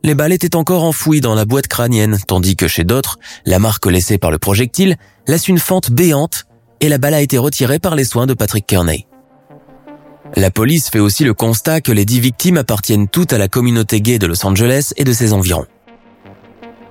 les 0.05 0.14
balles 0.14 0.33
étaient 0.33 0.55
encore 0.55 0.85
enfouies 0.85 1.20
dans 1.20 1.35
la 1.35 1.44
boîte 1.44 1.66
crânienne, 1.66 2.16
tandis 2.29 2.55
que 2.55 2.68
chez 2.68 2.85
d'autres, 2.85 3.18
la 3.44 3.59
marque 3.59 3.87
laissée 3.87 4.18
par 4.18 4.31
le 4.31 4.38
projectile 4.38 4.97
laisse 5.27 5.49
une 5.49 5.59
fente 5.59 5.90
béante 5.90 6.44
et 6.81 6.88
la 6.88 6.99
balle 6.99 7.14
a 7.14 7.20
été 7.20 7.38
retirée 7.38 7.81
par 7.81 7.97
les 7.97 8.05
soins 8.05 8.27
de 8.27 8.35
Patrick 8.35 8.66
Kearney. 8.66 9.09
La 10.37 10.51
police 10.51 10.90
fait 10.90 10.99
aussi 10.99 11.23
le 11.23 11.33
constat 11.33 11.81
que 11.81 11.92
les 11.92 12.05
dix 12.05 12.18
victimes 12.18 12.57
appartiennent 12.57 13.07
toutes 13.07 13.33
à 13.33 13.38
la 13.38 13.47
communauté 13.47 14.01
gay 14.01 14.18
de 14.18 14.27
Los 14.27 14.44
Angeles 14.44 14.92
et 14.97 15.05
de 15.05 15.12
ses 15.12 15.33
environs. 15.33 15.66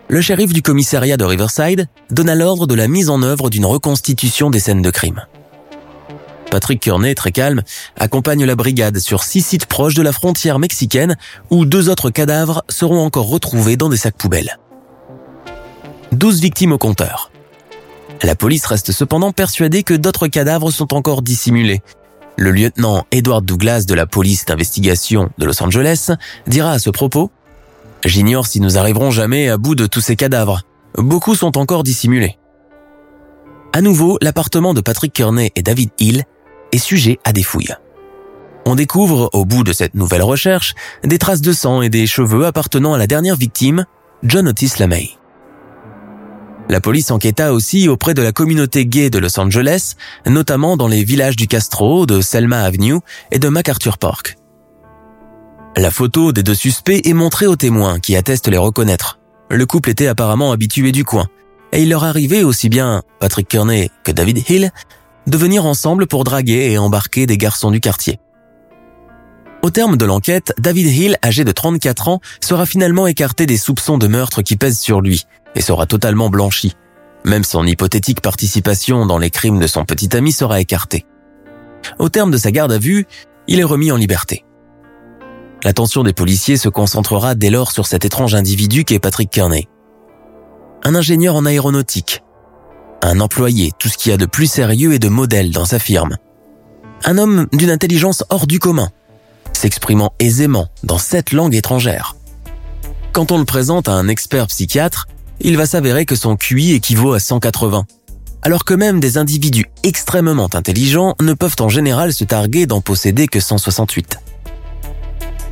Le 0.07 0.21
shérif 0.21 0.53
du 0.53 0.61
commissariat 0.61 1.17
de 1.17 1.25
Riverside 1.25 1.87
donna 2.09 2.35
l'ordre 2.35 2.67
de 2.67 2.73
la 2.73 2.87
mise 2.87 3.09
en 3.09 3.21
œuvre 3.21 3.49
d'une 3.49 3.65
reconstitution 3.65 4.49
des 4.49 4.61
scènes 4.61 4.81
de 4.81 4.89
crime. 4.91 5.25
Patrick 6.51 6.79
Kearney, 6.79 7.15
très 7.15 7.33
calme, 7.33 7.63
accompagne 7.99 8.45
la 8.45 8.55
brigade 8.55 8.99
sur 8.99 9.23
six 9.23 9.41
sites 9.41 9.65
proches 9.65 9.95
de 9.95 10.03
la 10.03 10.13
frontière 10.13 10.59
mexicaine 10.59 11.17
où 11.49 11.65
deux 11.65 11.89
autres 11.89 12.11
cadavres 12.11 12.63
seront 12.69 13.03
encore 13.03 13.27
retrouvés 13.27 13.75
dans 13.75 13.89
des 13.89 13.97
sacs 13.97 14.17
poubelles. 14.17 14.57
Douze 16.13 16.39
victimes 16.39 16.71
au 16.71 16.77
compteur. 16.77 17.31
La 18.21 18.35
police 18.35 18.65
reste 18.65 18.93
cependant 18.93 19.33
persuadée 19.33 19.83
que 19.83 19.95
d'autres 19.95 20.27
cadavres 20.27 20.71
sont 20.71 20.93
encore 20.93 21.23
dissimulés 21.23 21.81
le 22.37 22.51
lieutenant 22.51 23.05
Edward 23.11 23.45
Douglas 23.45 23.85
de 23.87 23.93
la 23.93 24.05
police 24.05 24.45
d'investigation 24.45 25.29
de 25.37 25.45
Los 25.45 25.61
Angeles 25.61 26.11
dira 26.47 26.71
à 26.71 26.79
ce 26.79 26.89
propos 26.89 27.31
J'ignore 28.05 28.47
si 28.47 28.59
nous 28.59 28.77
arriverons 28.77 29.11
jamais 29.11 29.49
à 29.49 29.57
bout 29.57 29.75
de 29.75 29.85
tous 29.85 30.01
ces 30.01 30.15
cadavres. 30.15 30.61
Beaucoup 30.97 31.35
sont 31.35 31.57
encore 31.57 31.83
dissimulés. 31.83 32.37
À 33.71 33.81
nouveau, 33.81 34.17
l'appartement 34.21 34.73
de 34.73 34.81
Patrick 34.81 35.13
Kearney 35.13 35.51
et 35.55 35.63
David 35.63 35.89
Hill 35.99 36.23
est 36.71 36.77
sujet 36.77 37.19
à 37.23 37.31
des 37.31 37.43
fouilles. 37.43 37.75
On 38.65 38.75
découvre, 38.75 39.29
au 39.33 39.45
bout 39.45 39.63
de 39.63 39.73
cette 39.73 39.95
nouvelle 39.95 40.21
recherche, 40.21 40.73
des 41.03 41.17
traces 41.17 41.41
de 41.41 41.53
sang 41.53 41.81
et 41.81 41.89
des 41.89 42.07
cheveux 42.07 42.45
appartenant 42.45 42.93
à 42.93 42.97
la 42.97 43.07
dernière 43.07 43.35
victime, 43.35 43.85
John 44.23 44.47
Otis 44.47 44.73
LaMay. 44.79 45.11
La 46.69 46.79
police 46.79 47.11
enquêta 47.11 47.53
aussi 47.53 47.87
auprès 47.87 48.13
de 48.13 48.21
la 48.21 48.31
communauté 48.31 48.85
gay 48.85 49.09
de 49.09 49.19
Los 49.19 49.39
Angeles, 49.39 49.95
notamment 50.25 50.77
dans 50.77 50.87
les 50.87 51.03
villages 51.03 51.35
du 51.35 51.47
Castro, 51.47 52.05
de 52.05 52.21
Selma 52.21 52.61
Avenue 52.61 52.99
et 53.31 53.39
de 53.39 53.49
MacArthur 53.49 53.97
Park. 53.97 54.37
La 55.75 55.91
photo 55.91 56.31
des 56.31 56.43
deux 56.43 56.55
suspects 56.55 57.01
est 57.03 57.13
montrée 57.13 57.47
aux 57.47 57.55
témoins 57.55 57.99
qui 57.99 58.15
attestent 58.15 58.47
les 58.47 58.57
reconnaître. 58.57 59.19
Le 59.49 59.65
couple 59.65 59.89
était 59.89 60.07
apparemment 60.07 60.51
habitué 60.51 60.91
du 60.91 61.03
coin, 61.03 61.27
et 61.73 61.81
il 61.81 61.89
leur 61.89 62.05
arrivait 62.05 62.43
aussi 62.43 62.69
bien 62.69 63.03
Patrick 63.19 63.47
Kearney 63.47 63.91
que 64.03 64.11
David 64.11 64.49
Hill 64.49 64.71
de 65.27 65.37
venir 65.37 65.65
ensemble 65.65 66.07
pour 66.07 66.23
draguer 66.23 66.71
et 66.71 66.77
embarquer 66.77 67.25
des 67.25 67.37
garçons 67.37 67.71
du 67.71 67.79
quartier. 67.79 68.19
Au 69.63 69.69
terme 69.69 69.95
de 69.95 70.05
l'enquête, 70.05 70.53
David 70.59 70.87
Hill, 70.87 71.17
âgé 71.23 71.45
de 71.45 71.51
34 71.51 72.09
ans, 72.09 72.19
sera 72.41 72.65
finalement 72.65 73.07
écarté 73.07 73.45
des 73.45 73.57
soupçons 73.57 73.97
de 73.97 74.07
meurtre 74.07 74.41
qui 74.41 74.57
pèsent 74.57 74.79
sur 74.79 75.01
lui 75.01 75.25
et 75.55 75.61
sera 75.61 75.85
totalement 75.85 76.29
blanchi. 76.29 76.73
Même 77.25 77.43
son 77.43 77.65
hypothétique 77.65 78.21
participation 78.21 79.05
dans 79.05 79.17
les 79.17 79.29
crimes 79.29 79.59
de 79.59 79.67
son 79.67 79.85
petit 79.85 80.15
ami 80.15 80.31
sera 80.31 80.59
écartée. 80.59 81.05
Au 81.99 82.09
terme 82.09 82.31
de 82.31 82.37
sa 82.37 82.51
garde 82.51 82.71
à 82.71 82.77
vue, 82.77 83.05
il 83.47 83.59
est 83.59 83.65
remis 83.65 83.91
en 83.91 83.97
liberté. 83.97 84.45
L'attention 85.63 86.03
des 86.03 86.13
policiers 86.13 86.57
se 86.57 86.69
concentrera 86.69 87.35
dès 87.35 87.49
lors 87.49 87.71
sur 87.71 87.87
cet 87.87 88.03
étrange 88.03 88.35
individu 88.35 88.83
qu'est 88.83 88.99
Patrick 88.99 89.29
Kearney. 89.29 89.69
Un 90.83 90.95
ingénieur 90.95 91.35
en 91.35 91.45
aéronautique. 91.45 92.23
Un 93.01 93.21
employé, 93.21 93.71
tout 93.79 93.87
ce 93.87 93.97
qu'il 93.97 94.11
y 94.11 94.13
a 94.13 94.17
de 94.17 94.25
plus 94.25 94.47
sérieux 94.47 94.93
et 94.93 94.99
de 94.99 95.07
modèle 95.07 95.51
dans 95.51 95.65
sa 95.65 95.79
firme. 95.79 96.17
Un 97.05 97.17
homme 97.17 97.47
d'une 97.53 97.69
intelligence 97.69 98.23
hors 98.29 98.47
du 98.47 98.59
commun, 98.59 98.89
s'exprimant 99.53 100.13
aisément 100.19 100.67
dans 100.83 100.97
sept 100.97 101.31
langues 101.31 101.55
étrangères. 101.55 102.15
Quand 103.13 103.31
on 103.31 103.37
le 103.37 103.45
présente 103.45 103.87
à 103.87 103.93
un 103.93 104.07
expert 104.07 104.47
psychiatre, 104.47 105.07
il 105.43 105.57
va 105.57 105.65
s'avérer 105.65 106.05
que 106.05 106.15
son 106.15 106.35
QI 106.37 106.71
équivaut 106.71 107.13
à 107.13 107.19
180. 107.19 107.85
Alors 108.41 108.65
que 108.65 108.73
même 108.73 108.99
des 108.99 109.17
individus 109.17 109.65
extrêmement 109.83 110.49
intelligents 110.53 111.15
ne 111.21 111.33
peuvent 111.33 111.55
en 111.59 111.69
général 111.69 112.13
se 112.13 112.23
targuer 112.23 112.65
d'en 112.65 112.81
posséder 112.81 113.27
que 113.27 113.39
168. 113.39 114.19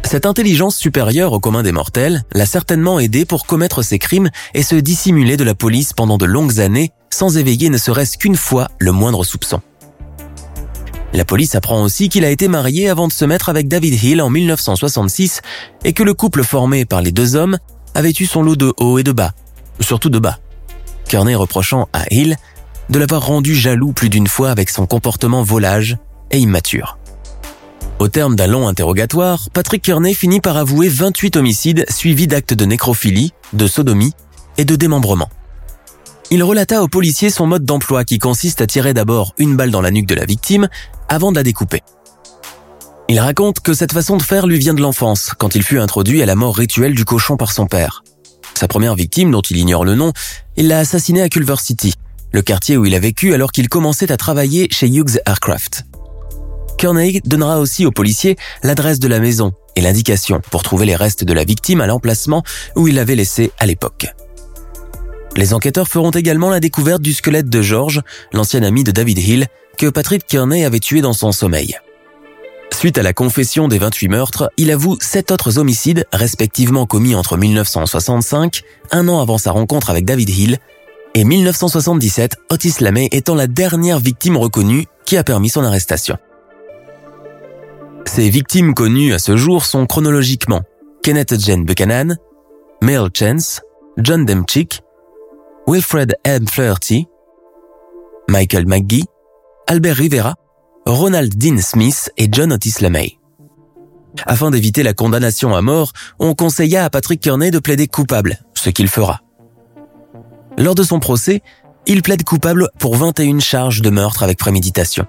Cette 0.03 0.25
intelligence 0.25 0.75
supérieure 0.75 1.31
au 1.31 1.39
commun 1.39 1.63
des 1.63 1.71
mortels 1.71 2.23
l'a 2.33 2.45
certainement 2.45 2.99
aidé 2.99 3.25
pour 3.25 3.45
commettre 3.45 3.81
ses 3.81 3.99
crimes 3.99 4.29
et 4.53 4.63
se 4.63 4.75
dissimuler 4.75 5.37
de 5.37 5.43
la 5.43 5.55
police 5.55 5.93
pendant 5.93 6.17
de 6.17 6.25
longues 6.25 6.59
années 6.59 6.91
sans 7.09 7.37
éveiller 7.37 7.69
ne 7.69 7.77
serait-ce 7.77 8.17
qu'une 8.17 8.35
fois 8.35 8.69
le 8.79 8.91
moindre 8.91 9.23
soupçon. 9.23 9.61
La 11.13 11.25
police 11.25 11.55
apprend 11.55 11.83
aussi 11.83 12.07
qu'il 12.07 12.23
a 12.23 12.29
été 12.29 12.47
marié 12.47 12.89
avant 12.89 13.07
de 13.07 13.13
se 13.13 13.25
mettre 13.25 13.49
avec 13.49 13.67
David 13.67 14.01
Hill 14.01 14.21
en 14.21 14.29
1966 14.29 15.41
et 15.83 15.91
que 15.91 16.03
le 16.03 16.13
couple 16.13 16.43
formé 16.43 16.85
par 16.85 17.01
les 17.01 17.11
deux 17.11 17.35
hommes 17.35 17.57
avait 17.93 18.13
eu 18.17 18.25
son 18.25 18.41
lot 18.41 18.55
de 18.55 18.73
hauts 18.77 18.97
et 18.97 19.03
de 19.03 19.11
bas, 19.11 19.33
surtout 19.81 20.09
de 20.09 20.19
bas. 20.19 20.39
Kearney 21.07 21.35
reprochant 21.35 21.87
à 21.93 22.05
Hill 22.11 22.37
de 22.89 22.99
l'avoir 22.99 23.25
rendu 23.25 23.55
jaloux 23.55 23.93
plus 23.93 24.09
d'une 24.09 24.27
fois 24.27 24.49
avec 24.49 24.69
son 24.69 24.85
comportement 24.85 25.43
volage 25.43 25.97
et 26.31 26.39
immature. 26.39 26.97
Au 27.99 28.07
terme 28.07 28.35
d'un 28.35 28.47
long 28.47 28.67
interrogatoire, 28.67 29.49
Patrick 29.53 29.83
Kearney 29.83 30.13
finit 30.13 30.41
par 30.41 30.57
avouer 30.57 30.89
28 30.89 31.37
homicides 31.37 31.85
suivis 31.89 32.27
d'actes 32.27 32.53
de 32.53 32.65
nécrophilie, 32.65 33.31
de 33.53 33.67
sodomie 33.67 34.13
et 34.57 34.65
de 34.65 34.75
démembrement. 34.75 35.29
Il 36.31 36.43
relata 36.43 36.81
aux 36.81 36.87
policiers 36.87 37.29
son 37.29 37.45
mode 37.45 37.65
d'emploi 37.65 38.03
qui 38.03 38.17
consiste 38.17 38.61
à 38.61 38.67
tirer 38.67 38.93
d'abord 38.93 39.33
une 39.37 39.55
balle 39.55 39.69
dans 39.69 39.81
la 39.81 39.91
nuque 39.91 40.07
de 40.07 40.15
la 40.15 40.25
victime 40.25 40.69
avant 41.09 41.31
de 41.31 41.37
la 41.37 41.43
découper. 41.43 41.81
Il 43.09 43.19
raconte 43.19 43.59
que 43.59 43.73
cette 43.73 43.91
façon 43.91 44.15
de 44.15 44.23
faire 44.23 44.47
lui 44.47 44.57
vient 44.57 44.73
de 44.73 44.81
l'enfance, 44.81 45.31
quand 45.37 45.55
il 45.55 45.63
fut 45.63 45.79
introduit 45.79 46.23
à 46.23 46.25
la 46.25 46.35
mort 46.35 46.55
rituelle 46.55 46.95
du 46.95 47.03
cochon 47.03 47.35
par 47.35 47.51
son 47.51 47.67
père. 47.67 48.03
Sa 48.55 48.67
première 48.67 48.95
victime, 48.95 49.31
dont 49.31 49.41
il 49.41 49.57
ignore 49.57 49.85
le 49.85 49.95
nom, 49.95 50.13
il 50.57 50.67
l'a 50.67 50.79
assassiné 50.79 51.21
à 51.21 51.29
Culver 51.29 51.55
City. 51.59 51.93
le 52.33 52.41
quartier 52.41 52.77
où 52.77 52.85
il 52.85 52.95
a 52.95 52.99
vécu 52.99 53.33
alors 53.33 53.51
qu'il 53.51 53.67
commençait 53.67 54.11
à 54.11 54.17
travailler 54.17 54.67
chez 54.71 54.87
Hughes 54.87 55.19
Aircraft. 55.25 55.85
Kearney 56.77 57.21
donnera 57.25 57.59
aussi 57.59 57.85
aux 57.85 57.91
policiers 57.91 58.37
l'adresse 58.63 58.99
de 58.99 59.07
la 59.07 59.19
maison 59.19 59.51
et 59.75 59.81
l'indication 59.81 60.41
pour 60.49 60.63
trouver 60.63 60.85
les 60.85 60.95
restes 60.95 61.23
de 61.23 61.33
la 61.33 61.43
victime 61.43 61.81
à 61.81 61.87
l'emplacement 61.87 62.43
où 62.75 62.87
il 62.87 62.95
l'avait 62.95 63.15
laissé 63.15 63.51
à 63.59 63.65
l'époque. 63.65 64.07
Les 65.35 65.53
enquêteurs 65.53 65.87
feront 65.87 66.11
également 66.11 66.49
la 66.49 66.59
découverte 66.59 67.01
du 67.01 67.13
squelette 67.13 67.49
de 67.49 67.61
George, 67.61 68.01
l'ancien 68.33 68.63
ami 68.63 68.83
de 68.83 68.91
David 68.91 69.19
Hill, 69.19 69.47
que 69.77 69.87
Patrick 69.87 70.25
Kearney 70.25 70.65
avait 70.65 70.79
tué 70.79 71.01
dans 71.01 71.13
son 71.13 71.31
sommeil. 71.31 71.75
Suite 72.73 72.97
à 72.97 73.03
la 73.03 73.13
confession 73.13 73.67
des 73.67 73.77
28 73.77 74.07
meurtres, 74.07 74.49
il 74.57 74.71
avoue 74.71 74.97
sept 74.99 75.31
autres 75.31 75.59
homicides, 75.59 76.05
respectivement 76.11 76.85
commis 76.85 77.15
entre 77.15 77.37
1965, 77.37 78.63
un 78.91 79.07
an 79.07 79.21
avant 79.21 79.37
sa 79.37 79.51
rencontre 79.51 79.89
avec 79.89 80.05
David 80.05 80.29
Hill, 80.29 80.57
et 81.13 81.23
1977, 81.23 82.37
Otis 82.49 82.75
Lamey 82.79 83.09
étant 83.11 83.35
la 83.35 83.47
dernière 83.47 83.99
victime 83.99 84.37
reconnue 84.37 84.87
qui 85.05 85.17
a 85.17 85.23
permis 85.23 85.49
son 85.49 85.63
arrestation. 85.63 86.17
Ces 88.05 88.29
victimes 88.29 88.73
connues 88.73 89.13
à 89.13 89.19
ce 89.19 89.37
jour 89.37 89.65
sont 89.65 89.85
chronologiquement 89.85 90.61
Kenneth 91.03 91.39
Jane 91.39 91.65
Buchanan, 91.65 92.17
Mel 92.81 93.09
Chance, 93.13 93.61
John 93.97 94.25
Demchick, 94.25 94.81
Wilfred 95.67 96.15
M. 96.23 96.47
Flaherty, 96.47 97.07
Michael 98.27 98.65
McGee, 98.65 99.05
Albert 99.67 99.97
Rivera, 99.97 100.35
Ronald 100.85 101.37
Dean 101.37 101.59
Smith 101.59 102.11
et 102.17 102.27
John 102.31 102.51
Otis 102.51 102.75
LeMay. 102.81 103.17
Afin 104.25 104.49
d'éviter 104.49 104.83
la 104.83 104.93
condamnation 104.93 105.55
à 105.55 105.61
mort, 105.61 105.93
on 106.19 106.33
conseilla 106.33 106.83
à 106.83 106.89
Patrick 106.89 107.21
Kearney 107.21 107.51
de 107.51 107.59
plaider 107.59 107.87
coupable, 107.87 108.39
ce 108.55 108.69
qu'il 108.69 108.87
fera. 108.87 109.21
Lors 110.57 110.75
de 110.75 110.83
son 110.83 110.99
procès, 110.99 111.43
il 111.85 112.01
plaide 112.01 112.23
coupable 112.23 112.69
pour 112.79 112.95
21 112.95 113.39
charges 113.39 113.81
de 113.81 113.89
meurtre 113.89 114.23
avec 114.23 114.37
préméditation. 114.37 115.05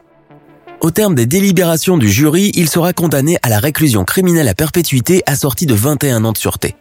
Au 0.80 0.90
terme 0.90 1.14
des 1.14 1.26
délibérations 1.26 1.96
du 1.96 2.10
jury, 2.10 2.52
il 2.54 2.68
sera 2.68 2.92
condamné 2.92 3.38
à 3.42 3.48
la 3.48 3.58
réclusion 3.58 4.04
criminelle 4.04 4.48
à 4.48 4.54
perpétuité 4.54 5.22
assortie 5.26 5.66
de 5.66 5.74
21 5.74 6.24
ans 6.24 6.32
de 6.32 6.38
sûreté. 6.38 6.76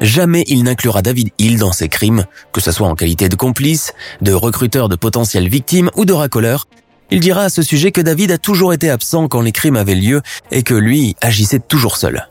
Jamais 0.00 0.44
il 0.48 0.64
n'inclura 0.64 1.00
David 1.00 1.30
Hill 1.38 1.58
dans 1.58 1.72
ses 1.72 1.88
crimes, 1.88 2.26
que 2.52 2.60
ce 2.60 2.72
soit 2.72 2.88
en 2.88 2.94
qualité 2.94 3.28
de 3.28 3.36
complice, 3.36 3.94
de 4.20 4.32
recruteur 4.32 4.88
de 4.88 4.96
potentielles 4.96 5.48
victimes 5.48 5.90
ou 5.96 6.04
de 6.04 6.12
racoleur. 6.12 6.66
Il 7.10 7.20
dira 7.20 7.42
à 7.42 7.48
ce 7.48 7.62
sujet 7.62 7.92
que 7.92 8.00
David 8.00 8.30
a 8.32 8.38
toujours 8.38 8.72
été 8.72 8.90
absent 8.90 9.28
quand 9.28 9.40
les 9.40 9.52
crimes 9.52 9.76
avaient 9.76 9.94
lieu 9.94 10.22
et 10.50 10.62
que 10.62 10.74
lui 10.74 11.14
agissait 11.20 11.60
toujours 11.60 11.96
seul. 11.96 12.28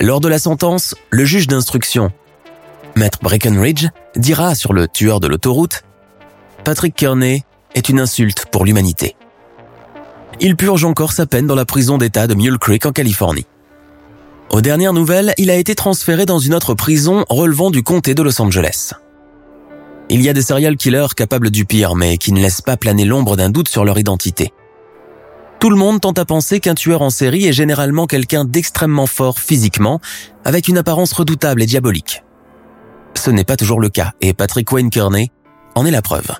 Lors 0.00 0.20
de 0.20 0.28
la 0.28 0.38
sentence, 0.38 0.94
le 1.10 1.24
juge 1.24 1.46
d'instruction, 1.46 2.10
Maître 2.94 3.18
Breckenridge, 3.22 3.88
dira 4.16 4.54
sur 4.54 4.72
le 4.72 4.88
tueur 4.88 5.20
de 5.20 5.28
l'autoroute 5.28 5.82
Patrick 6.64 6.94
Kearney 6.94 7.44
est 7.74 7.88
une 7.88 8.00
insulte 8.00 8.46
pour 8.50 8.64
l'humanité 8.64 9.16
il 10.40 10.56
purge 10.56 10.84
encore 10.84 11.12
sa 11.12 11.26
peine 11.26 11.46
dans 11.46 11.54
la 11.54 11.66
prison 11.66 11.98
d'État 11.98 12.26
de 12.26 12.34
Mule 12.34 12.58
Creek 12.58 12.86
en 12.86 12.92
Californie. 12.92 13.46
Aux 14.50 14.62
dernières 14.62 14.94
nouvelles, 14.94 15.34
il 15.38 15.50
a 15.50 15.56
été 15.56 15.74
transféré 15.74 16.26
dans 16.26 16.38
une 16.38 16.54
autre 16.54 16.74
prison 16.74 17.24
relevant 17.28 17.70
du 17.70 17.82
comté 17.82 18.14
de 18.14 18.22
Los 18.22 18.40
Angeles. 18.40 18.94
Il 20.12 20.22
y 20.22 20.28
a 20.28 20.32
des 20.32 20.42
serial 20.42 20.76
killers 20.76 21.14
capables 21.16 21.52
du 21.52 21.64
pire, 21.64 21.94
mais 21.94 22.18
qui 22.18 22.32
ne 22.32 22.42
laissent 22.42 22.62
pas 22.62 22.76
planer 22.76 23.04
l'ombre 23.04 23.36
d'un 23.36 23.48
doute 23.48 23.68
sur 23.68 23.84
leur 23.84 23.96
identité. 23.96 24.52
Tout 25.60 25.70
le 25.70 25.76
monde 25.76 26.00
tente 26.00 26.18
à 26.18 26.24
penser 26.24 26.58
qu'un 26.58 26.74
tueur 26.74 27.00
en 27.02 27.10
série 27.10 27.46
est 27.46 27.52
généralement 27.52 28.08
quelqu'un 28.08 28.44
d'extrêmement 28.44 29.06
fort 29.06 29.38
physiquement, 29.38 30.00
avec 30.44 30.66
une 30.66 30.78
apparence 30.78 31.12
redoutable 31.12 31.62
et 31.62 31.66
diabolique. 31.66 32.24
Ce 33.14 33.30
n'est 33.30 33.44
pas 33.44 33.56
toujours 33.56 33.78
le 33.78 33.88
cas, 33.88 34.10
et 34.20 34.32
Patrick 34.32 34.72
Wayne 34.72 34.90
Kearney 34.90 35.30
en 35.76 35.86
est 35.86 35.92
la 35.92 36.02
preuve. 36.02 36.32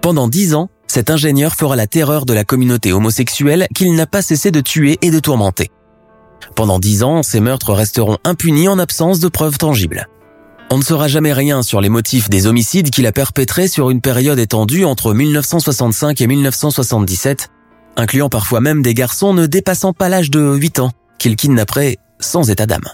Pendant 0.00 0.28
dix 0.28 0.54
ans, 0.54 0.70
cet 0.86 1.10
ingénieur 1.10 1.56
fera 1.56 1.74
la 1.74 1.88
terreur 1.88 2.24
de 2.24 2.34
la 2.34 2.44
communauté 2.44 2.92
homosexuelle 2.92 3.66
qu'il 3.74 3.96
n'a 3.96 4.06
pas 4.06 4.22
cessé 4.22 4.52
de 4.52 4.60
tuer 4.60 4.96
et 5.02 5.10
de 5.10 5.18
tourmenter. 5.18 5.72
Pendant 6.54 6.78
dix 6.78 7.02
ans, 7.02 7.24
ces 7.24 7.40
meurtres 7.40 7.72
resteront 7.72 8.18
impunis 8.22 8.68
en 8.68 8.78
absence 8.78 9.18
de 9.18 9.26
preuves 9.26 9.58
tangibles. 9.58 10.06
On 10.68 10.78
ne 10.78 10.82
saura 10.82 11.06
jamais 11.06 11.32
rien 11.32 11.62
sur 11.62 11.80
les 11.80 11.88
motifs 11.88 12.28
des 12.28 12.48
homicides 12.48 12.90
qu'il 12.90 13.06
a 13.06 13.12
perpétrés 13.12 13.68
sur 13.68 13.90
une 13.90 14.00
période 14.00 14.40
étendue 14.40 14.84
entre 14.84 15.14
1965 15.14 16.20
et 16.20 16.26
1977, 16.26 17.50
incluant 17.96 18.28
parfois 18.28 18.60
même 18.60 18.82
des 18.82 18.92
garçons 18.92 19.32
ne 19.32 19.46
dépassant 19.46 19.92
pas 19.92 20.08
l'âge 20.08 20.28
de 20.28 20.56
8 20.56 20.80
ans, 20.80 20.90
qu'il 21.20 21.36
kidnapperait 21.36 21.98
sans 22.18 22.50
état 22.50 22.66
d'âme. 22.66 22.88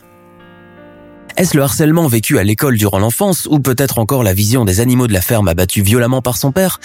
Est-ce 1.39 1.57
le 1.57 1.63
harcèlement 1.63 2.09
vécu 2.09 2.39
à 2.39 2.45
l'école 2.45 2.77
durant 2.77 2.99
l'enfance 2.99 3.49
ou 3.51 3.59
peut-être 3.59 3.99
encore 3.99 4.23
la 4.23 4.35
vision 4.35 4.67
des 4.67 4.81
animaux 4.81 5.07
de 5.07 5.15
la 5.15 5.23
ferme 5.23 5.49
abattus 5.49 5.83
violemment 5.83 6.21
par 6.21 6.37
son 6.37 6.53
père? 6.53 6.79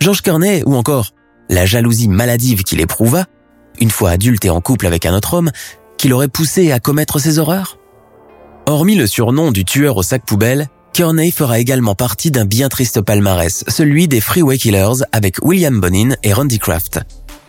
George 0.00 0.22
Kearney 0.22 0.62
ou 0.64 0.74
encore 0.74 1.10
la 1.50 1.66
jalousie 1.66 2.08
maladive 2.08 2.62
qu'il 2.62 2.80
éprouva, 2.80 3.26
une 3.78 3.90
fois 3.90 4.12
adulte 4.12 4.46
et 4.46 4.50
en 4.50 4.62
couple 4.62 4.86
avec 4.86 5.04
un 5.04 5.14
autre 5.14 5.34
homme, 5.34 5.50
qui 5.98 6.08
l'aurait 6.08 6.28
poussé 6.28 6.72
à 6.72 6.80
commettre 6.80 7.18
ces 7.18 7.38
horreurs? 7.38 7.78
Hormis 8.66 8.94
le 8.94 9.06
surnom 9.06 9.52
du 9.52 9.66
tueur 9.66 9.98
au 9.98 10.02
sac 10.02 10.24
poubelle, 10.24 10.68
Kearney 10.94 11.32
fera 11.32 11.58
également 11.58 11.94
partie 11.94 12.30
d'un 12.30 12.46
bien 12.46 12.70
triste 12.70 13.02
palmarès, 13.02 13.62
celui 13.68 14.08
des 14.08 14.22
Freeway 14.22 14.56
Killers 14.56 15.04
avec 15.12 15.36
William 15.42 15.78
Bonin 15.80 16.14
et 16.22 16.32
Randy 16.32 16.58
Kraft. 16.58 17.00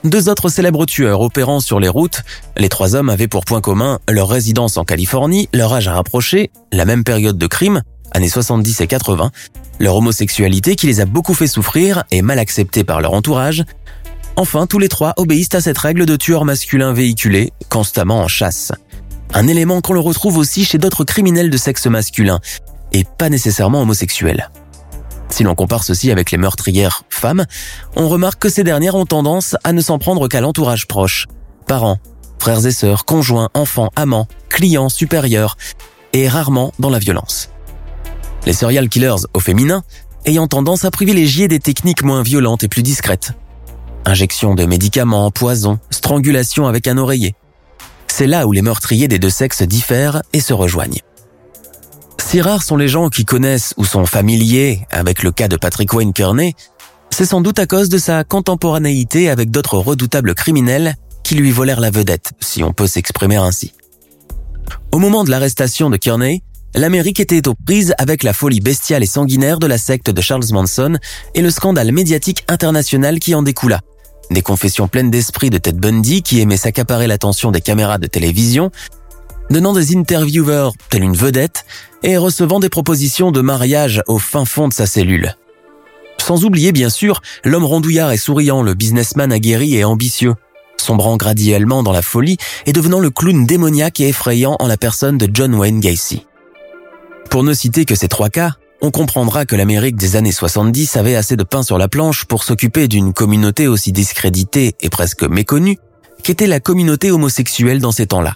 Deux 0.03 0.27
autres 0.27 0.49
célèbres 0.49 0.85
tueurs 0.85 1.21
opérant 1.21 1.61
sur 1.61 1.79
les 1.79 1.87
routes, 1.87 2.23
les 2.57 2.67
trois 2.67 2.95
hommes 2.95 3.09
avaient 3.09 3.29
pour 3.29 3.45
point 3.45 3.61
commun 3.61 3.99
leur 4.09 4.27
résidence 4.27 4.75
en 4.75 4.83
Californie, 4.83 5.47
leur 5.53 5.73
âge 5.73 5.87
à 5.87 5.93
rapprocher, 5.93 6.51
la 6.73 6.83
même 6.83 7.05
période 7.05 7.37
de 7.37 7.47
crime, 7.47 7.81
années 8.11 8.27
70 8.27 8.81
et 8.81 8.87
80, 8.87 9.31
leur 9.79 9.95
homosexualité 9.95 10.75
qui 10.75 10.87
les 10.87 10.99
a 10.99 11.05
beaucoup 11.05 11.33
fait 11.33 11.47
souffrir 11.47 12.03
et 12.11 12.21
mal 12.21 12.39
acceptée 12.39 12.83
par 12.83 12.99
leur 12.99 13.13
entourage. 13.13 13.63
Enfin, 14.35 14.67
tous 14.67 14.79
les 14.79 14.89
trois 14.89 15.13
obéissent 15.15 15.55
à 15.55 15.61
cette 15.61 15.77
règle 15.77 16.05
de 16.05 16.17
tueur 16.17 16.43
masculin 16.43 16.91
véhiculé, 16.91 17.53
constamment 17.69 18.19
en 18.19 18.27
chasse. 18.27 18.73
Un 19.35 19.45
élément 19.45 19.81
qu'on 19.81 19.93
le 19.93 19.99
retrouve 19.99 20.37
aussi 20.37 20.65
chez 20.65 20.79
d'autres 20.79 21.03
criminels 21.03 21.51
de 21.51 21.57
sexe 21.57 21.85
masculin, 21.85 22.39
et 22.91 23.03
pas 23.03 23.29
nécessairement 23.29 23.81
homosexuels. 23.81 24.49
Si 25.29 25.43
l'on 25.43 25.53
compare 25.53 25.83
ceci 25.83 26.09
avec 26.09 26.31
les 26.31 26.39
meurtrières 26.39 27.03
femmes, 27.09 27.45
on 27.95 28.09
remarque 28.09 28.41
que 28.41 28.49
ces 28.49 28.63
dernières 28.63 28.95
ont 28.95 29.05
tendance 29.05 29.55
à 29.63 29.73
ne 29.73 29.81
s'en 29.81 29.99
prendre 29.99 30.27
qu'à 30.27 30.41
l'entourage 30.41 30.87
proche. 30.87 31.27
Parents, 31.67 31.99
frères 32.39 32.65
et 32.65 32.71
sœurs, 32.71 33.05
conjoints, 33.05 33.49
enfants, 33.53 33.91
amants, 33.95 34.27
clients, 34.49 34.89
supérieurs, 34.89 35.55
et 36.13 36.27
rarement 36.27 36.71
dans 36.79 36.89
la 36.89 36.97
violence 36.97 37.49
les 38.45 38.53
serial 38.53 38.89
killers 38.89 39.25
au 39.33 39.39
féminin 39.39 39.83
ayant 40.25 40.47
tendance 40.47 40.85
à 40.85 40.91
privilégier 40.91 41.47
des 41.47 41.59
techniques 41.59 42.03
moins 42.03 42.23
violentes 42.23 42.63
et 42.63 42.67
plus 42.67 42.83
discrètes. 42.83 43.33
Injection 44.05 44.55
de 44.55 44.65
médicaments, 44.65 45.31
poison, 45.31 45.79
strangulation 45.89 46.67
avec 46.67 46.87
un 46.87 46.97
oreiller. 46.97 47.35
C'est 48.17 48.27
là 48.27 48.47
où 48.47 48.53
les 48.53 48.61
meurtriers 48.61 49.09
des 49.09 49.19
deux 49.19 49.29
sexes 49.29 49.61
diffèrent 49.61 50.21
et 50.31 50.39
se 50.39 50.53
rejoignent. 50.53 51.01
Si 52.17 52.39
rares 52.39 52.63
sont 52.63 52.77
les 52.77 52.87
gens 52.87 53.09
qui 53.09 53.25
connaissent 53.25 53.73
ou 53.75 53.83
sont 53.83 54.05
familiers 54.05 54.87
avec 54.89 55.21
le 55.21 55.33
cas 55.33 55.49
de 55.49 55.57
Patrick 55.57 55.91
Wayne 55.91 56.13
Kearney, 56.13 56.53
c'est 57.09 57.25
sans 57.25 57.41
doute 57.41 57.59
à 57.59 57.67
cause 57.67 57.89
de 57.89 57.97
sa 57.97 58.23
contemporanéité 58.23 59.29
avec 59.29 59.51
d'autres 59.51 59.77
redoutables 59.79 60.33
criminels 60.33 60.95
qui 61.25 61.35
lui 61.35 61.51
volèrent 61.51 61.81
la 61.81 61.91
vedette, 61.91 62.31
si 62.39 62.63
on 62.63 62.71
peut 62.71 62.87
s'exprimer 62.87 63.35
ainsi. 63.35 63.73
Au 64.93 64.97
moment 64.99 65.25
de 65.25 65.29
l'arrestation 65.29 65.89
de 65.89 65.97
Kearney, 65.97 66.41
l'Amérique 66.73 67.19
était 67.19 67.49
aux 67.49 67.55
prises 67.65 67.93
avec 67.97 68.23
la 68.23 68.31
folie 68.31 68.61
bestiale 68.61 69.03
et 69.03 69.07
sanguinaire 69.07 69.59
de 69.59 69.67
la 69.67 69.77
secte 69.77 70.09
de 70.09 70.21
Charles 70.21 70.53
Manson 70.53 70.99
et 71.33 71.41
le 71.41 71.51
scandale 71.51 71.91
médiatique 71.91 72.45
international 72.47 73.19
qui 73.19 73.35
en 73.35 73.43
découla. 73.43 73.81
Des 74.31 74.41
confessions 74.41 74.87
pleines 74.87 75.11
d'esprit 75.11 75.49
de 75.49 75.57
Ted 75.57 75.79
Bundy 75.79 76.23
qui 76.23 76.41
aimait 76.41 76.57
s'accaparer 76.57 77.07
l'attention 77.07 77.51
des 77.51 77.61
caméras 77.61 77.97
de 77.97 78.07
télévision, 78.07 78.71
donnant 79.49 79.73
des 79.73 79.95
intervieweurs 79.95 80.73
telle 80.89 81.03
une 81.03 81.15
vedette 81.15 81.65
et 82.03 82.17
recevant 82.17 82.59
des 82.59 82.69
propositions 82.69 83.31
de 83.31 83.41
mariage 83.41 84.01
au 84.07 84.17
fin 84.17 84.45
fond 84.45 84.67
de 84.67 84.73
sa 84.73 84.87
cellule. 84.87 85.35
Sans 86.17 86.43
oublier 86.43 86.71
bien 86.71 86.89
sûr 86.89 87.21
l'homme 87.43 87.65
rondouillard 87.65 88.11
et 88.11 88.17
souriant, 88.17 88.63
le 88.63 88.73
businessman 88.73 89.31
aguerri 89.31 89.75
et 89.75 89.83
ambitieux, 89.83 90.33
sombrant 90.77 91.17
graduellement 91.17 91.83
dans 91.83 91.91
la 91.91 92.01
folie 92.01 92.37
et 92.65 92.73
devenant 92.73 92.99
le 92.99 93.11
clown 93.11 93.45
démoniaque 93.45 93.99
et 93.99 94.09
effrayant 94.09 94.55
en 94.59 94.67
la 94.67 94.77
personne 94.77 95.17
de 95.17 95.29
John 95.31 95.53
Wayne 95.53 95.79
Gacy. 95.79 96.25
Pour 97.29 97.43
ne 97.43 97.53
citer 97.53 97.85
que 97.85 97.95
ces 97.95 98.07
trois 98.07 98.29
cas, 98.29 98.55
on 98.85 98.91
comprendra 98.91 99.45
que 99.45 99.55
l'Amérique 99.55 99.95
des 99.95 100.15
années 100.15 100.31
70 100.31 100.95
avait 100.95 101.15
assez 101.15 101.35
de 101.35 101.43
pain 101.43 101.63
sur 101.63 101.79
la 101.79 101.87
planche 101.87 102.25
pour 102.25 102.43
s'occuper 102.43 102.87
d'une 102.87 103.13
communauté 103.13 103.67
aussi 103.67 103.91
discréditée 103.91 104.75
et 104.79 104.91
presque 104.91 105.23
méconnue 105.23 105.77
qu'était 106.21 106.45
la 106.45 106.59
communauté 106.59 107.09
homosexuelle 107.09 107.79
dans 107.79 107.91
ces 107.91 108.05
temps-là. 108.05 108.35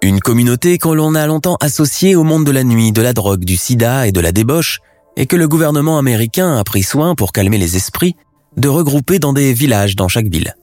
Une 0.00 0.20
communauté 0.20 0.78
que 0.78 0.88
l'on 0.88 1.14
a 1.14 1.26
longtemps 1.26 1.58
associée 1.60 2.16
au 2.16 2.24
monde 2.24 2.46
de 2.46 2.52
la 2.52 2.64
nuit, 2.64 2.90
de 2.90 3.02
la 3.02 3.12
drogue, 3.12 3.44
du 3.44 3.58
sida 3.58 4.06
et 4.06 4.12
de 4.12 4.20
la 4.20 4.32
débauche, 4.32 4.78
et 5.18 5.26
que 5.26 5.36
le 5.36 5.46
gouvernement 5.46 5.98
américain 5.98 6.56
a 6.56 6.64
pris 6.64 6.82
soin 6.82 7.14
pour 7.14 7.30
calmer 7.30 7.58
les 7.58 7.76
esprits 7.76 8.16
de 8.56 8.68
regrouper 8.68 9.18
dans 9.18 9.34
des 9.34 9.52
villages 9.52 9.94
dans 9.94 10.08
chaque 10.08 10.28
ville. 10.28 10.54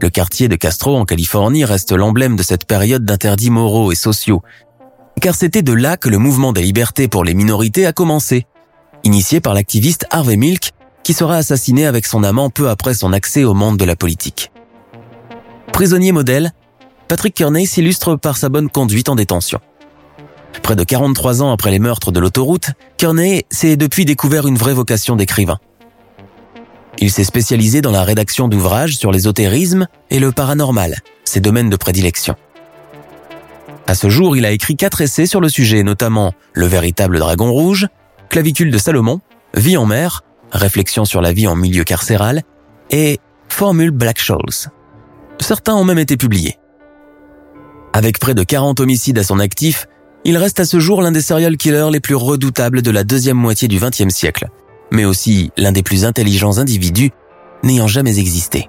Le 0.00 0.10
quartier 0.10 0.46
de 0.46 0.54
Castro 0.54 0.96
en 0.96 1.04
Californie 1.04 1.64
reste 1.64 1.90
l'emblème 1.90 2.36
de 2.36 2.44
cette 2.44 2.66
période 2.66 3.04
d'interdits 3.04 3.50
moraux 3.50 3.90
et 3.90 3.96
sociaux 3.96 4.42
car 5.26 5.34
c'était 5.34 5.62
de 5.62 5.72
là 5.72 5.96
que 5.96 6.08
le 6.08 6.18
mouvement 6.18 6.52
des 6.52 6.62
libertés 6.62 7.08
pour 7.08 7.24
les 7.24 7.34
minorités 7.34 7.84
a 7.84 7.92
commencé. 7.92 8.46
initié 9.02 9.40
par 9.40 9.54
l'activiste 9.54 10.06
Harvey 10.12 10.36
Milk, 10.36 10.70
qui 11.02 11.14
sera 11.14 11.34
assassiné 11.34 11.84
avec 11.84 12.06
son 12.06 12.22
amant 12.22 12.48
peu 12.48 12.68
après 12.68 12.94
son 12.94 13.12
accès 13.12 13.42
au 13.42 13.52
monde 13.52 13.76
de 13.76 13.84
la 13.84 13.96
politique. 13.96 14.52
Prisonnier 15.72 16.12
modèle, 16.12 16.52
Patrick 17.08 17.34
Kearney 17.34 17.66
s'illustre 17.66 18.14
par 18.14 18.36
sa 18.36 18.50
bonne 18.50 18.70
conduite 18.70 19.08
en 19.08 19.16
détention. 19.16 19.58
Près 20.62 20.76
de 20.76 20.84
43 20.84 21.42
ans 21.42 21.50
après 21.50 21.72
les 21.72 21.80
meurtres 21.80 22.12
de 22.12 22.20
l'autoroute, 22.20 22.70
Kearney 22.96 23.46
s'est 23.50 23.76
depuis 23.76 24.04
découvert 24.04 24.46
une 24.46 24.56
vraie 24.56 24.74
vocation 24.74 25.16
d'écrivain. 25.16 25.58
Il 26.98 27.10
s'est 27.10 27.24
spécialisé 27.24 27.80
dans 27.80 27.90
la 27.90 28.04
rédaction 28.04 28.46
d'ouvrages 28.46 28.96
sur 28.96 29.10
l'ésotérisme 29.10 29.88
et 30.08 30.20
le 30.20 30.30
paranormal, 30.30 30.94
ses 31.24 31.40
domaines 31.40 31.68
de 31.68 31.76
prédilection. 31.76 32.36
À 33.86 33.94
ce 33.94 34.08
jour, 34.08 34.36
il 34.36 34.44
a 34.44 34.50
écrit 34.50 34.76
quatre 34.76 35.00
essais 35.00 35.26
sur 35.26 35.40
le 35.40 35.48
sujet, 35.48 35.82
notamment 35.82 36.34
Le 36.54 36.66
véritable 36.66 37.18
dragon 37.18 37.52
rouge, 37.52 37.86
Clavicule 38.28 38.70
de 38.70 38.78
Salomon, 38.78 39.20
Vie 39.54 39.76
en 39.76 39.86
mer, 39.86 40.24
Réflexion 40.52 41.04
sur 41.04 41.20
la 41.20 41.32
vie 41.32 41.46
en 41.46 41.54
milieu 41.54 41.84
carcéral 41.84 42.42
et 42.90 43.20
Formule 43.48 43.90
Black 43.90 44.18
Shoals. 44.18 44.70
Certains 45.40 45.74
ont 45.74 45.84
même 45.84 45.98
été 45.98 46.16
publiés. 46.16 46.56
Avec 47.92 48.18
près 48.18 48.34
de 48.34 48.42
40 48.42 48.80
homicides 48.80 49.18
à 49.18 49.22
son 49.22 49.38
actif, 49.38 49.86
il 50.24 50.36
reste 50.36 50.60
à 50.60 50.64
ce 50.64 50.80
jour 50.80 51.02
l'un 51.02 51.12
des 51.12 51.22
serial 51.22 51.56
killers 51.56 51.90
les 51.92 52.00
plus 52.00 52.16
redoutables 52.16 52.82
de 52.82 52.90
la 52.90 53.04
deuxième 53.04 53.36
moitié 53.36 53.68
du 53.68 53.78
XXe 53.78 54.12
siècle, 54.12 54.48
mais 54.90 55.04
aussi 55.04 55.52
l'un 55.56 55.72
des 55.72 55.82
plus 55.82 56.04
intelligents 56.04 56.58
individus 56.58 57.10
n'ayant 57.62 57.86
jamais 57.86 58.18
existé. 58.18 58.68